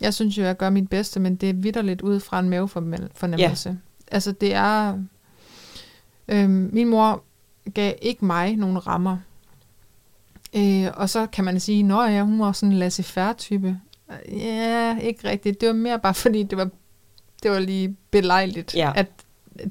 jeg 0.00 0.14
synes 0.14 0.38
jo, 0.38 0.42
jeg 0.42 0.56
gør 0.56 0.70
mit 0.70 0.88
bedste, 0.90 1.20
men 1.20 1.36
det 1.36 1.50
er 1.50 1.54
vidderligt 1.54 2.00
ud 2.02 2.20
fra 2.20 2.38
en 2.40 2.48
mavefornemmelse. 2.48 3.68
Ja. 3.68 3.74
Altså 4.14 4.32
det 4.32 4.54
er... 4.54 4.98
Øhm, 6.28 6.70
min 6.72 6.88
mor 6.88 7.22
gav 7.74 7.94
ikke 8.02 8.24
mig 8.24 8.56
nogen 8.56 8.86
rammer. 8.86 9.16
Øh, 10.56 10.86
og 10.94 11.10
så 11.10 11.26
kan 11.26 11.44
man 11.44 11.60
sige, 11.60 11.94
at 11.94 12.12
ja, 12.12 12.22
hun 12.22 12.40
var 12.40 12.52
sådan 12.52 12.72
en 12.72 12.78
laissez-faire 12.78 13.32
type. 13.32 13.80
Ja, 14.32 14.98
ikke 14.98 15.28
rigtigt. 15.28 15.60
Det 15.60 15.66
var 15.68 15.74
mere 15.74 15.98
bare 15.98 16.14
fordi, 16.14 16.42
det 16.42 16.58
var, 16.58 16.68
det 17.42 17.50
var 17.50 17.58
lige 17.58 17.96
belejligt, 18.10 18.74
Ja. 18.74 18.92
at 18.94 19.06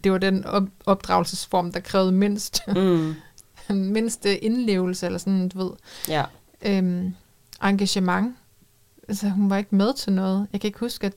det 0.03 0.12
var 0.12 0.17
den 0.17 0.45
op- 0.45 0.69
opdragelsesform, 0.86 1.71
der 1.71 1.79
krævede 1.79 2.12
mindst, 2.12 2.62
Mm. 2.75 3.13
mindst 3.95 4.25
øh, 4.25 4.36
indlevelse, 4.41 5.06
eller 5.06 5.19
sådan, 5.19 5.49
du 5.49 5.58
ved 5.58 5.71
ja. 6.08 6.23
øhm, 6.62 7.13
engagement. 7.63 8.36
Altså, 9.08 9.30
hun 9.30 9.49
var 9.49 9.58
ikke 9.58 9.75
med 9.75 9.93
til 9.93 10.13
noget. 10.13 10.47
Jeg 10.53 10.62
kan 10.62 10.67
ikke 10.67 10.80
huske, 10.80 11.08
at 11.08 11.13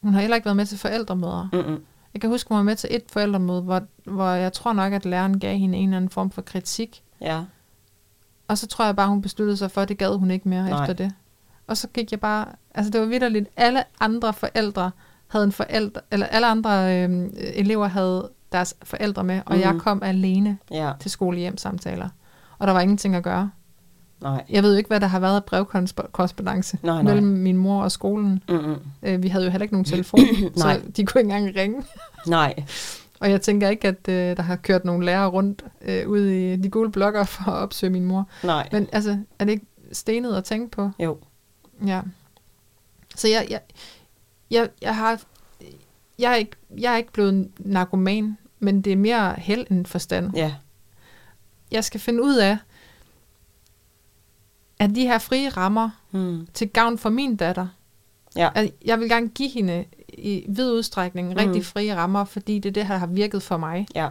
hun 0.00 0.14
har 0.14 0.20
heller 0.20 0.36
ikke 0.36 0.44
været 0.44 0.56
med 0.56 0.66
til 0.66 0.78
forældremøder. 0.78 1.48
Mm-mm. 1.52 1.84
Jeg 2.14 2.20
kan 2.20 2.30
huske, 2.30 2.48
hun 2.48 2.56
var 2.56 2.62
med 2.62 2.76
til 2.76 2.88
et 2.92 3.04
forældremøde, 3.12 3.62
hvor, 3.62 3.82
hvor 4.04 4.28
jeg 4.28 4.52
tror 4.52 4.72
nok, 4.72 4.92
at 4.92 5.04
læreren 5.04 5.40
gav 5.40 5.56
hende 5.56 5.78
en 5.78 5.88
eller 5.88 5.96
anden 5.96 6.10
form 6.10 6.30
for 6.30 6.42
kritik. 6.42 7.02
Ja. 7.20 7.44
Og 8.48 8.58
så 8.58 8.66
tror 8.66 8.84
jeg 8.84 8.96
bare, 8.96 9.08
hun 9.08 9.22
besluttede 9.22 9.56
sig 9.56 9.70
for, 9.70 9.80
at 9.80 9.88
det 9.88 9.98
gad 9.98 10.18
hun 10.18 10.30
ikke 10.30 10.48
mere 10.48 10.68
Nej. 10.68 10.82
efter 10.82 10.94
det. 10.94 11.12
Og 11.66 11.76
så 11.76 11.88
gik 11.88 12.10
jeg 12.10 12.20
bare... 12.20 12.46
Altså, 12.74 12.90
det 12.90 13.00
var 13.00 13.06
vidderligt. 13.06 13.48
Alle 13.56 13.84
andre 14.00 14.32
forældre 14.32 14.90
havde 15.26 15.44
en 15.44 15.52
forælder... 15.52 16.00
Eller 16.10 16.26
alle 16.26 16.46
andre 16.46 17.02
øhm, 17.02 17.34
elever 17.36 17.86
havde 17.86 18.30
deres 18.54 18.74
forældre 18.82 19.24
med, 19.24 19.40
og 19.46 19.54
mm. 19.54 19.60
jeg 19.60 19.70
Mhm. 19.72 19.80
kom 19.80 20.02
alene 20.02 20.58
Ja. 20.70 20.92
til 21.00 21.10
skolehjem-samtaler. 21.10 22.08
Og 22.58 22.66
der 22.66 22.72
var 22.72 22.80
ingenting 22.80 23.14
at 23.14 23.22
gøre. 23.22 23.50
Nej. 24.22 24.44
Jeg 24.50 24.62
ved 24.62 24.70
jo 24.72 24.78
ikke, 24.78 24.88
hvad 24.88 25.00
der 25.00 25.06
har 25.06 25.18
været 25.20 25.36
af 25.36 25.44
brevkorrespondence 25.44 26.78
Nej, 26.82 26.94
nej. 26.94 27.02
mellem 27.02 27.26
min 27.26 27.56
mor 27.56 27.82
og 27.82 27.92
skolen. 27.92 28.42
Mm-mm. 28.48 28.76
Øh, 29.02 29.22
vi 29.22 29.28
havde 29.28 29.44
jo 29.44 29.50
heller 29.50 29.62
ikke 29.62 29.74
nogen 29.74 29.84
telefon, 29.84 30.20
så 30.56 30.80
de 30.96 31.06
kunne 31.06 31.20
ikke 31.20 31.34
engang 31.34 31.56
ringe. 31.56 31.82
Nej. 32.26 32.54
Og 33.20 33.30
jeg 33.30 33.40
tænker 33.42 33.68
ikke, 33.68 33.88
at 33.88 34.08
øh, 34.08 34.36
der 34.36 34.42
har 34.42 34.56
kørt 34.56 34.84
nogle 34.84 35.06
lærere 35.06 35.26
rundt 35.28 35.64
øh, 35.82 36.08
ude 36.08 36.52
i 36.52 36.56
de 36.56 36.70
gule 36.70 36.92
blokker 36.92 37.24
for 37.24 37.50
at 37.50 37.56
opsøge 37.62 37.90
min 37.90 38.04
mor. 38.04 38.28
Nej. 38.44 38.68
Men 38.72 38.88
altså, 38.92 39.18
er 39.38 39.44
det 39.44 39.52
ikke 39.52 39.66
stenet 39.92 40.34
at 40.36 40.44
tænke 40.44 40.70
på? 40.70 40.90
Jo. 40.98 41.18
Ja. 41.86 42.00
Så 43.16 43.28
jeg, 43.28 43.46
jeg, 43.50 43.60
jeg, 44.50 44.68
jeg 44.82 44.96
har... 44.96 45.20
Jeg 46.18 46.30
er, 46.32 46.36
ikke, 46.36 46.56
jeg 46.78 46.92
er 46.92 46.96
ikke 46.96 47.12
blevet 47.12 47.50
narkoman, 47.58 48.38
men 48.64 48.82
det 48.82 48.92
er 48.92 48.96
mere 48.96 49.34
held 49.38 49.66
end 49.70 49.86
forstand. 49.86 50.36
Ja. 50.36 50.54
Jeg 51.70 51.84
skal 51.84 52.00
finde 52.00 52.22
ud 52.22 52.36
af, 52.36 52.58
at 54.78 54.90
de 54.94 55.02
her 55.06 55.18
frie 55.18 55.48
rammer 55.48 55.90
Mm. 56.10 56.46
til 56.54 56.68
gavn 56.68 56.98
for 56.98 57.10
min 57.10 57.36
datter. 57.36 57.66
Ja. 58.36 58.50
At 58.54 58.70
jeg 58.84 59.00
vil 59.00 59.08
gerne 59.08 59.28
give 59.28 59.48
hende 59.48 59.84
i 60.08 60.44
vid 60.48 60.70
udstrækning 60.72 61.28
Mm. 61.28 61.34
rigtig 61.36 61.64
frie 61.66 61.96
rammer, 61.96 62.24
fordi 62.24 62.54
det 62.58 62.68
er 62.68 62.72
det, 62.72 62.86
der 62.88 62.96
har 62.98 63.06
virket 63.06 63.42
for 63.42 63.56
mig. 63.56 63.86
Ja. 63.94 64.08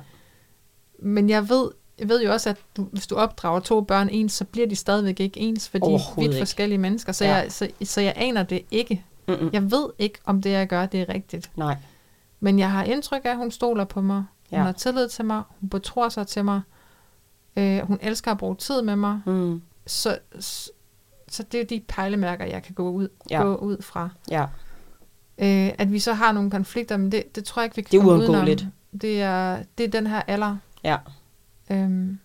Men 1.00 1.30
jeg 1.30 1.50
ved, 1.50 1.70
jeg 2.00 2.10
ved 2.10 2.24
jo 2.24 2.32
også, 2.32 2.50
at 2.50 2.58
du, 2.78 2.84
hvis 2.92 3.08
du 3.08 3.16
opdrager 3.16 3.60
to 3.60 3.82
børn 3.82 4.10
ens, 4.12 4.34
så 4.34 4.46
bliver 4.46 4.68
de 4.68 4.76
stadigvæk 4.76 5.20
ikke 5.20 5.39
ens, 5.39 5.70
for 5.70 5.78
de 5.78 5.86
er 5.94 6.22
vidt 6.22 6.38
forskellige 6.38 6.78
mennesker. 6.78 7.12
Så, 7.12 7.26
Ja. 7.26 7.36
jeg, 7.36 7.52
så, 7.52 7.70
så 7.84 8.02
jeg 8.02 8.13
aner 8.16 8.44
det 8.44 8.62
ikke. 8.72 9.04
Mm-mm. 9.28 9.50
Jeg 9.54 9.72
ved 9.72 9.89
ikke, 10.00 10.20
om 10.26 10.42
det, 10.42 10.50
jeg 10.50 10.68
gør, 10.68 10.86
det 10.86 11.02
er 11.02 11.10
rigtigt. 11.13 11.52
Nej. 11.56 11.76
Men 12.39 12.60
jeg 12.60 12.72
har 12.72 12.84
indtryk 12.84 13.22
af, 13.26 13.30
at 13.30 13.38
hun 13.38 13.52
stoler 13.52 13.84
på 13.86 14.02
mig. 14.02 14.24
Hun 14.54 14.60
Ja. 14.60 14.66
har 14.66 14.72
tillid 14.72 15.10
til 15.10 15.26
mig. 15.26 15.44
Hun 15.60 15.70
betror 15.70 16.10
sig 16.10 16.28
til 16.28 16.46
mig. 16.46 16.62
Øh, 17.58 17.80
hun 17.80 18.00
elsker 18.02 18.32
at 18.32 18.38
bruge 18.38 18.56
tid 18.56 18.82
med 18.82 18.96
mig. 18.96 19.22
Mm. 19.26 19.62
Så, 19.88 20.18
så, 20.39 20.72
så 21.28 21.44
det 21.44 21.62
er 21.62 21.66
de 21.66 21.84
pejlemærker, 21.88 22.46
jeg 22.46 22.63
kan 22.63 22.76
gå 22.76 22.89
ud, 22.89 23.08
Ja. 23.30 23.42
gå 23.42 23.56
ud 23.56 23.82
fra. 23.82 24.10
Ja. 24.32 24.42
Øh, 25.38 25.72
at 25.78 25.92
vi 25.92 26.00
så 26.00 26.13
har 26.13 26.32
nogle 26.32 26.52
konflikter, 26.52 26.98
men 26.98 27.12
det, 27.12 27.36
det 27.36 27.44
tror 27.46 27.62
jeg 27.62 27.66
ikke, 27.66 27.76
vi 27.76 27.82
kan 27.82 27.92
Det 27.92 27.98
er 28.00 28.26
komme. 28.26 28.56
Det 29.02 29.22
er, 29.22 29.63
det 29.78 29.84
er 29.84 29.88
den 29.89 30.08
her 30.08 30.22
alder. 30.28 30.58
Ja. 30.84 30.98
Øhm, 31.72 32.20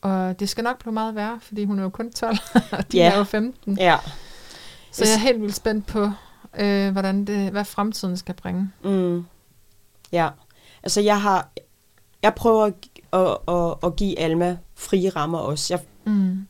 og 0.00 0.40
det 0.40 0.48
skal 0.48 0.64
nok 0.64 0.78
blive 0.78 0.92
meget 0.92 1.14
værre, 1.14 1.40
fordi 1.40 1.64
hun 1.64 1.78
er 1.78 1.82
jo 1.82 1.88
kun 1.88 2.12
12, 2.12 2.36
og 2.72 2.92
de 2.92 2.96
Ja. 2.96 3.12
er 3.12 3.18
jo 3.18 3.24
15. 3.24 3.78
Ja. 3.78 3.96
Så 4.92 5.04
jeg 5.04 5.14
er 5.14 5.18
helt 5.18 5.40
vildt 5.42 5.54
spændt 5.54 5.86
på, 5.86 6.10
øh, 6.58 6.92
hvordan 6.92 7.24
det, 7.24 7.50
hvad 7.50 7.64
fremtiden 7.64 8.16
skal 8.16 8.34
bringe. 8.34 8.70
Mm. 8.84 9.24
Ja. 10.12 10.28
Altså, 10.82 11.00
jeg 11.00 11.22
har... 11.22 11.48
Jeg 12.22 12.34
prøver 12.34 12.64
at, 12.64 12.74
at, 13.12 13.36
at, 13.54 13.74
at 13.82 13.96
give 13.96 14.18
Alma 14.18 14.56
frie 14.74 15.08
rammer 15.08 15.38
også. 15.38 15.74
Jeg, 15.74 15.80
Mm. 16.04 16.46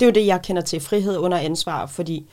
det 0.00 0.02
er 0.02 0.06
jo 0.06 0.12
det, 0.12 0.26
jeg 0.26 0.42
kender 0.42 0.62
til. 0.62 0.80
Frihed 0.80 1.16
under 1.18 1.38
ansvar, 1.38 1.86
fordi 1.86 2.26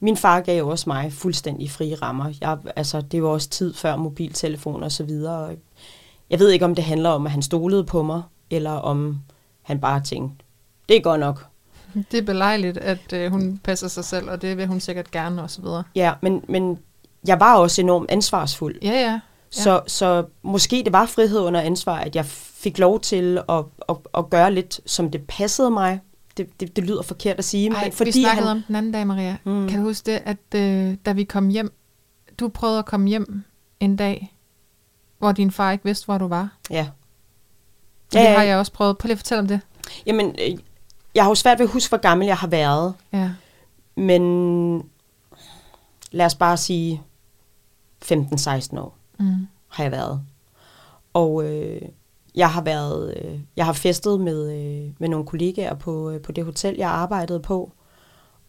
min 0.00 0.16
far 0.16 0.40
gav 0.40 0.66
også 0.66 0.84
mig 0.88 1.12
fuldstændig 1.12 1.70
frie 1.70 1.94
rammer. 1.94 2.32
Jeg, 2.40 2.58
altså, 2.76 3.00
det 3.00 3.22
var 3.22 3.28
også 3.28 3.48
tid 3.48 3.74
før 3.74 3.96
mobiltelefon 3.96 4.82
og 4.82 4.92
så 4.92 5.04
videre. 5.04 5.56
Jeg 6.30 6.38
ved 6.38 6.50
ikke, 6.50 6.64
om 6.64 6.74
det 6.74 6.84
handler 6.84 7.10
om, 7.10 7.26
at 7.26 7.32
han 7.32 7.42
stolede 7.42 7.84
på 7.84 8.02
mig, 8.02 8.22
eller 8.50 8.70
om 8.70 9.18
han 9.62 9.80
bare 9.80 10.00
tænkte, 10.00 10.44
det 10.88 10.96
er 10.96 11.00
godt 11.00 11.20
nok. 11.20 11.46
Det 12.10 12.18
er 12.18 12.22
belejligt, 12.22 12.78
at 12.78 13.12
øh, 13.12 13.30
hun 13.32 13.60
passer 13.64 13.88
sig 13.88 14.04
selv, 14.04 14.30
og 14.30 14.42
det 14.42 14.56
vil 14.56 14.66
hun 14.66 14.80
sikkert 14.80 15.10
gerne 15.10 15.42
og 15.42 15.50
så 15.50 15.62
videre. 15.62 15.84
Ja, 15.94 16.12
men, 16.20 16.44
men 16.48 16.78
jeg 17.26 17.40
var 17.40 17.56
også 17.56 17.80
enormt 17.82 18.10
ansvarsfuld. 18.10 18.76
Ja, 18.82 18.90
ja. 19.10 19.20
Så, 19.50 19.82
så 19.86 20.24
måske 20.42 20.82
det 20.84 20.92
var 20.92 21.06
frihed 21.06 21.40
under 21.40 21.60
ansvar, 21.60 21.98
at 21.98 22.16
jeg 22.16 22.26
fik 22.26 22.78
lov 22.78 23.00
til 23.00 23.38
at, 23.48 23.64
at, 23.88 23.96
at 24.14 24.30
gøre 24.30 24.54
lidt, 24.54 24.80
som 24.86 25.10
det 25.10 25.26
passede 25.28 25.70
mig. 25.70 26.00
Det, 26.36 26.60
det, 26.60 26.76
det 26.76 26.84
lyder 26.84 27.02
forkert 27.02 27.38
at 27.38 27.44
sige, 27.44 27.74
Ej, 27.74 27.84
men 27.84 27.92
fordi 27.92 28.08
vi 28.08 28.22
snakkede 28.22 28.48
han... 28.48 28.56
om 28.56 28.62
den 28.66 28.76
anden 28.76 28.92
dag, 28.92 29.06
Maria. 29.06 29.36
Mm. 29.44 29.68
Kan 29.68 29.78
du 29.78 29.84
huske 29.84 30.12
det, 30.12 30.22
at 30.24 30.60
øh, 30.60 30.96
da 31.06 31.12
vi 31.12 31.24
kom 31.24 31.48
hjem, 31.48 31.72
du 32.40 32.48
prøvede 32.48 32.78
at 32.78 32.86
komme 32.86 33.08
hjem 33.08 33.44
en 33.80 33.96
dag, 33.96 34.36
hvor 35.18 35.32
din 35.32 35.50
far 35.50 35.72
ikke 35.72 35.84
vidste, 35.84 36.04
hvor 36.04 36.18
du 36.18 36.28
var? 36.28 36.48
Ja. 36.70 36.88
Det 38.12 38.20
har 38.20 38.42
jeg 38.42 38.58
også 38.58 38.72
prøvet. 38.72 38.98
Prøv 38.98 39.06
lige 39.06 39.12
at 39.12 39.18
fortælle 39.18 39.40
om 39.40 39.48
det. 39.48 39.60
Jamen, 40.06 40.26
øh, 40.26 40.58
jeg 41.14 41.24
har 41.24 41.30
jo 41.30 41.34
svært 41.34 41.58
ved 41.58 41.66
at 41.66 41.72
huske, 41.72 41.88
hvor 41.88 41.98
gammel 41.98 42.26
jeg 42.26 42.36
har 42.36 42.46
været. 42.46 42.94
Ja. 43.12 43.30
Men 43.96 44.90
lad 46.10 46.26
os 46.26 46.34
bare 46.34 46.56
sige 46.56 47.02
15-16 48.04 48.78
år 48.78 48.99
Mm. 49.20 49.46
har 49.68 49.84
jeg 49.84 49.92
været. 49.92 50.20
Og 51.12 51.44
øh, 51.44 51.82
jeg 52.34 52.50
har 52.50 52.62
været, 52.62 53.14
øh, 53.16 53.40
jeg 53.56 53.66
har 53.66 53.72
festet 53.72 54.20
med, 54.20 54.52
øh, 54.52 54.92
med 54.98 55.08
nogle 55.08 55.26
kollegaer 55.26 55.74
på, 55.74 56.10
øh, 56.10 56.20
på 56.20 56.32
det 56.32 56.44
hotel, 56.44 56.74
jeg 56.78 56.90
arbejdede 56.90 57.40
på, 57.40 57.72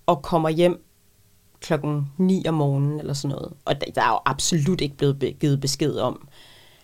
og 0.05 0.22
kommer 0.22 0.49
hjem 0.49 0.86
klokken 1.59 2.07
9 2.17 2.45
om 2.47 2.53
morgenen 2.53 2.99
eller 2.99 3.13
sådan 3.13 3.36
noget. 3.36 3.53
Og 3.65 3.82
der, 3.82 3.91
der 3.95 4.01
er 4.01 4.09
jo 4.09 4.19
absolut 4.26 4.82
ikke 4.82 4.97
blevet 4.97 5.36
givet 5.39 5.61
besked 5.61 5.95
om. 5.95 6.28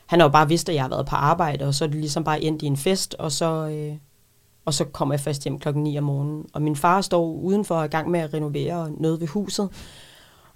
Han 0.06 0.20
har 0.20 0.28
jo 0.28 0.32
bare 0.32 0.48
vidst, 0.48 0.70
at 0.70 0.76
jeg 0.76 0.84
har 0.84 0.90
været 0.90 1.06
på 1.06 1.16
arbejde, 1.16 1.66
og 1.66 1.74
så 1.74 1.84
er 1.84 1.88
det 1.88 2.00
ligesom 2.00 2.24
bare 2.24 2.42
endt 2.42 2.62
i 2.62 2.66
en 2.66 2.78
fest, 2.78 3.14
og 3.14 3.32
så, 3.32 3.68
øh, 3.68 3.98
og 4.66 4.74
så 4.74 4.86
kommer 4.86 5.14
jeg 5.14 5.20
først 5.20 5.44
hjem 5.44 5.60
klokken 5.60 5.84
9 5.84 5.98
om 5.98 6.04
morgenen. 6.04 6.46
Og 6.54 6.62
min 6.62 6.76
far 6.76 7.02
står 7.02 7.32
udenfor 7.32 7.76
og 7.76 7.82
er 7.82 7.86
i 7.86 7.88
gang 7.88 8.10
med 8.10 8.20
at 8.20 8.34
renovere 8.34 8.92
noget 8.92 9.20
ved 9.20 9.28
huset. 9.28 9.70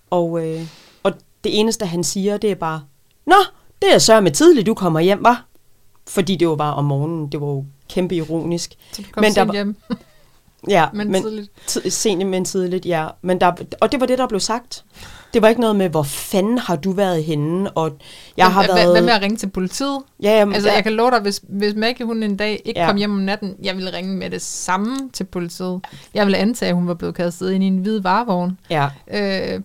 Og, 0.09 0.47
øh, 0.47 0.61
og 1.03 1.13
det 1.43 1.59
eneste, 1.59 1.85
han 1.85 2.03
siger, 2.03 2.37
det 2.37 2.51
er 2.51 2.55
bare, 2.55 2.81
Nå, 3.31 3.39
det 3.81 3.93
er 3.93 3.97
så 3.99 4.21
med 4.21 4.31
tidligt, 4.31 4.65
du 4.67 4.73
kommer 4.73 4.99
hjem, 4.99 5.23
var. 5.23 5.45
Fordi 6.07 6.35
det 6.35 6.47
var 6.47 6.71
om 6.71 6.85
morgenen. 6.85 7.31
Det 7.31 7.41
var 7.41 7.47
jo 7.47 7.65
kæmpe 7.89 8.15
ironisk. 8.15 8.75
Så 8.93 9.01
du 9.01 9.07
kom 9.11 9.21
Men 9.21 9.33
der 9.35 9.43
var- 9.43 9.53
hjem, 9.53 9.75
Ja, 10.69 10.87
men, 10.93 11.11
men 11.11 11.21
tidligt. 11.23 11.51
Tid, 11.67 11.89
sent, 11.89 12.25
men 12.27 12.45
tidligt, 12.45 12.85
ja. 12.85 13.07
Men 13.21 13.41
der, 13.41 13.51
og 13.81 13.91
det 13.91 13.99
var 13.99 14.05
det, 14.05 14.17
der 14.17 14.27
blev 14.27 14.39
sagt. 14.39 14.83
Det 15.33 15.41
var 15.41 15.47
ikke 15.47 15.61
noget 15.61 15.75
med, 15.75 15.89
hvor 15.89 16.03
fanden 16.03 16.57
har 16.57 16.75
du 16.75 16.91
været 16.91 17.23
henne? 17.23 17.71
Og 17.71 17.91
jeg 18.37 18.51
har 18.51 18.65
Hvad- 18.65 18.75
været... 18.75 18.91
Hvad 18.91 19.01
med 19.01 19.13
at 19.13 19.21
ringe 19.21 19.37
til 19.37 19.49
politiet? 19.49 19.99
Ja, 20.23 20.31
jamen, 20.37 20.53
Altså, 20.55 20.69
ja, 20.69 20.75
jeg 20.75 20.83
kan 20.83 20.93
love 20.93 21.11
dig, 21.11 21.19
hvis, 21.19 21.41
hvis 21.49 21.75
Maggie 21.75 22.05
hun 22.05 22.23
en 22.23 22.37
dag 22.37 22.61
ikke 22.65 22.79
Ja. 22.79 22.83
ja. 22.85 22.89
kom 22.89 22.97
hjem 22.97 23.11
om 23.11 23.17
natten, 23.19 23.55
jeg 23.63 23.75
ville 23.75 23.93
ringe 23.93 24.15
med 24.17 24.29
det 24.29 24.41
samme 24.41 24.97
til 25.13 25.23
politiet. 25.23 25.81
Jeg 26.13 26.25
ville 26.25 26.37
antage, 26.37 26.69
at 26.69 26.75
hun 26.75 26.87
var 26.87 26.93
blevet 26.93 27.15
kastet 27.15 27.51
ind 27.51 27.63
i 27.63 27.67
en 27.67 27.77
hvid 27.77 27.99
varevogn. 28.01 28.57
ja. 28.69 28.89
Øh, 29.13 29.61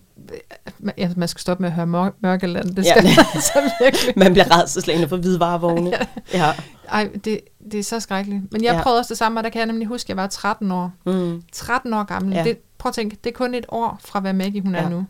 ja, 0.99 1.11
man 1.17 1.29
skal 1.29 1.41
stoppe 1.41 1.61
med 1.63 1.69
at 1.71 1.75
høre 1.75 1.87
mør- 1.87 2.17
Mørkeland. 2.23 2.75
Det 2.75 2.85
Ja. 2.85 2.91
skal 2.91 3.05
ja. 3.05 3.25
altså 3.35 3.53
virkelig. 3.85 4.13
Man 4.17 4.33
bliver 4.33 4.61
redselslagende 4.61 5.09
for 5.09 5.17
hvide 5.17 5.41
varevogne. 5.41 5.93
ja. 6.35 6.53
Ej, 6.93 7.09
det, 7.25 7.41
det 7.73 7.81
er 7.81 7.85
så 7.85 8.01
skrækkeligt. 8.01 8.43
Men 8.53 8.65
jeg 8.65 8.71
Ja. 8.71 8.77
ja. 8.77 8.83
prøvede 8.83 8.99
også 9.01 9.09
det 9.09 9.19
samme, 9.19 9.41
og 9.41 9.45
der 9.45 9.51
kan 9.51 9.59
jeg 9.59 9.67
nemlig 9.67 9.89
huske, 9.89 10.05
at 10.07 10.09
jeg 10.09 10.17
var 10.17 10.27
13 10.27 10.73
år. 10.73 10.93
Mm. 11.07 11.43
13 11.53 11.95
år 11.95 12.03
gammel. 12.05 12.33
Ja. 12.33 12.39
Ja. 12.39 12.45
Det, 12.45 12.59
prøv 12.79 12.89
at 12.91 12.95
tænke, 12.95 13.17
det 13.25 13.31
er 13.31 13.35
kun 13.35 13.55
et 13.55 13.67
år 13.69 13.99
fra, 14.05 14.21
hvad 14.21 14.33
Maggie 14.33 14.63
hun 14.63 14.75
ja. 14.75 14.79
Ja. 14.81 14.85
er 14.87 14.91
nu. 14.91 15.05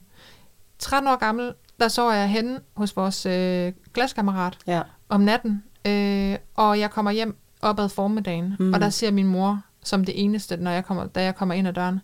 13 0.78 1.08
år 1.08 1.16
gammel, 1.16 1.52
der 1.80 1.88
så 1.88 2.10
jeg 2.12 2.28
henne 2.28 2.58
hos 2.76 2.96
vores 2.96 3.26
øh, 3.26 3.72
glaskammerat 3.94 4.58
Ja. 4.66 4.80
om 5.08 5.20
natten, 5.20 5.62
øh, 5.86 6.36
og 6.54 6.78
jeg 6.80 6.90
kommer 6.90 7.10
hjem 7.10 7.36
op 7.62 7.78
ad 7.80 7.88
formiddagen, 7.88 8.56
Mm. 8.58 8.72
og 8.72 8.80
der 8.80 8.90
siger 8.90 9.10
min 9.12 9.26
mor 9.26 9.60
som 9.84 10.04
det 10.04 10.24
eneste, 10.24 10.56
når 10.56 10.70
jeg 10.70 10.84
kommer, 10.84 11.06
da 11.06 11.22
jeg 11.22 11.34
kommer 11.36 11.54
ind 11.54 11.68
ad 11.68 11.72
døren, 11.72 12.00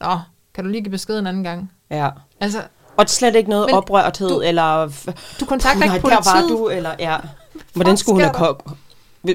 Nå, 0.00 0.18
kan 0.54 0.64
du 0.64 0.70
lige 0.70 0.82
give 0.82 0.90
besked 0.90 1.18
en 1.18 1.26
anden 1.26 1.42
gang? 1.44 1.72
ja. 1.90 2.10
Altså, 2.40 2.62
Og 2.96 3.08
slet 3.08 3.34
ikke 3.36 3.50
noget 3.50 3.70
oprørthed, 3.72 4.28
du- 4.28 4.40
eller... 4.40 4.92
du 5.40 5.44
kontakter 5.44 5.86
"Puh, 5.86 5.94
ikke 5.94 6.08
Der 6.08 6.14
var 6.14 6.22
politiet. 6.40 6.58
du, 6.58 6.68
eller... 6.68 6.90
Ja. 6.98 7.16
Hvordan 7.74 7.96
skulle, 7.96 8.24
hun 8.26 8.34
have, 8.36 8.56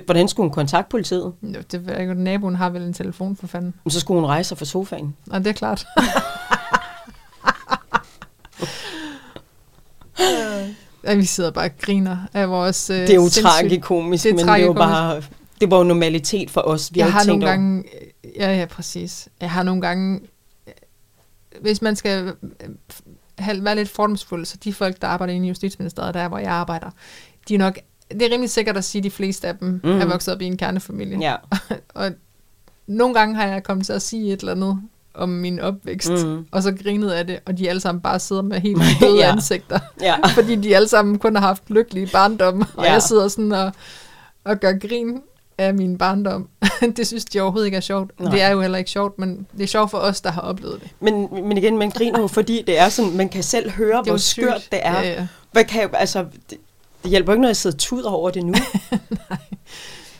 hvordan 0.05 0.28
skulle 0.28 0.43
hun 0.45 0.53
kontakte 0.53 0.89
politiet? 0.89 1.34
Jo, 1.43 1.59
det 1.71 1.86
ved 1.86 1.93
jeg 1.93 2.01
ikke, 2.01 2.13
naboen 2.13 2.55
har 2.55 2.69
vel 2.69 2.82
en 2.82 2.93
telefon 2.93 3.36
for 3.36 3.47
fanden. 3.47 3.73
Men 3.84 3.91
Så 3.91 3.99
skulle 3.99 4.21
hun 4.21 4.30
rejse 4.30 4.47
sig 4.47 4.57
fra 4.57 4.65
sofaen. 4.65 5.15
Og 5.32 5.39
det 5.39 5.47
er 5.47 5.53
klart. 5.53 5.86
Ja, 11.03 11.15
vi 11.15 11.25
sidder 11.25 11.51
bare 11.51 11.65
og 11.65 11.77
griner 11.81 12.17
af 12.33 12.49
vores 12.49 12.89
øh, 12.89 12.97
Det 12.97 13.09
er 13.09 13.15
jo 13.15 13.29
tragikomisk, 13.29 14.23
det 14.23 14.29
er 14.29 14.35
men 14.35 14.45
det 14.47 14.51
er 14.53 14.57
jo 14.65 14.73
bare... 14.73 15.21
Det 15.61 15.71
var 15.71 15.77
jo 15.77 15.83
normalitet 15.83 16.49
for 16.51 16.61
os. 16.61 16.93
Vi 16.93 16.99
jeg 16.99 17.11
har 17.11 17.19
har 17.19 17.25
nogle 17.25 17.43
over- 17.43 17.51
gange, 17.51 17.83
ja, 18.35 18.57
ja, 18.59 18.65
præcis. 18.65 19.29
Jeg 19.41 19.51
har 19.51 19.63
nogle 19.63 19.81
gange, 19.81 20.19
hvis 21.61 21.81
man 21.81 21.95
skal 21.95 22.23
øh, 22.27 22.33
have- 23.37 23.63
være 23.63 23.75
lidt 23.75 23.89
fordomsfuld, 23.89 24.45
så 24.45 24.57
de 24.63 24.73
folk, 24.73 25.01
der 25.01 25.07
arbejder 25.07 25.33
i 25.33 25.37
Justitsministeriet, 25.47 26.13
der 26.13 26.27
hvor 26.27 26.37
jeg 26.37 26.51
arbejder, 26.51 26.89
de 27.47 27.53
er 27.53 27.57
nok, 27.59 27.77
det 28.11 28.21
er 28.21 28.31
rimelig 28.31 28.49
sikkert 28.49 28.77
at 28.77 28.83
sige, 28.83 28.99
at 28.99 29.03
de 29.03 29.11
fleste 29.11 29.47
af 29.47 29.57
dem 29.57 29.67
Mm. 29.67 29.79
mm. 29.83 30.01
er 30.01 30.05
vokset 30.05 30.33
op 30.33 30.41
i 30.41 30.45
en 30.45 30.57
kernefamilie. 30.57 31.19
Ja. 31.19 31.35
Og 31.95 32.11
nogle 32.87 33.13
gange 33.13 33.35
har 33.35 33.47
jeg 33.47 33.63
kommet 33.63 33.85
til 33.85 33.93
at 33.93 34.01
sige 34.01 34.33
et 34.33 34.39
eller 34.39 34.51
andet 34.51 34.81
om 35.18 35.30
min 35.30 35.59
opvækst, 35.59 36.09
Mm. 36.09 36.45
og 36.51 36.63
så 36.63 36.74
grinet 36.84 37.11
af 37.11 37.28
det, 37.28 37.39
og 37.45 37.57
de 37.57 37.70
alle 37.70 37.80
sammen 37.80 38.01
bare 38.01 38.20
sidder 38.20 38.41
med 38.41 38.59
helt 38.59 38.82
døde 39.01 39.18
Ja. 39.18 39.32
ansigter, 39.32 39.80
ja. 40.01 40.15
fordi 40.36 40.55
de 40.55 40.76
alle 40.76 40.88
sammen 40.88 41.20
kun 41.20 41.36
har 41.36 41.47
haft 41.47 41.63
lykkelige 41.68 42.07
barndom, 42.13 42.65
og 42.78 42.86
Ja. 42.86 42.91
jeg 42.91 43.01
sidder 43.01 43.28
sådan 43.28 43.51
og, 43.51 43.72
og 44.43 44.59
gør 44.59 44.88
grin 44.88 45.22
af 45.57 45.74
min 45.74 45.97
barndom. 45.97 46.47
det 46.97 47.07
synes 47.07 47.26
de 47.26 47.41
overhovedet 47.41 47.65
ikke 47.65 47.78
er 47.78 47.82
sjovt. 47.82 48.20
Nej. 48.20 48.32
Det 48.32 48.41
er 48.41 48.49
jo 48.49 48.61
heller 48.61 48.78
ikke 48.78 48.91
sjovt, 48.91 49.20
men 49.20 49.47
det 49.57 49.63
er 49.63 49.68
sjovt 49.68 49.91
for 49.91 49.97
os, 49.97 50.22
der 50.22 50.32
har 50.32 50.41
oplevet 50.41 50.80
det. 50.82 50.89
Men, 50.99 51.28
men 51.47 51.57
igen, 51.57 51.78
man 51.78 51.89
griner 51.89 52.20
jo, 52.20 52.28
fordi 52.28 52.63
det 52.68 52.80
er 52.80 52.89
sådan, 52.89 53.18
man 53.18 53.30
kan 53.30 53.43
selv 53.43 53.70
høre, 53.72 54.01
hvor 54.01 54.11
jo 54.11 54.18
skørt 54.18 54.61
sygt. 54.61 54.72
det 54.72 54.80
er. 54.84 54.93
Ja, 55.01 55.09
ja. 55.09 55.28
Hvad 55.51 55.63
kan 55.63 55.89
altså, 55.93 56.26
det, 56.49 56.57
det 57.03 57.09
hjælper 57.11 57.34
ikke 57.34 57.41
noget, 57.41 57.49
at 57.49 57.55
jeg 57.55 57.57
sidder 57.57 57.78
tuder 57.78 58.09
over 58.09 58.30
det 58.30 58.45
nu. 58.45 58.53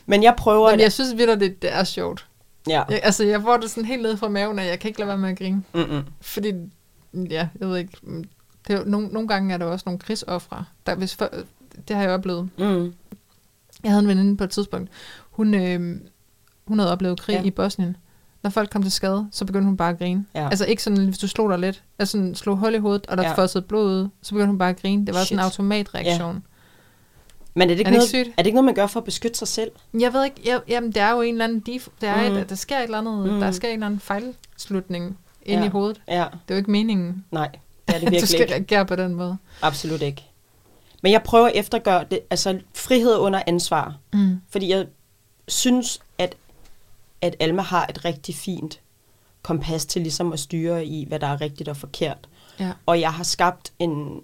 Men 0.06 0.24
jeg 0.24 0.34
prøver... 0.38 0.72
Men 0.72 0.80
jeg 0.80 0.92
synes 0.92 1.18
virkelig, 1.18 1.40
det, 1.40 1.62
det 1.62 1.74
er 1.74 1.84
sjovt. 1.84 2.26
Ja. 2.70 2.84
Jeg, 2.90 3.00
altså, 3.04 3.24
jeg 3.24 3.42
får 3.42 3.58
det 3.58 3.70
sådan 3.70 3.86
helt 3.86 4.02
ned 4.02 4.18
fra 4.18 4.28
maven, 4.30 4.60
og 4.60 4.66
jeg 4.66 4.80
kan 4.80 4.88
ikke 4.90 5.00
lade 5.00 5.08
være 5.08 5.18
med 5.18 5.30
at 5.30 5.38
grine. 5.38 5.64
Mm-mm. 5.74 6.04
Fordi, 6.22 6.54
ja, 7.14 7.48
jeg 7.60 7.70
ved 7.70 7.78
ikke, 7.78 7.98
mm, 8.02 8.24
det 8.68 8.76
er, 8.76 8.86
nogle, 8.86 9.08
nogle 9.08 9.28
gange 9.28 9.54
er 9.54 9.58
der 9.58 9.66
også 9.66 9.84
nogle 9.86 10.00
krigsoffre. 10.00 10.66
Der, 10.86 10.96
hvis 10.96 11.16
for, 11.16 11.30
det 11.88 11.96
har 11.96 12.04
jeg 12.04 12.12
oplevet. 12.12 12.50
Mm. 12.58 12.94
Jeg 13.84 13.92
havde 13.92 14.02
en 14.02 14.08
veninde 14.08 14.38
på 14.38 14.44
et 14.44 14.50
tidspunkt. 14.50 14.90
Hun, 15.32 15.54
øh, 15.54 16.02
hun 16.68 16.80
havde 16.80 16.92
oplevet 16.92 17.20
krig 17.22 17.34
Ja. 17.34 17.40
ja. 17.42 17.46
i 17.48 17.52
Bosnien. 17.52 17.98
Når 18.44 18.50
folk 18.50 18.70
kom 18.70 18.82
til 18.84 18.92
skade, 18.92 19.28
så 19.32 19.46
begyndte 19.46 19.66
hun 19.66 19.78
bare 19.78 19.90
at 19.90 19.98
grine. 19.98 20.26
Ja. 20.36 20.50
Altså 20.50 20.66
ikke 20.66 20.84
sådan, 20.84 21.06
hvis 21.06 21.18
du 21.18 21.28
slog 21.28 21.50
dig 21.50 21.60
lidt, 21.60 21.84
altså 22.00 22.12
sådan, 22.12 22.36
slog 22.36 22.58
hul 22.58 22.76
i 22.76 22.78
hovedet, 22.78 23.08
og 23.08 23.18
der 23.18 23.24
Ja. 23.24 23.30
ja. 23.30 23.36
fossede 23.36 23.62
blod 23.64 23.86
ud, 24.04 24.10
så 24.22 24.32
begyndte 24.32 24.48
hun 24.48 24.58
bare 24.58 24.70
at 24.70 24.82
grine. 24.82 25.06
Det 25.06 25.14
var 25.16 25.20
Shit. 25.20 25.28
sådan 25.28 25.40
en 25.40 25.44
automatreaktion. 25.44 26.44
Men 27.58 27.70
er 27.70 27.74
det, 27.74 27.80
ikke 27.80 27.90
Er 27.90 27.94
det 28.00 28.04
ikke 28.04 28.18
noget, 28.18 28.28
er 28.38 28.42
det 28.44 28.46
ikke 28.48 28.56
noget, 28.56 28.66
man 28.66 28.76
gør 28.76 28.88
for 28.88 29.00
at 29.00 29.04
beskytte 29.04 29.38
sig 29.38 29.48
selv? 29.48 29.72
Jeg 30.00 30.14
ved 30.14 30.26
ikke, 30.26 30.42
jeg, 30.46 30.62
jamen 30.68 30.92
det 30.92 31.02
er 31.02 31.12
jo 31.12 31.22
en 31.22 31.34
eller 31.34 31.46
anden, 31.46 31.60
def, 31.60 31.88
det 32.02 32.10
er, 32.10 32.30
Mm. 32.30 32.36
mm. 32.38 32.46
der 32.48 32.56
sker 32.56 32.78
et 32.78 32.84
eller 32.84 32.98
andet, 32.98 33.34
Mm. 33.34 33.40
der 33.40 33.52
sker 33.52 33.68
en 33.68 33.74
eller 33.74 33.86
anden 33.86 34.00
fejlslutning 34.00 35.18
ind 35.46 35.60
Ja. 35.62 35.66
i 35.66 35.70
hovedet. 35.70 36.02
Ja, 36.08 36.14
Det 36.14 36.24
er 36.24 36.54
jo 36.54 36.58
ikke 36.58 36.72
meningen, 36.72 37.26
nej, 37.32 37.48
det 37.88 37.96
er 37.96 38.00
det 38.00 38.02
at 38.02 38.02
du 38.02 38.06
virkelig 38.12 38.28
skal 38.30 38.42
ikke. 38.42 38.54
reagere 38.54 38.86
på 38.86 38.96
den 38.96 39.14
måde. 39.16 39.38
Absolut 39.62 40.02
ikke. 40.02 40.24
Men 41.04 41.12
jeg 41.12 41.24
prøver 41.24 41.48
at 41.48 41.52
eftergøre 41.56 42.06
det, 42.12 42.20
altså 42.30 42.60
frihed 42.76 43.16
under 43.18 43.42
ansvar. 43.48 43.96
Mm. 44.14 44.42
Fordi 44.50 44.70
jeg 44.70 44.86
synes, 45.48 46.00
at, 46.18 46.36
at 47.22 47.36
Alma 47.40 47.62
har 47.62 47.86
et 47.90 48.06
rigtig 48.06 48.36
fint 48.36 48.80
kompas 49.42 49.86
til 49.86 50.02
ligesom 50.02 50.34
at 50.34 50.40
styre 50.40 50.86
i, 50.86 51.06
hvad 51.08 51.20
der 51.20 51.28
er 51.28 51.42
rigtigt 51.42 51.70
og 51.70 51.78
forkert. 51.78 52.18
Ja. 52.60 52.72
Og 52.86 53.02
jeg 53.02 53.14
har 53.14 53.24
skabt 53.24 53.72
en, 53.80 54.22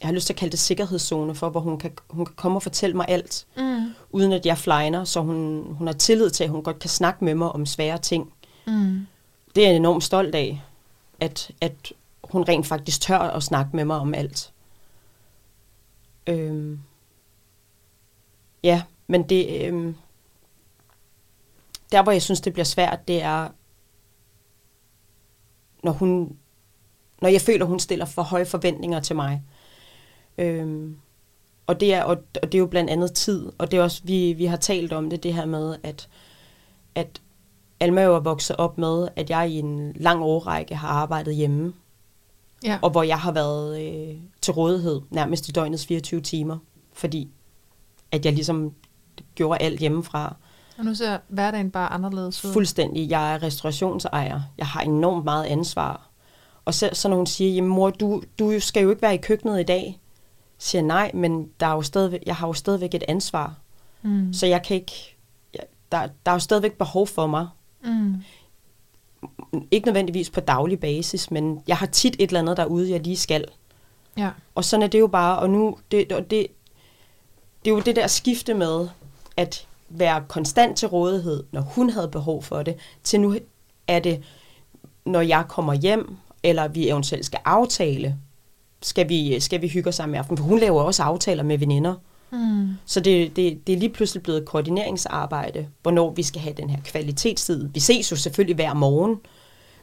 jeg 0.00 0.08
har 0.08 0.12
lyst 0.14 0.26
til 0.26 0.32
at 0.32 0.38
kalde 0.38 0.50
det 0.52 0.58
sikkerhedszone 0.58 1.34
for, 1.34 1.48
hvor 1.48 1.60
hun 1.60 1.78
kan, 1.78 1.92
hun 2.10 2.26
kan 2.26 2.34
komme 2.34 2.58
og 2.58 2.62
fortælle 2.62 2.96
mig 2.96 3.06
alt, 3.08 3.46
Mm. 3.56 3.94
uden 4.10 4.32
at 4.32 4.46
jeg 4.46 4.58
flyner, 4.58 5.04
så 5.04 5.20
hun, 5.20 5.66
hun 5.78 5.86
har 5.86 5.94
tillid 5.94 6.30
til, 6.30 6.44
at 6.44 6.50
hun 6.50 6.62
godt 6.62 6.78
kan 6.78 6.90
snakke 6.90 7.24
med 7.24 7.34
mig 7.34 7.52
om 7.52 7.66
svære 7.66 7.98
ting. 7.98 8.32
Mm. 8.66 9.06
Det 9.54 9.64
er 9.64 9.68
jeg 9.68 9.76
enormt 9.76 10.04
stolt 10.04 10.34
af, 10.34 10.62
at, 11.20 11.50
at 11.60 11.92
hun 12.24 12.42
rent 12.42 12.66
faktisk 12.66 13.00
tør 13.00 13.18
at 13.18 13.42
snakke 13.42 13.76
med 13.76 13.84
mig 13.84 13.96
om 13.98 14.14
alt. 14.14 14.52
Øhm. 16.26 16.80
Ja, 18.62 18.82
men 19.06 19.22
det... 19.22 19.66
Øhm. 19.66 19.96
Der, 21.92 22.02
hvor 22.02 22.12
jeg 22.12 22.22
synes, 22.22 22.40
det 22.40 22.52
bliver 22.52 22.64
svært, 22.64 23.08
det 23.08 23.22
er, 23.22 23.48
når 25.82 25.92
hun... 25.92 26.36
Når 27.22 27.28
jeg 27.28 27.40
føler, 27.40 27.64
hun 27.64 27.80
stiller 27.80 28.04
for 28.04 28.22
høje 28.22 28.46
forventninger 28.46 29.00
til 29.00 29.16
mig. 29.16 29.42
Øhm. 30.38 30.96
Og 31.66 31.80
det, 31.80 31.94
er, 31.94 32.02
og, 32.02 32.16
og 32.42 32.52
det 32.52 32.54
er 32.54 32.58
jo 32.58 32.66
blandt 32.66 32.90
andet 32.90 33.12
tid, 33.12 33.52
og 33.58 33.70
det 33.70 33.78
er 33.78 33.82
også, 33.82 34.00
vi, 34.04 34.32
vi 34.32 34.44
har 34.44 34.56
talt 34.56 34.92
om 34.92 35.10
det, 35.10 35.22
det 35.22 35.34
her 35.34 35.44
med, 35.46 35.76
at, 35.82 36.08
at 36.94 37.20
Alma 37.80 38.02
jo 38.02 38.14
er 38.14 38.20
vokset 38.20 38.56
op 38.56 38.78
med, 38.78 39.08
at 39.16 39.30
jeg 39.30 39.50
i 39.50 39.58
en 39.58 39.92
lang 39.96 40.22
årrække 40.22 40.74
har 40.76 40.88
arbejdet 40.88 41.34
hjemme, 41.34 41.72
Ja. 42.64 42.78
og 42.82 42.90
hvor 42.90 43.02
jeg 43.02 43.18
har 43.18 43.32
været 43.32 43.80
øh, 43.82 44.14
til 44.40 44.52
rådighed 44.54 45.00
nærmest 45.10 45.48
i 45.48 45.52
døgnets 45.52 45.86
24 45.86 46.20
timer, 46.20 46.58
fordi 46.92 47.28
at 48.12 48.24
jeg 48.24 48.32
ligesom 48.32 48.72
gjorde 49.34 49.62
alt 49.62 49.80
hjemmefra. 49.80 50.36
Og 50.78 50.84
nu 50.84 50.94
ser 50.94 51.18
hverdagen 51.28 51.70
bare 51.70 51.88
anderledes 51.92 52.44
ud. 52.44 52.52
Fuldstændig. 52.52 53.10
Jeg 53.10 53.34
er 53.34 53.42
restaurationsejer. 53.42 54.40
Jeg 54.58 54.66
har 54.66 54.80
enormt 54.80 55.24
meget 55.24 55.44
ansvar. 55.44 56.08
Og 56.64 56.74
så, 56.74 56.90
så 56.92 57.08
når 57.08 57.16
hun 57.16 57.26
siger, 57.26 57.54
jamen 57.54 57.70
mor, 57.70 57.90
du, 57.90 58.22
du 58.38 58.60
skal 58.60 58.82
jo 58.82 58.90
ikke 58.90 59.02
være 59.02 59.14
i 59.14 59.18
køkkenet 59.18 59.60
i 59.60 59.62
dag. 59.62 60.00
Siger 60.58 60.82
nej, 60.82 61.10
men 61.14 61.50
der 61.60 61.66
er 61.66 61.74
jo 61.74 61.82
stadigvæk, 61.82 62.22
jeg 62.26 62.36
har 62.36 62.46
jo 62.46 62.52
stadigvæk 62.52 62.94
et 62.94 63.04
ansvar. 63.08 63.54
Mm. 64.02 64.32
Så 64.32 64.46
jeg 64.46 64.62
kan 64.62 64.76
ikke, 64.76 65.16
jeg, 65.54 65.62
der, 65.92 66.08
der 66.26 66.30
er 66.30 66.34
jo 66.34 66.38
stadigvæk 66.38 66.72
behov 66.72 67.06
for 67.06 67.26
mig. 67.26 67.48
Mm. 67.84 68.14
Ikke 69.70 69.86
nødvendigvis 69.86 70.30
på 70.30 70.40
daglig 70.40 70.80
basis, 70.80 71.30
men 71.30 71.62
jeg 71.66 71.76
har 71.76 71.86
tit 71.86 72.16
et 72.18 72.28
eller 72.28 72.40
andet 72.40 72.56
derude, 72.56 72.90
jeg 72.90 73.00
lige 73.00 73.16
skal. 73.16 73.44
Ja. 74.16 74.30
Og 74.54 74.64
sådan 74.64 74.82
er 74.82 74.86
det 74.86 75.00
jo 75.00 75.06
bare, 75.06 75.38
og 75.38 75.50
nu, 75.50 75.78
det, 75.90 76.12
og 76.12 76.30
det, 76.30 76.46
det 77.64 77.70
er 77.70 77.74
jo 77.74 77.80
det 77.80 77.96
der 77.96 78.06
skifte 78.06 78.54
med, 78.54 78.88
at 79.36 79.66
være 79.88 80.24
konstant 80.28 80.76
til 80.76 80.88
rådighed, 80.88 81.44
når 81.52 81.60
hun 81.60 81.90
havde 81.90 82.08
behov 82.08 82.42
for 82.42 82.62
det, 82.62 82.76
til 83.02 83.20
nu 83.20 83.36
er 83.86 83.98
det, 83.98 84.24
når 85.04 85.20
jeg 85.20 85.44
kommer 85.48 85.74
hjem, 85.74 86.16
eller 86.42 86.68
vi 86.68 86.88
eventuelt 86.88 87.26
skal 87.26 87.40
aftale, 87.44 88.18
skal 88.82 89.08
vi, 89.08 89.40
skal 89.40 89.62
vi 89.62 89.68
hygge 89.68 89.88
os 89.88 89.94
sammen 89.94 90.14
i 90.14 90.18
aften. 90.18 90.36
For 90.36 90.44
hun 90.44 90.58
laver 90.58 90.82
også 90.82 91.02
aftaler 91.02 91.42
med 91.42 91.58
veninder. 91.58 91.94
Mm. 92.30 92.68
Så 92.86 93.00
det, 93.00 93.36
det, 93.36 93.66
det 93.66 93.72
er 93.72 93.76
lige 93.78 93.92
pludselig 93.92 94.22
blevet 94.22 94.44
koordineringsarbejde, 94.44 95.68
hvornår 95.82 96.12
vi 96.12 96.22
skal 96.22 96.40
have 96.40 96.54
den 96.54 96.70
her 96.70 96.78
kvalitetstid. 96.84 97.68
Vi 97.74 97.80
ses 97.80 98.10
jo 98.10 98.16
selvfølgelig 98.16 98.54
hver 98.54 98.74
morgen, 98.74 99.20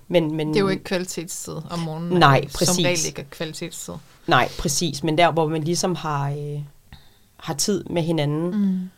men, 0.08 0.36
men 0.36 0.48
Det 0.48 0.56
er 0.56 0.60
jo 0.60 0.68
ikke 0.68 0.84
kvalitetstid 0.84 1.54
om 1.70 1.80
morgenen. 1.80 2.20
Nej, 2.20 2.42
jo 2.44 2.50
præcis. 2.54 2.76
Som 2.76 2.84
regel 2.84 3.06
ikke 3.08 3.22
er 3.22 3.26
kvalitetstid. 3.30 3.94
Nej, 4.28 4.50
præcis. 4.60 5.04
Men 5.04 5.18
der, 5.18 5.32
hvor 5.32 5.48
man 5.48 5.64
ligesom 5.64 5.96
har, 5.96 6.30
øh, 6.30 6.60
har 7.38 7.54
tid 7.54 7.84
med 7.84 8.02
hinanden. 8.02 8.52
Mm. 8.52 8.90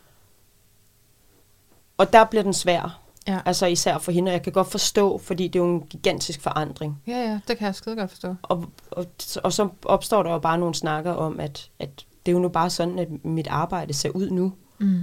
Og 1.98 2.12
der 2.12 2.24
bliver 2.24 2.42
den 2.42 2.54
svær. 2.54 3.00
Ja. 3.28 3.40
Altså 3.44 3.66
især 3.66 3.98
for 3.98 4.12
hende. 4.12 4.28
Og 4.28 4.32
jeg 4.32 4.42
kan 4.42 4.52
godt 4.52 4.70
forstå, 4.70 5.18
fordi 5.18 5.48
det 5.48 5.58
er 5.58 5.64
jo 5.64 5.74
en 5.74 5.80
gigantisk 5.80 6.40
forandring. 6.40 7.02
ja, 7.06 7.12
ja, 7.12 7.40
det 7.48 7.58
kan 7.58 7.66
jeg 7.66 7.74
skide 7.74 7.96
godt 7.96 8.10
forstå. 8.10 8.34
Og, 8.42 8.64
og, 8.90 9.06
og 9.42 9.52
så 9.52 9.68
opstår 9.84 10.22
der 10.22 10.30
jo 10.32 10.38
bare 10.38 10.58
nogle 10.58 10.74
snakker 10.74 11.12
om, 11.12 11.40
at, 11.40 11.70
at 11.78 11.90
det 12.26 12.32
er 12.32 12.36
jo 12.36 12.38
nu 12.38 12.48
bare 12.48 12.70
sådan, 12.70 12.98
at 12.98 13.24
mit 13.24 13.46
arbejde 13.46 13.92
ser 13.92 14.10
ud 14.10 14.30
nu. 14.30 14.52
Mm. 14.78 15.02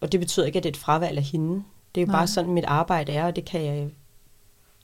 Og 0.00 0.12
det 0.12 0.20
betyder 0.20 0.46
ikke, 0.46 0.56
at 0.56 0.62
det 0.62 0.68
er 0.68 0.72
et 0.72 0.76
fravalg 0.76 1.18
af 1.18 1.24
hende. 1.24 1.64
Det 1.94 2.00
er 2.00 2.06
jo 2.06 2.06
Nej. 2.06 2.16
bare 2.16 2.26
sådan, 2.26 2.52
mit 2.52 2.64
arbejde 2.64 3.12
er, 3.12 3.26
og 3.26 3.36
det 3.36 3.44
kan, 3.44 3.64
jeg, 3.64 3.88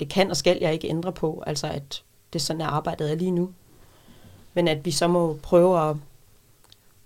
det 0.01 0.09
kan 0.09 0.31
og 0.31 0.37
skal 0.37 0.59
jeg 0.61 0.73
ikke 0.73 0.89
ændre 0.89 1.13
på. 1.13 1.43
Altså, 1.47 1.67
at 1.67 2.03
det 2.33 2.39
er 2.39 2.43
sådan, 2.43 2.61
at 2.61 2.69
arbejdet 2.69 3.11
er 3.11 3.15
lige 3.15 3.31
nu. 3.31 3.51
Men 4.55 4.69
at 4.69 4.85
vi 4.85 4.91
så 4.91 5.09
må 5.09 5.39
prøve 5.43 5.91
at, 5.91 5.97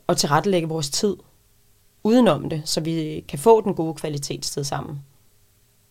at 0.09 0.16
tilrettelægge 0.16 0.68
vores 0.68 0.91
tid 0.91 1.16
udenom 2.05 2.49
det, 2.49 2.62
så 2.64 2.80
vi 2.80 3.24
kan 3.28 3.39
få 3.39 3.61
den 3.61 3.74
gode 3.74 3.95
kvalitetstid 3.95 4.64
sammen. 4.64 5.03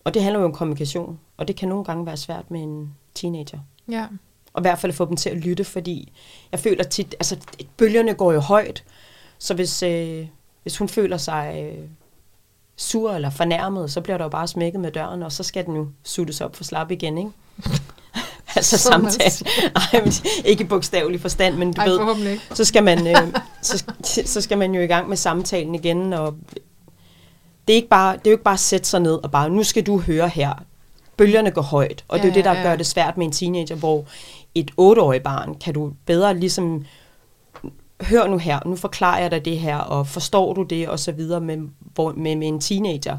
Og 0.06 0.14
det 0.14 0.24
handler 0.24 0.39
jo 0.39 0.45
om 0.45 0.53
kommunikation, 0.53 1.20
og 1.38 1.47
det 1.47 1.56
kan 1.56 1.70
nogle 1.70 1.84
gange 1.84 2.06
være 2.06 2.18
svært 2.18 2.51
med 2.51 2.62
en 2.62 2.93
teenager. 3.16 3.60
Ja. 3.91 4.06
Og 4.53 4.62
i 4.62 4.64
hvert 4.64 4.80
fald 4.80 4.93
få 4.93 5.06
dem 5.06 5.16
til 5.16 5.30
at 5.30 5.38
lytte, 5.38 5.64
fordi 5.64 6.12
jeg 6.51 6.60
føler 6.60 6.84
tit, 6.84 7.16
altså 7.20 7.38
bølgerne 7.78 8.14
går 8.14 8.34
jo 8.34 8.39
højt, 8.39 8.84
så 9.38 9.53
hvis, 9.53 9.84
øh, 9.84 10.28
hvis 10.64 10.78
hun 10.78 10.89
føler 10.89 11.18
sig 11.18 11.72
øh, 11.74 11.84
sur 12.76 13.14
eller 13.14 13.30
fornærmet, 13.30 13.91
så 13.91 14.01
bliver 14.01 14.18
der 14.18 14.26
jo 14.26 14.30
bare 14.30 14.47
smækket 14.47 14.82
med 14.82 14.91
døren, 14.91 15.24
og 15.24 15.32
så 15.32 15.43
skal 15.43 15.66
den 15.66 15.76
jo 15.76 15.88
suttes 16.03 16.41
op 16.41 16.56
for 16.56 16.64
slap 16.64 16.91
igen, 16.91 17.18
ikke? 17.18 17.32
altså 18.56 18.78
samtale. 18.78 19.49
Ej, 19.76 20.01
men 20.03 20.14
ikke 20.45 20.64
i 20.64 20.68
bogstavelig 20.68 21.22
forstand, 21.22 21.56
men 21.56 21.74
du 21.74 21.82
Ej, 21.82 21.88
ved, 21.88 22.32
ikke. 22.32 22.43
så 22.53 22.66
skal, 22.66 22.84
man, 22.84 23.08
øh, 23.08 23.34
så, 23.62 23.84
så 24.26 24.41
skal 24.41 24.58
man 24.58 24.76
jo 24.76 24.82
i 24.82 24.88
gang 24.88 25.10
med 25.10 25.18
samtalen 25.18 25.76
igen, 25.76 26.14
og 26.14 26.36
det 27.68 27.74
er, 27.74 27.76
ikke 27.78 27.88
bare, 27.89 28.13
det 28.13 28.28
er 28.28 28.32
jo 28.32 28.34
ikke 28.34 28.43
bare 28.43 28.53
at 28.53 28.59
sætte 28.59 28.88
sig 28.89 28.99
ned 28.99 29.24
og 29.24 29.32
bare, 29.32 29.49
nu 29.49 29.63
skal 29.63 29.84
du 29.84 29.99
høre 29.99 30.30
her. 30.30 30.53
Bølgerne 31.18 31.51
går 31.51 31.61
højt, 31.61 32.05
og 32.07 32.20
det 32.20 32.24
er 32.26 32.28
Ja, 32.28 32.34
jo 32.34 32.36
det, 32.36 32.45
der 32.45 32.51
ja, 32.51 32.57
ja. 32.57 32.63
gør 32.63 32.76
det 32.76 32.86
svært 32.86 33.18
med 33.18 33.26
en 33.26 33.32
teenager, 33.32 33.76
hvor 33.76 34.05
et 34.55 34.72
otteårigt 34.78 35.24
barn 35.24 35.55
kan 35.55 35.74
du 35.74 35.91
bedre 36.05 36.34
ligesom, 36.39 36.86
hør 38.01 38.28
nu 38.28 38.38
her, 38.38 38.59
nu 38.66 38.76
forklarer 38.76 39.20
jeg 39.22 39.32
dig 39.32 39.45
det 39.45 39.59
her, 39.59 39.78
og 39.78 40.07
forstår 40.07 40.53
du 40.53 40.63
det, 40.63 40.88
og 40.89 40.99
så 40.99 41.11
videre, 41.11 41.41
med, 41.41 41.57
hvor, 41.93 42.11
med, 42.18 42.36
med 42.36 42.47
en 42.47 42.59
teenager. 42.61 43.18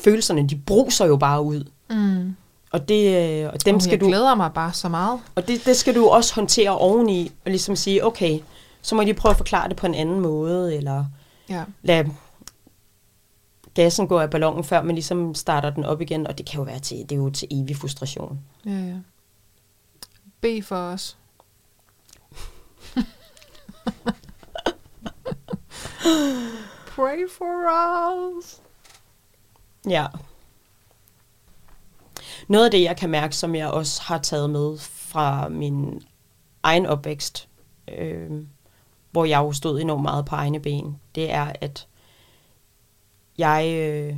Følelserne, 0.00 0.48
de 0.48 0.56
bruser 0.56 1.06
jo 1.06 1.16
bare 1.16 1.42
ud. 1.42 1.64
Mm. 1.90 2.36
Og, 2.72 2.88
det, 2.88 3.30
øh, 3.44 3.50
og 3.52 3.64
dem 3.66 3.74
oh, 3.74 3.80
skal 3.80 3.90
jeg 3.90 4.00
du 4.00 4.06
glæder 4.06 4.34
mig 4.34 4.50
bare 4.54 4.72
så 4.72 4.88
meget. 4.88 5.20
og 5.34 5.48
det, 5.48 5.66
det 5.66 5.76
skal 5.76 5.94
du 5.94 6.06
også 6.08 6.34
håndtere 6.34 6.70
oveni, 6.78 7.32
og 7.44 7.50
ligesom 7.50 7.76
sige, 7.76 8.04
okay, 8.06 8.38
så 8.82 8.94
må 8.94 9.04
de 9.04 9.14
prøve 9.14 9.30
at 9.30 9.36
forklare 9.36 9.68
det 9.68 9.76
på 9.76 9.86
en 9.86 9.94
anden 9.94 10.20
måde, 10.20 10.76
eller 10.76 11.04
Ja. 11.48 11.62
lade 11.82 12.08
gassen 13.74 14.08
gå 14.08 14.18
af 14.18 14.30
ballonen, 14.30 14.64
før 14.64 14.82
man 14.82 14.94
ligesom 14.94 15.34
starter 15.34 15.70
den 15.70 15.84
op 15.84 16.00
igen, 16.00 16.26
og 16.26 16.38
det 16.38 16.46
kan 16.46 16.58
jo 16.58 16.64
være 16.64 16.78
til, 16.78 16.96
det 16.96 17.12
er 17.12 17.16
jo 17.16 17.30
til 17.30 17.48
evig 17.50 17.76
frustration. 17.76 18.40
Ja, 18.66 18.70
ja. 18.70 18.96
Be 20.40 20.62
for 20.62 20.76
os. 20.76 21.16
Pray 26.94 27.30
for 27.30 28.38
us. 28.38 28.60
Ja. 29.88 30.06
Noget 32.48 32.64
af 32.64 32.70
det, 32.70 32.82
jeg 32.82 32.96
kan 32.96 33.10
mærke, 33.10 33.36
som 33.36 33.54
jeg 33.54 33.68
også 33.68 34.02
har 34.02 34.18
taget 34.18 34.50
med 34.50 34.78
fra 34.78 35.48
min 35.48 36.02
egen 36.62 36.86
opvækst, 36.86 37.48
øh, 37.98 38.30
hvor 39.10 39.24
jeg 39.24 39.38
jo 39.38 39.52
stod 39.52 39.80
enormt 39.80 40.02
meget 40.02 40.24
på 40.24 40.34
egne 40.34 40.60
ben, 40.60 41.00
det 41.14 41.32
er, 41.32 41.52
at 41.60 41.86
jeg, 43.38 43.74
øh, 43.76 44.16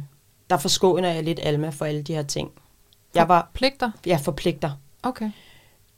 der 0.51 0.57
forskåner 0.57 1.09
jeg 1.09 1.25
lidt 1.25 1.41
Alma 1.43 1.69
for 1.69 1.85
alle 1.85 2.03
de 2.03 2.15
her 2.15 2.23
ting. 2.23 2.51
Jeg 3.15 3.29
var, 3.29 3.51
Pligter? 3.55 3.91
jeg 4.07 4.21
forpligter. 4.21 4.71
Okay. 5.03 5.31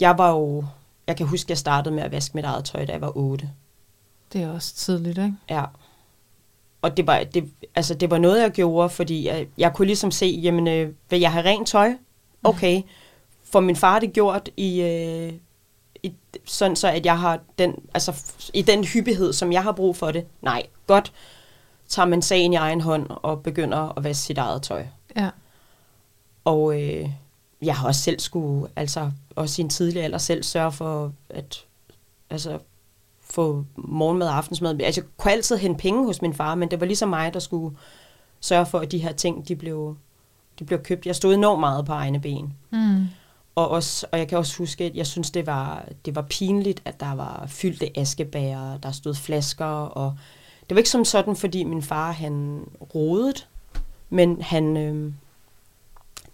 Jeg 0.00 0.18
var 0.18 0.30
jo, 0.30 0.64
jeg 1.06 1.16
kan 1.16 1.26
huske, 1.26 1.50
jeg 1.50 1.58
startede 1.58 1.94
med 1.94 2.02
at 2.02 2.12
vaske 2.12 2.34
mit 2.34 2.44
eget 2.44 2.64
tøj, 2.64 2.84
da 2.84 2.92
jeg 2.92 3.00
var 3.00 3.12
8. 3.16 3.50
Det 4.32 4.42
er 4.42 4.48
også 4.50 4.74
tidligt, 4.74 5.18
ikke? 5.18 5.34
Ja. 5.50 5.64
Og 6.82 6.96
det 6.96 7.06
var, 7.06 7.24
det, 7.34 7.50
altså, 7.74 7.94
det 7.94 8.10
var 8.10 8.18
noget, 8.18 8.42
jeg 8.42 8.50
gjorde, 8.50 8.88
fordi 8.88 9.26
jeg, 9.26 9.46
jeg 9.58 9.74
kunne 9.74 9.86
ligesom 9.86 10.10
se, 10.10 10.26
jamen, 10.26 10.68
øh, 10.68 10.92
vil 11.10 11.20
jeg 11.20 11.32
have 11.32 11.44
rent 11.44 11.68
tøj? 11.68 11.92
Okay. 12.44 12.82
For 13.44 13.60
min 13.60 13.76
far 13.76 13.98
det 13.98 14.12
gjort 14.12 14.48
i, 14.56 14.80
øh, 14.80 15.32
i, 16.02 16.12
sådan 16.44 16.76
så, 16.76 16.88
at 16.88 17.06
jeg 17.06 17.18
har 17.18 17.40
den, 17.58 17.74
altså, 17.94 18.22
i 18.54 18.62
den 18.62 18.84
hyppighed, 18.84 19.32
som 19.32 19.52
jeg 19.52 19.62
har 19.62 19.72
brug 19.72 19.96
for 19.96 20.10
det. 20.10 20.26
Nej, 20.42 20.62
godt. 20.86 21.12
Tager 21.88 22.06
man 22.06 22.22
sagen 22.22 22.52
i 22.52 22.56
egen 22.56 22.80
hånd 22.80 23.06
og 23.10 23.42
begynder 23.42 23.98
at 23.98 24.04
vaske 24.04 24.22
sit 24.22 24.38
eget 24.38 24.62
tøj. 24.62 24.86
Ja. 25.16 25.30
Og 26.44 26.82
øh, 26.82 27.10
jeg 27.62 27.76
har 27.76 27.86
også 27.86 28.00
selv 28.00 28.20
skulle, 28.20 28.68
altså 28.76 29.10
også 29.36 29.62
i 29.62 29.64
en 29.64 29.70
tidlig 29.70 30.02
alder 30.02 30.18
selv 30.18 30.42
sørge 30.42 30.72
for 30.72 31.12
at 31.28 31.64
altså, 32.30 32.58
få 33.20 33.64
morgenmad 33.76 34.28
og 34.28 34.36
aftensmad. 34.36 34.80
Altså, 34.80 35.00
jeg 35.00 35.08
kunne 35.16 35.32
altid 35.32 35.56
hente 35.56 35.80
penge 35.80 36.04
hos 36.04 36.22
min 36.22 36.34
far, 36.34 36.54
men 36.54 36.70
det 36.70 36.80
var 36.80 36.86
ligesom 36.86 37.08
mig, 37.08 37.34
der 37.34 37.40
skulle 37.40 37.76
sørge 38.40 38.66
for, 38.66 38.78
at 38.78 38.92
de 38.92 38.98
her 38.98 39.12
ting, 39.12 39.48
de 39.48 39.56
blev, 39.56 39.96
de 40.58 40.64
blev 40.64 40.82
købt. 40.82 41.06
Jeg 41.06 41.16
stod 41.16 41.34
enormt 41.34 41.60
meget 41.60 41.86
på 41.86 41.92
egne 41.92 42.20
ben. 42.20 42.54
Mm. 42.70 43.06
Og, 43.54 43.68
også, 43.68 44.06
og 44.12 44.18
jeg 44.18 44.28
kan 44.28 44.38
også 44.38 44.58
huske, 44.58 44.84
at 44.84 44.94
jeg 44.94 45.06
synes, 45.06 45.30
det 45.30 45.46
var, 45.46 45.84
det 46.04 46.14
var 46.14 46.22
pinligt, 46.22 46.82
at 46.84 47.00
der 47.00 47.14
var 47.14 47.44
fyldte 47.46 47.98
askebæger, 47.98 48.76
der 48.76 48.92
stod 48.92 49.14
flasker, 49.14 49.66
og 49.66 50.16
det 50.68 50.74
var 50.74 50.78
ikke 50.78 50.90
som 50.90 51.04
sådan, 51.04 51.36
fordi 51.36 51.64
min 51.64 51.82
far, 51.82 52.12
han 52.12 52.64
rodede, 52.94 53.42
men 54.10 54.42
han, 54.42 54.76
øh, 54.76 55.12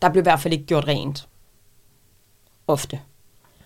der 0.03 0.09
blev 0.09 0.23
i 0.23 0.23
hvert 0.23 0.41
fald 0.41 0.53
ikke 0.55 0.67
gjort 0.67 0.89
rent. 0.89 1.29
Ofte. 2.67 3.01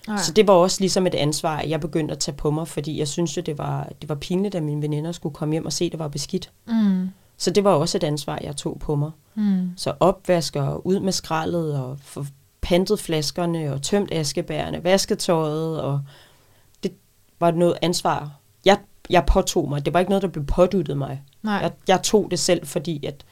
Nej. 0.08 0.16
Så 0.16 0.32
det 0.32 0.46
var 0.46 0.52
også 0.52 0.80
ligesom 0.80 1.06
et 1.06 1.14
ansvar, 1.14 1.60
jeg 1.60 1.80
begyndte 1.80 2.12
at 2.12 2.18
tage 2.18 2.36
på 2.36 2.50
mig, 2.50 2.68
fordi 2.68 2.98
jeg 2.98 3.08
synes 3.08 3.36
jo, 3.36 3.42
det 3.42 3.58
var, 3.58 3.88
det 4.00 4.08
var 4.08 4.14
pinligt, 4.14 4.54
at 4.54 4.62
mine 4.62 4.82
veninder 4.82 5.12
skulle 5.12 5.34
komme 5.34 5.52
hjem 5.52 5.66
og 5.66 5.72
se, 5.72 5.84
at 5.84 5.92
det 5.92 5.98
var 5.98 6.08
beskidt. 6.08 6.50
Mm. 6.66 7.08
Så 7.36 7.50
det 7.50 7.64
var 7.64 7.70
også 7.70 7.98
et 7.98 8.04
ansvar, 8.04 8.38
jeg 8.42 8.56
tog 8.56 8.78
på 8.78 8.94
mig. 8.94 9.10
Mm. 9.34 9.70
Så 9.76 9.94
opvasker, 10.00 10.86
ud 10.86 11.00
med 11.00 11.12
skraldet, 11.12 11.78
og 11.78 11.98
få 12.02 12.24
pantet 12.60 13.00
flaskerne, 13.00 13.72
og 13.72 13.82
tømt 13.82 14.12
askebærene, 14.12 14.84
vasket 14.84 15.18
tøjet, 15.18 15.80
og 15.80 16.00
det 16.82 16.92
var 17.40 17.50
noget 17.50 17.78
ansvar, 17.82 18.30
jeg, 18.64 18.78
jeg 19.11 19.24
påtog 19.26 19.68
mig. 19.68 19.84
Det 19.84 19.94
var 19.94 20.00
ikke 20.00 20.11
noget, 20.11 20.22
der 20.22 20.28
blev 20.28 20.46
påduttet 20.46 20.96
mig. 20.98 21.22
Nej. 21.42 21.54
Jeg, 21.54 21.72
jeg 21.88 22.02
tog 22.02 22.30
det 22.30 22.38
selv, 22.38 22.66
fordi 22.66 23.06
at 23.06 23.24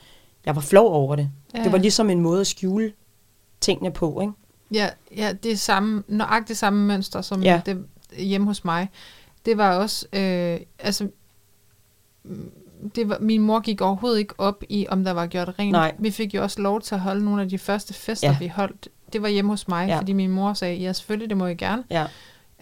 jeg 0.46 0.54
var 0.56 0.62
flov 0.62 0.92
over 0.92 1.16
det. 1.16 1.30
Ja. 1.54 1.62
Det 1.64 1.72
var 1.72 1.78
ligesom 1.78 2.10
en 2.10 2.20
måde 2.20 2.40
at 2.40 2.46
skjule 2.46 2.92
tingene 3.60 3.90
på, 3.92 4.20
ikke? 4.20 4.32
Ja, 4.72 4.88
ja, 5.16 5.32
det 5.42 5.52
er 5.52 5.56
samme, 5.56 6.02
nøjagtigt 6.08 6.58
samme 6.58 6.86
mønster 6.86 7.20
som 7.22 7.42
Ja. 7.42 7.60
det 7.66 7.84
hjemme 8.18 8.46
hos 8.46 8.64
mig. 8.64 8.88
Det 9.44 9.58
var 9.58 9.76
også, 9.76 10.06
øh, 10.12 10.58
altså, 10.78 11.08
det 12.94 13.08
var, 13.08 13.18
min 13.20 13.40
mor 13.42 13.60
gik 13.60 13.80
overhovedet 13.80 14.18
ikke 14.18 14.34
op 14.38 14.62
i, 14.68 14.86
om 14.88 15.04
der 15.04 15.10
var 15.12 15.26
gjort 15.26 15.54
rent. 15.58 15.72
Nej. 15.72 15.94
Vi 15.98 16.10
fik 16.10 16.34
jo 16.34 16.42
også 16.42 16.60
lov 16.62 16.80
til 16.80 16.94
at 16.94 17.00
holde 17.00 17.24
nogle 17.24 17.42
af 17.42 17.48
de 17.48 17.58
første 17.58 17.94
fester, 17.94 18.28
Ja. 18.30 18.36
vi 18.40 18.46
holdt. 18.46 18.88
Det 19.12 19.22
var 19.22 19.28
hjemme 19.28 19.50
hos 19.50 19.68
mig, 19.68 19.88
ja. 19.88 19.98
fordi 19.98 20.12
min 20.12 20.30
mor 20.30 20.52
sagde, 20.54 20.76
ja 20.76 20.92
selvfølgelig, 20.92 21.28
det 21.28 21.36
må 21.36 21.46
I 21.46 21.54
gerne. 21.54 21.84
Ja, 21.90 22.06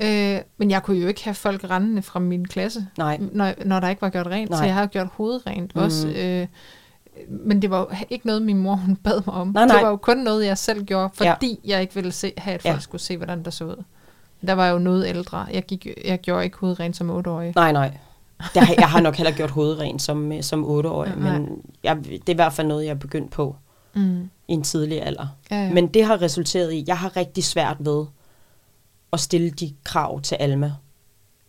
Øh, 0.02 0.40
men 0.56 0.70
jeg 0.70 0.82
kunne 0.82 0.96
jo 0.98 1.08
ikke 1.08 1.24
have 1.24 1.34
folk 1.34 1.70
rendende 1.70 2.02
fra 2.02 2.18
min 2.20 2.48
klasse, 2.48 2.86
nej. 2.98 3.18
når, 3.32 3.52
når 3.64 3.80
der 3.80 3.88
ikke 3.88 4.02
var 4.02 4.08
gjort 4.08 4.26
rent. 4.26 4.50
Nej. 4.50 4.58
Så 4.58 4.64
jeg 4.64 4.74
havde 4.74 4.88
gjort 4.88 5.06
hovedet 5.12 5.46
rent 5.46 5.74
Mhm. 5.74 5.84
også. 5.84 6.08
Øh, 6.08 6.46
men 7.28 7.62
det 7.62 7.70
var 7.70 7.78
jo 7.78 7.86
ikke 8.10 8.26
noget, 8.26 8.42
min 8.42 8.58
mor 8.58 8.74
hun 8.74 8.96
bad 8.96 9.22
mig 9.26 9.34
om. 9.34 9.48
Nej, 9.48 9.66
nej. 9.66 9.76
Det 9.76 9.84
var 9.84 9.90
jo 9.90 9.96
kun 9.96 10.16
noget, 10.16 10.46
jeg 10.46 10.58
selv 10.58 10.84
gjorde, 10.84 11.10
Ja. 11.20 11.32
fordi 11.34 11.60
jeg 11.64 11.80
ikke 11.80 11.94
ville 11.94 12.12
se, 12.12 12.32
have, 12.38 12.54
at 12.54 12.62
folk 12.62 12.70
Ja. 12.70 12.74
ja. 12.74 12.80
skulle 12.80 13.02
se, 13.02 13.16
hvordan 13.16 13.42
der 13.42 13.50
så 13.50 13.64
ud. 13.64 13.82
Der 14.46 14.52
var 14.52 14.64
jeg 14.66 14.72
jo 14.72 14.78
noget 14.78 15.06
ældre. 15.08 15.46
Jeg, 15.52 15.62
gik, 15.66 15.86
jeg 16.04 16.18
gjorde 16.20 16.44
ikke 16.44 16.56
hovedrent 16.58 16.96
som 16.96 17.10
8-årig. 17.10 17.52
Nej, 17.56 17.72
nej. 17.72 17.92
Har, 18.40 18.74
jeg 18.78 18.88
har 18.88 19.00
nok 19.00 19.16
heller 19.16 19.32
gjort 19.32 19.50
hovedrent 19.50 20.02
som, 20.02 20.32
øh, 20.32 20.42
som 20.42 20.64
8-årig, 20.64 21.12
Nej. 21.16 21.38
men 21.38 21.48
jeg, 21.84 21.96
det 22.04 22.28
er 22.28 22.32
i 22.32 22.34
hvert 22.34 22.52
fald 22.52 22.66
noget, 22.66 22.84
jeg 22.84 22.90
er 22.90 22.94
begyndt 22.94 23.30
på 23.30 23.56
Mm. 23.96 24.22
i 24.48 24.52
en 24.52 24.62
tidlig 24.62 25.02
alder. 25.02 25.26
Ja, 25.50 25.64
ja. 25.64 25.72
Men 25.72 25.86
det 25.86 26.04
har 26.04 26.22
resulteret 26.22 26.72
i, 26.72 26.80
at 26.82 26.88
jeg 26.88 26.98
har 26.98 27.16
rigtig 27.16 27.44
svært 27.44 27.76
ved 27.80 28.04
at 29.14 29.20
stille 29.20 29.50
de 29.50 29.74
krav 29.84 30.20
til 30.20 30.34
Alma. 30.34 30.72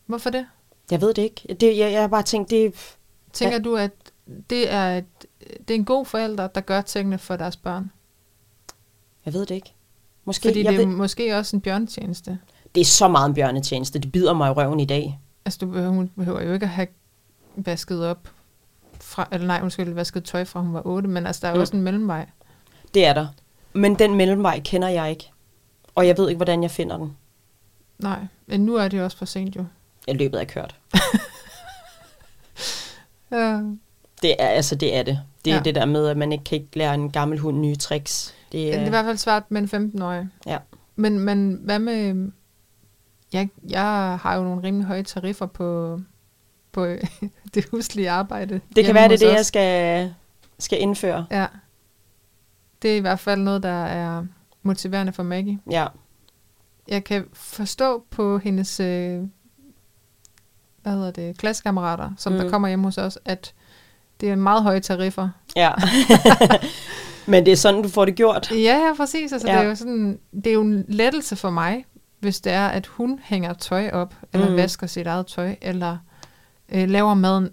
Hvorfor 0.05 0.30
det? 0.30 0.45
Jeg 0.91 1.01
ved 1.01 1.13
det 1.13 1.22
ikke. 1.22 1.55
Det, 1.59 1.78
jeg, 1.78 1.91
jeg 1.91 2.01
har 2.01 2.07
bare 2.07 2.24
tænkt, 2.24 2.49
det, 2.49 2.74
Tænker 3.34 3.59
du, 3.59 3.76
at 3.76 3.91
det 4.49 4.72
er, 4.72 4.97
et, 4.97 5.05
det 5.68 5.70
er 5.72 5.76
en 5.76 5.86
god 5.86 6.05
forælder, 6.05 6.47
der 6.47 6.61
gør 6.61 6.82
tingene 6.82 7.18
for 7.18 7.36
deres 7.36 7.57
børn? 7.57 7.91
jeg 9.26 9.34
ved 9.34 9.45
det 9.45 9.55
ikke. 9.55 9.74
Måske, 10.26 10.47
Fordi 10.49 10.63
jeg 10.63 10.74
det 10.74 10.82
er 10.82 10.86
ved, 10.88 10.95
måske 10.95 11.38
også 11.38 11.55
en 11.55 11.61
bjørnetjeneste. 11.61 12.39
det 12.76 12.82
er 12.82 12.86
så 12.86 13.07
meget 13.07 13.28
en 13.30 13.34
bjørnetjeneste. 13.34 13.99
Det 13.99 14.11
bider 14.11 14.34
mig 14.34 14.47
i 14.49 14.51
røven 14.51 14.80
i 14.80 14.86
dag. 14.86 15.20
Altså, 15.45 15.57
du 15.61 15.66
behøver, 15.72 15.89
hun 15.91 16.11
behøver 16.16 16.41
jo 16.41 16.53
ikke 16.53 16.63
at 16.63 16.70
have 16.70 16.88
vasket 17.55 18.05
op 18.05 18.28
fra, 19.01 19.28
eller 19.32 19.47
nej, 19.47 19.59
undskyld, 19.63 19.93
vasket 19.93 20.24
tøj 20.24 20.45
fra 20.45 20.61
hun 20.61 20.74
var 20.74 20.82
8, 20.86 21.07
men 21.09 21.26
altså, 21.28 21.39
der 21.41 21.47
er 21.47 21.51
jo 21.51 21.55
Mm. 21.55 21.61
også 21.61 21.76
en 21.76 21.82
mellemvej. 21.84 22.30
Det 22.93 23.05
er 23.05 23.13
der. 23.13 23.28
Men 23.74 23.99
den 23.99 24.16
mellemvej 24.16 24.59
kender 24.66 24.88
jeg 24.88 25.09
ikke. 25.09 25.32
Og 25.95 26.07
jeg 26.07 26.18
ved 26.18 26.30
ikke, 26.30 26.38
hvordan 26.38 26.63
jeg 26.63 26.72
finder 26.72 26.97
den. 26.97 27.18
Nej, 28.00 28.20
men 28.48 28.66
nu 28.66 28.76
er 28.76 28.88
det 28.88 29.02
også 29.02 29.18
for 29.18 29.26
sent 29.26 29.56
jo. 29.56 29.66
Jeg 30.08 30.16
løbet 30.16 30.41
er 30.41 30.46
kørt. 30.46 30.76
Ja. 33.32 33.62
Det 34.22 34.36
er, 34.39 34.48
altså, 34.48 34.76
det 34.76 34.96
er 34.96 35.04
det. 35.04 35.20
Det 35.46 35.52
er 35.52 35.56
Ja. 35.56 35.58
ja. 35.58 35.64
det 35.64 35.76
der 35.76 35.86
med, 35.86 36.08
at 36.08 36.18
man 36.18 36.32
ikke 36.32 36.43
kan 36.43 36.56
ikke 36.58 36.78
lære 36.78 36.93
en 36.93 37.12
gammel 37.12 37.39
hund 37.39 37.58
nye 37.60 37.76
tricks. 37.76 38.36
Det 38.52 38.52
Det 38.52 38.76
er 38.76 38.82
i 38.82 38.86
er, 38.86 38.89
hvert 38.89 39.06
fald 39.06 39.18
svært 39.18 39.52
med 39.52 39.74
en 39.74 39.91
15-årig. 39.98 40.28
Ja. 40.48 40.58
Men, 40.96 41.20
men 41.20 41.60
hvad 41.64 41.80
med... 41.80 42.32
Jeg, 43.34 43.50
jeg 43.70 44.18
har 44.22 44.36
jo 44.36 44.43
nogle 44.43 44.64
rimelig 44.64 44.88
høje 44.88 45.04
tariffer 45.04 45.46
på, 45.46 46.00
på 46.72 46.86
det 47.54 47.66
huslige 47.72 48.10
arbejde. 48.10 48.62
det 48.76 48.86
kan 48.86 48.96
være, 48.96 49.10
det 49.10 49.22
er 49.24 49.28
det, 49.28 49.36
jeg 49.36 49.46
skal, 49.46 50.14
skal 50.60 50.82
indføre. 50.82 51.26
Ja. 51.32 51.46
Det 52.82 52.91
er 52.93 52.98
i 52.98 53.00
hvert 53.00 53.20
fald 53.20 53.41
noget, 53.41 53.64
der 53.64 53.70
er 53.86 54.26
motiverende 54.64 55.14
for 55.14 55.24
Maggie. 55.24 55.60
Ja. 55.72 55.86
Jeg 56.88 57.03
kan 57.03 57.25
forstå 57.33 58.03
på 58.11 58.38
hendes 58.38 58.79
øh, 58.79 59.21
hvad 60.83 60.93
hedder 60.93 61.11
det, 61.11 61.38
klassekammerater, 61.38 62.11
som 62.17 62.31
mm. 62.33 62.38
der 62.38 62.45
Mm. 62.45 62.51
kommer 62.51 62.67
hjem 62.67 62.83
hos 62.83 62.97
os, 62.97 63.19
at 63.25 63.53
det 64.21 64.29
er 64.29 64.36
meget 64.36 64.63
høje 64.63 64.79
tariffer. 64.79 65.29
ja. 65.55 65.71
Men 67.27 67.45
det 67.45 67.51
er 67.51 67.55
sådan, 67.57 67.81
du 67.83 67.89
får 67.89 68.05
det 68.05 68.15
gjort. 68.15 68.51
Ja, 68.51 68.57
ja, 68.57 68.93
præcis. 68.97 69.31
Altså, 69.33 69.47
ja. 69.47 69.53
Det, 69.57 69.63
er 69.63 69.69
jo 69.69 69.75
sådan, 69.75 70.19
det 70.33 70.47
er 70.47 70.53
jo 70.53 70.61
en 70.61 70.86
lettelse 70.88 71.36
for 71.36 71.49
mig, 71.49 71.86
hvis 72.19 72.41
det 72.41 72.51
er, 72.53 72.67
at 72.67 72.86
hun 72.88 73.19
hænger 73.23 73.53
tøj 73.53 73.89
op, 73.93 74.15
eller 74.33 74.49
mm. 74.49 74.55
Vasker 74.55 74.88
sit 74.88 75.07
eget 75.07 75.27
tøj, 75.27 75.55
eller 75.61 75.97
øh, 76.69 76.89
laver 76.89 77.13
maden. 77.13 77.49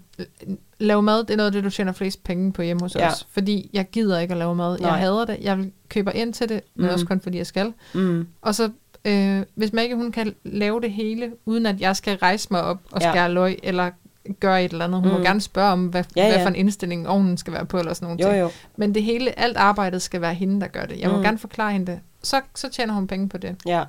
Lave 0.79 1.01
mad, 1.01 1.19
det 1.19 1.29
er 1.29 1.37
noget 1.37 1.47
af 1.47 1.51
det, 1.51 1.63
du 1.63 1.69
tjener 1.69 1.91
flest 1.91 2.23
penge 2.23 2.53
på 2.53 2.61
hjemme 2.61 2.81
hos 2.81 2.95
Ja. 2.95 3.07
os. 3.11 3.27
Fordi 3.31 3.69
jeg 3.73 3.89
gider 3.89 4.19
ikke 4.19 4.31
at 4.31 4.37
lave 4.37 4.55
mad. 4.55 4.77
Jeg 4.81 4.89
Nej. 4.89 4.99
hader 4.99 5.25
det. 5.25 5.37
Jeg 5.41 5.71
køber 5.89 6.11
ind 6.11 6.33
til 6.33 6.49
det, 6.49 6.61
men 6.75 6.85
Mm. 6.85 6.93
også 6.93 7.05
kun 7.05 7.21
fordi 7.21 7.37
jeg 7.37 7.47
skal. 7.47 7.73
Mm. 7.93 8.27
Og 8.41 8.55
så, 8.55 8.69
øh, 9.05 9.43
hvis 9.55 9.73
Maggie 9.73 9.95
hun 9.95 10.11
kan 10.11 10.35
lave 10.43 10.81
det 10.81 10.91
hele, 10.91 11.31
uden 11.45 11.65
at 11.65 11.81
jeg 11.81 11.95
skal 11.95 12.17
rejse 12.17 12.47
mig 12.51 12.61
op 12.63 12.77
og 12.91 13.01
Ja. 13.01 13.11
skære 13.11 13.31
løg, 13.31 13.59
eller 13.63 13.91
gøre 14.39 14.65
et 14.65 14.71
eller 14.71 14.85
andet. 14.85 15.01
Hun 15.01 15.11
mm. 15.11 15.17
må 15.17 15.23
gerne 15.23 15.41
spørge 15.41 15.71
om, 15.71 15.87
hvad, 15.87 16.03
ja, 16.15 16.21
Ja, 16.21 16.27
hvad 16.27 16.37
ja. 16.37 16.43
for 16.45 16.49
en 16.49 16.55
indstilling 16.55 17.07
ovnen 17.07 17.37
skal 17.37 17.53
være 17.53 17.65
på, 17.65 17.79
eller 17.79 17.93
sådan 17.93 18.05
nogle 18.05 18.21
Jo, 18.23 18.29
ting. 18.29 18.41
jo. 18.41 18.49
Men 18.75 18.95
det 18.95 19.03
hele, 19.03 19.39
alt 19.39 19.57
arbejdet 19.57 20.01
skal 20.01 20.21
være 20.21 20.33
hende, 20.33 20.61
der 20.61 20.67
gør 20.67 20.85
det. 20.85 20.99
Jeg 20.99 21.09
må 21.09 21.17
mm. 21.17 21.23
Gerne 21.23 21.37
forklare 21.37 21.71
hende 21.71 21.91
det. 21.91 21.99
Så, 22.23 22.41
så 22.55 22.69
tjener 22.69 22.93
hun 22.93 23.07
penge 23.07 23.29
på 23.29 23.37
det. 23.37 23.55
Ja. 23.65 23.83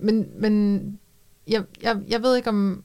Men, 0.00 0.26
men 0.38 0.98
jeg, 1.48 1.62
jeg, 1.82 1.96
jeg 2.08 2.22
ved 2.22 2.36
ikke 2.36 2.48
om... 2.48 2.84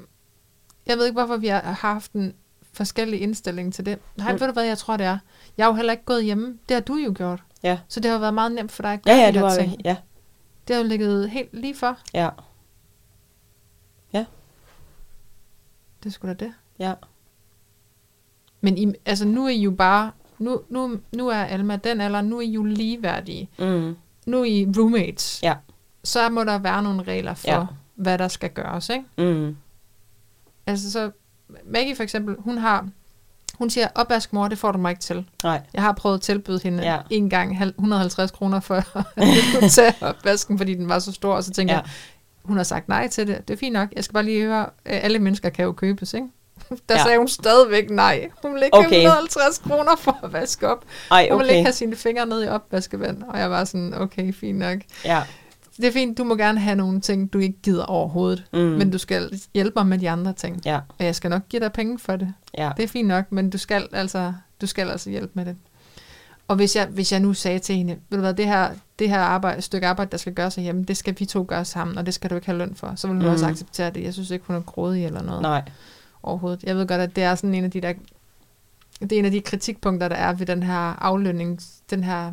Jeg 0.88 0.98
ved 0.98 1.06
ikke, 1.06 1.20
hvorfor 1.20 1.38
vi 1.38 1.48
har 1.48 1.62
haft 1.62 2.12
en 2.12 2.34
forskellig 2.74 3.22
indstilling 3.22 3.74
til 3.74 3.86
det. 3.86 4.00
Nej, 4.18 4.32
Mm. 4.34 4.40
ved 4.40 4.48
du 4.48 4.54
hvad, 4.54 4.64
jeg 4.64 4.78
tror, 4.78 4.98
det 4.98 5.06
er? 5.06 5.18
Jeg 5.58 5.66
har 5.66 5.72
jo 5.72 5.76
heller 5.76 5.92
ikke 5.94 6.06
gået 6.06 6.24
hjemme. 6.24 6.58
Det 6.70 6.76
har 6.76 6.82
du 6.82 6.96
jo 6.96 7.14
gjort. 7.18 7.44
Ja. 7.64 7.78
Så 7.88 8.00
det 8.00 8.12
har 8.12 8.18
været 8.18 8.34
meget 8.34 8.52
nemt 8.52 8.72
for 8.72 8.82
dig 8.84 8.92
at 8.94 9.00
Ja, 9.06 9.12
gøre 9.12 9.20
ja, 9.22 9.28
de 9.28 9.34
det 9.34 9.42
her 9.42 9.48
var 9.48 9.56
ting. 9.56 9.76
ja, 9.86 9.96
Det 10.70 10.76
har 10.76 10.84
jo 10.84 10.90
ligget 10.90 11.30
helt 11.30 11.50
lige 11.54 11.76
for. 11.76 11.98
ja, 12.14 12.30
Det 16.04 16.14
skulle 16.14 16.34
da 16.34 16.46
det. 16.46 16.54
ja. 16.80 16.94
Men 18.62 18.78
I, 18.78 18.94
altså, 19.06 19.26
nu 19.26 19.46
er 19.46 19.50
I 19.50 19.62
jo 19.62 19.72
bare... 19.72 20.12
Nu, 20.40 20.62
nu, 20.70 21.00
nu 21.16 21.28
er 21.28 21.36
Alma 21.44 21.76
den 21.76 22.02
alder, 22.02 22.22
nu 22.22 22.38
er 22.38 22.42
I 22.42 22.52
jo 22.52 22.64
ligeværdige. 22.64 23.50
Mm. 23.60 23.96
Nu 24.26 24.40
er 24.42 24.46
I 24.46 24.68
roommates. 24.78 25.40
Ja. 25.44 25.56
Så 26.04 26.30
må 26.30 26.44
der 26.44 26.58
være 26.60 26.84
nogle 26.84 27.04
regler 27.04 27.34
for, 27.34 27.48
ja. 27.48 27.60
Ja. 27.60 27.66
hvad 27.96 28.18
der 28.18 28.28
skal 28.28 28.50
gøres, 28.50 28.90
ikke? 28.90 29.06
Mm. 29.34 29.58
Altså 30.68 30.92
så, 30.92 31.12
Maggie 31.66 31.96
for 31.96 32.04
eksempel, 32.04 32.36
hun 32.40 32.58
har, 32.58 32.90
hun 33.60 33.70
siger, 33.70 33.88
opvask 33.96 34.34
mor, 34.34 34.48
det 34.48 34.58
får 34.58 34.72
du 34.72 34.78
mig 34.78 34.90
ikke 34.90 35.02
til. 35.02 35.26
Nej. 35.44 35.62
Jeg 35.74 35.82
har 35.82 35.92
prøvet 35.92 36.16
at 36.16 36.22
tilbyde 36.22 36.60
hende 36.64 36.84
ja. 36.84 36.98
En 37.10 37.30
gang 37.30 37.58
hal- 37.58 37.74
150 37.78 38.32
kroner 38.32 38.60
for 38.60 38.76
at 39.66 39.72
tage 39.72 39.94
opvasken, 40.02 40.58
fordi 40.58 40.74
den 40.74 40.90
var 40.90 41.00
så 41.00 41.12
stor, 41.12 41.34
og 41.36 41.44
så 41.44 41.52
tænker 41.52 41.74
ja. 41.74 41.80
Jeg, 41.80 41.90
hun 42.44 42.58
har 42.58 42.64
sagt 42.64 42.88
nej 42.88 43.08
til 43.08 43.28
det. 43.28 43.48
Det 43.48 43.54
er 43.54 43.58
fint 43.58 43.74
nok. 43.74 43.90
Jeg 43.96 44.04
skal 44.04 44.14
bare 44.14 44.24
lige 44.24 44.42
høre, 44.42 44.62
øh, 44.86 45.00
alle 45.04 45.20
mennesker 45.20 45.50
kan 45.50 45.66
jo 45.66 45.72
købes, 45.72 46.14
ikke? 46.14 46.28
Der 46.90 46.96
ja. 46.96 47.04
Sagde 47.04 47.18
hun 47.18 47.28
stadigvæk 47.28 47.90
nej. 47.90 48.30
Hun 48.42 48.52
ville 48.54 48.66
ikke 48.66 48.78
okay. 48.78 48.88
Okay. 48.88 48.96
have 48.96 49.06
150 49.08 49.58
kroner 49.58 49.96
for 49.96 50.20
at 50.24 50.34
vaske 50.34 50.68
op. 50.68 50.84
Ej, 51.12 51.28
Hun 51.32 51.40
ville 51.40 51.54
ikke 51.54 51.60
okay. 51.60 51.66
have 51.66 51.74
sine 51.74 51.96
fingre 51.96 52.26
ned 52.26 52.44
i 52.44 52.48
opvaskevand. 52.48 53.24
Og 53.24 53.40
jeg 53.40 53.52
var 53.52 53.64
sådan, 53.64 53.94
okay, 54.02 54.34
fint 54.34 54.58
nok. 54.60 54.78
Ja. 55.06 55.22
Det 55.82 55.88
er 55.88 55.92
fint, 55.92 56.18
du 56.18 56.24
må 56.24 56.36
gerne 56.36 56.60
have 56.60 56.76
nogle 56.76 57.02
ting, 57.02 57.34
du 57.34 57.40
ikke 57.40 57.58
gider 57.64 57.84
overhovedet. 57.86 58.44
Mm. 58.54 58.60
Men 58.60 58.92
du 58.92 58.98
skal 58.98 59.40
hjælpe 59.54 59.74
mig 59.76 59.88
med 59.88 59.98
de 59.98 60.10
andre 60.10 60.34
ting. 60.34 60.62
Ja, 60.66 60.80
Og 61.00 61.06
jeg 61.06 61.16
skal 61.16 61.30
nok 61.30 61.42
give 61.50 61.60
dig 61.60 61.74
penge 61.74 62.00
for 62.00 62.16
det. 62.16 62.34
ja. 62.58 62.72
Det 62.78 62.84
er 62.84 62.88
fint 62.88 63.08
nok, 63.08 63.32
men 63.32 63.50
du 63.50 63.58
skal 63.58 63.88
altså, 63.92 64.34
du 64.62 64.68
skal 64.68 64.90
altså 64.90 65.10
hjælpe 65.10 65.32
med 65.34 65.46
det. 65.46 65.56
Og 66.48 66.56
hvis 66.56 66.76
jeg, 66.76 66.86
hvis 66.88 67.12
jeg 67.12 67.20
nu 67.20 67.34
sagde 67.34 67.60
til 67.60 67.76
hende, 67.76 67.94
ved 68.10 68.18
du 68.18 68.22
hvad, 68.22 68.34
det 68.34 68.46
her, 68.46 68.70
det 69.00 69.10
her 69.10 69.20
arbejde, 69.20 69.62
stykke 69.62 69.88
arbejde, 69.88 70.12
der 70.12 70.18
skal 70.18 70.34
gøres 70.34 70.56
hjemme, 70.56 70.84
det 70.84 70.98
skal 70.98 71.16
vi 71.20 71.26
to 71.26 71.46
gøre 71.48 71.66
sammen, 71.66 71.98
og 71.98 72.06
det 72.06 72.14
skal 72.14 72.30
du 72.30 72.36
ikke 72.36 72.46
have 72.48 72.58
løn 72.58 72.76
for, 72.76 72.94
så 72.96 73.08
vil 73.08 73.16
hun. 73.16 73.26
Mm. 73.26 73.32
også 73.32 73.46
acceptere 73.48 73.90
det. 73.90 74.04
Jeg 74.04 74.14
synes 74.14 74.30
ikke, 74.32 74.46
hun 74.48 74.56
er 74.56 74.62
grådig 74.62 75.06
eller 75.06 75.24
noget 75.24 75.42
Nej. 75.42 75.62
overhovedet. 76.24 76.64
Jeg 76.64 76.76
ved 76.76 76.88
godt, 76.88 77.02
at 77.02 77.16
det 77.16 77.24
er 77.24 77.36
sådan 77.36 77.54
en 77.54 77.64
af 77.64 77.72
de 77.72 77.82
der, 77.82 77.94
det 79.02 79.12
er 79.12 79.20
en 79.20 79.26
af 79.26 79.32
de 79.32 79.42
kritikpunkter, 79.42 80.08
der 80.08 80.16
er 80.16 80.34
ved 80.34 80.46
den 80.46 80.64
her 80.64 81.04
aflønning, 81.04 81.60
den 81.90 82.04
her 82.04 82.32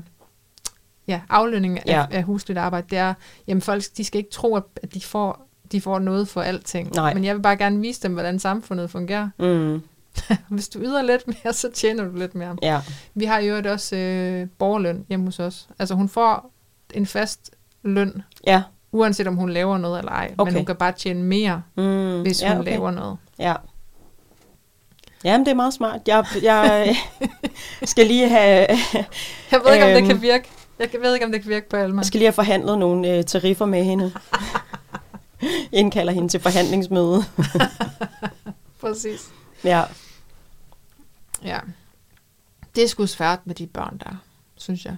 ja, 1.09 1.21
aflønning 1.31 1.79
Ja. 1.87 2.07
af, 2.11 2.17
af 2.17 2.23
husligt 2.23 2.59
arbejde, 2.59 2.87
det 2.91 2.99
er, 2.99 3.15
jamen 3.47 3.61
folk, 3.63 3.83
de 3.97 4.05
skal 4.05 4.19
ikke 4.19 4.31
tro, 4.31 4.55
at 4.57 4.63
de 4.95 5.01
får, 5.01 5.47
de 5.73 5.81
får 5.81 5.99
noget 5.99 6.29
for 6.29 6.41
alting. 6.43 6.93
Nej. 6.95 7.15
Men 7.15 7.25
jeg 7.25 7.35
vil 7.37 7.43
bare 7.43 7.57
gerne 7.57 7.81
vise 7.81 8.03
dem, 8.03 8.13
hvordan 8.13 8.39
samfundet 8.39 8.91
fungerer. 8.91 9.29
Mm. 9.39 9.83
Hvis 10.49 10.69
du 10.69 10.79
yder 10.79 11.03
lidt 11.03 11.27
mere, 11.27 11.53
så 11.53 11.71
tjener 11.75 12.05
du 12.05 12.17
lidt 12.17 12.35
mere. 12.35 12.57
Ja. 12.63 12.81
Vi 13.15 13.25
har 13.25 13.39
jo 13.39 13.63
også 13.73 13.97
øh, 13.97 14.47
borgerløn 14.59 15.05
hjemme 15.09 15.25
hos 15.27 15.39
os. 15.41 15.69
Altså 15.79 15.95
hun 15.95 16.09
får 16.09 16.51
en 16.95 17.07
fast 17.07 17.51
løn, 17.83 18.23
Ja. 18.47 18.63
uanset 18.93 19.27
om 19.27 19.37
hun 19.37 19.51
laver 19.51 19.79
noget 19.79 19.99
eller 19.99 20.13
ej. 20.13 20.29
Men 20.29 20.41
Okay. 20.41 20.53
hun 20.53 20.65
kan 20.65 20.77
bare 20.77 20.93
tjene 20.93 21.23
mere, 21.23 21.63
Mm. 21.77 22.23
hvis 22.23 22.43
ja, 22.43 22.49
hun 22.53 22.61
okay. 22.61 22.71
laver 22.71 22.91
noget. 22.91 23.17
Ja. 23.39 23.55
Jamen, 25.25 25.45
det 25.47 25.51
er 25.51 25.57
meget 25.57 25.75
smart. 25.75 26.01
Jeg, 26.07 26.25
jeg 26.43 26.97
skal 27.85 28.07
lige 28.07 28.29
have, 28.29 28.67
Jeg 29.53 29.61
ved 29.65 29.73
ikke, 29.75 29.85
om 29.85 29.91
det 29.91 29.97
Øhm. 29.99 30.07
kan 30.09 30.23
virke. 30.23 30.49
Jeg 30.79 30.91
ved 31.01 31.15
ikke, 31.15 31.27
om 31.27 31.33
det 31.33 31.43
kan 31.43 31.51
virke 31.51 31.69
på 31.69 31.77
Alma. 31.77 32.01
jeg 32.01 32.07
skal 32.07 32.19
lige 32.19 32.27
have 32.27 32.33
forhandlet 32.33 32.79
nogle 32.79 33.17
øh, 33.17 33.25
tariffer 33.25 33.67
med 33.67 33.85
hende. 33.85 34.13
Indkalder 35.73 36.13
hende 36.13 36.29
til 36.29 36.41
forhandlingsmøde. 36.41 37.25
Præcis. 38.81 39.31
Ja. 39.65 39.83
Ja. 41.45 41.59
Det 42.75 42.85
er 42.85 42.89
sgu 42.89 43.07
svært 43.07 43.39
med 43.45 43.55
de 43.55 43.67
børn 43.67 43.99
der, 43.99 44.17
synes 44.57 44.85
jeg. 44.85 44.97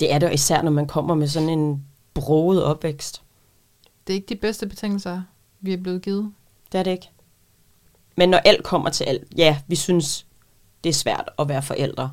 Det 0.00 0.12
er 0.12 0.18
det 0.18 0.32
især, 0.34 0.62
når 0.62 0.70
man 0.70 0.86
kommer 0.86 1.14
med 1.14 1.28
sådan 1.28 1.48
en 1.48 1.84
broget 2.14 2.64
opvækst. 2.64 3.22
Det 4.06 4.12
er 4.12 4.14
ikke 4.14 4.28
de 4.28 4.36
bedste 4.36 4.66
betingelser, 4.66 5.22
vi 5.60 5.72
er 5.72 5.76
blevet 5.76 6.02
givet. 6.02 6.32
Det 6.72 6.78
er 6.78 6.82
det 6.82 6.90
ikke. 6.90 7.10
Men 8.16 8.28
når 8.28 8.38
alt 8.38 8.64
kommer 8.64 8.90
til 8.90 9.04
alt, 9.04 9.22
ja, 9.36 9.58
vi 9.66 9.76
synes, 9.76 10.26
det 10.84 10.90
er 10.90 10.94
svært 10.94 11.30
at 11.38 11.48
være 11.48 11.62
forældre. 11.62 12.10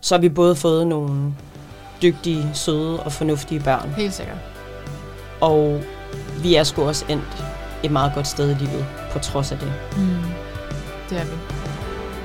Så 0.00 0.14
har 0.14 0.20
vi 0.20 0.28
både 0.28 0.56
fået 0.56 0.86
nogle 0.86 1.34
dygtige, 2.02 2.50
søde 2.54 3.00
og 3.02 3.12
fornuftige 3.12 3.60
børn. 3.60 3.94
Helt 3.96 4.14
sikkert. 4.14 4.36
Og 5.40 5.82
vi 6.42 6.54
er 6.54 6.64
sgu 6.64 6.82
også 6.88 7.04
endt 7.08 7.44
et 7.82 7.90
meget 7.90 8.12
godt 8.14 8.26
sted 8.26 8.50
i 8.50 8.54
livet, 8.54 8.86
på 9.12 9.18
trods 9.18 9.52
af 9.52 9.58
det. 9.58 9.72
Mm. 9.96 10.16
Det 11.10 11.18
er 11.18 11.24
vi. 11.24 11.30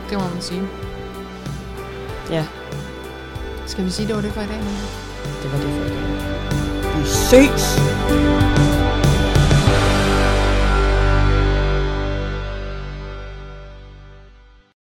Det 0.10 0.18
må 0.18 0.24
man 0.34 0.42
sige. 0.42 0.62
Ja, 2.32 2.46
Skal 3.66 3.86
vi 3.86 3.90
sige, 3.90 4.08
det 4.08 4.16
var 4.16 4.22
det 4.22 4.32
for 4.34 4.42
i 4.42 4.46
dag? 4.46 4.58
det 5.44 5.52
var 5.52 5.58
det 5.58 5.68
for 5.70 5.86
i 5.86 5.90
dag. 5.90 7.00
Vi 7.02 7.06
ses! 7.08 7.80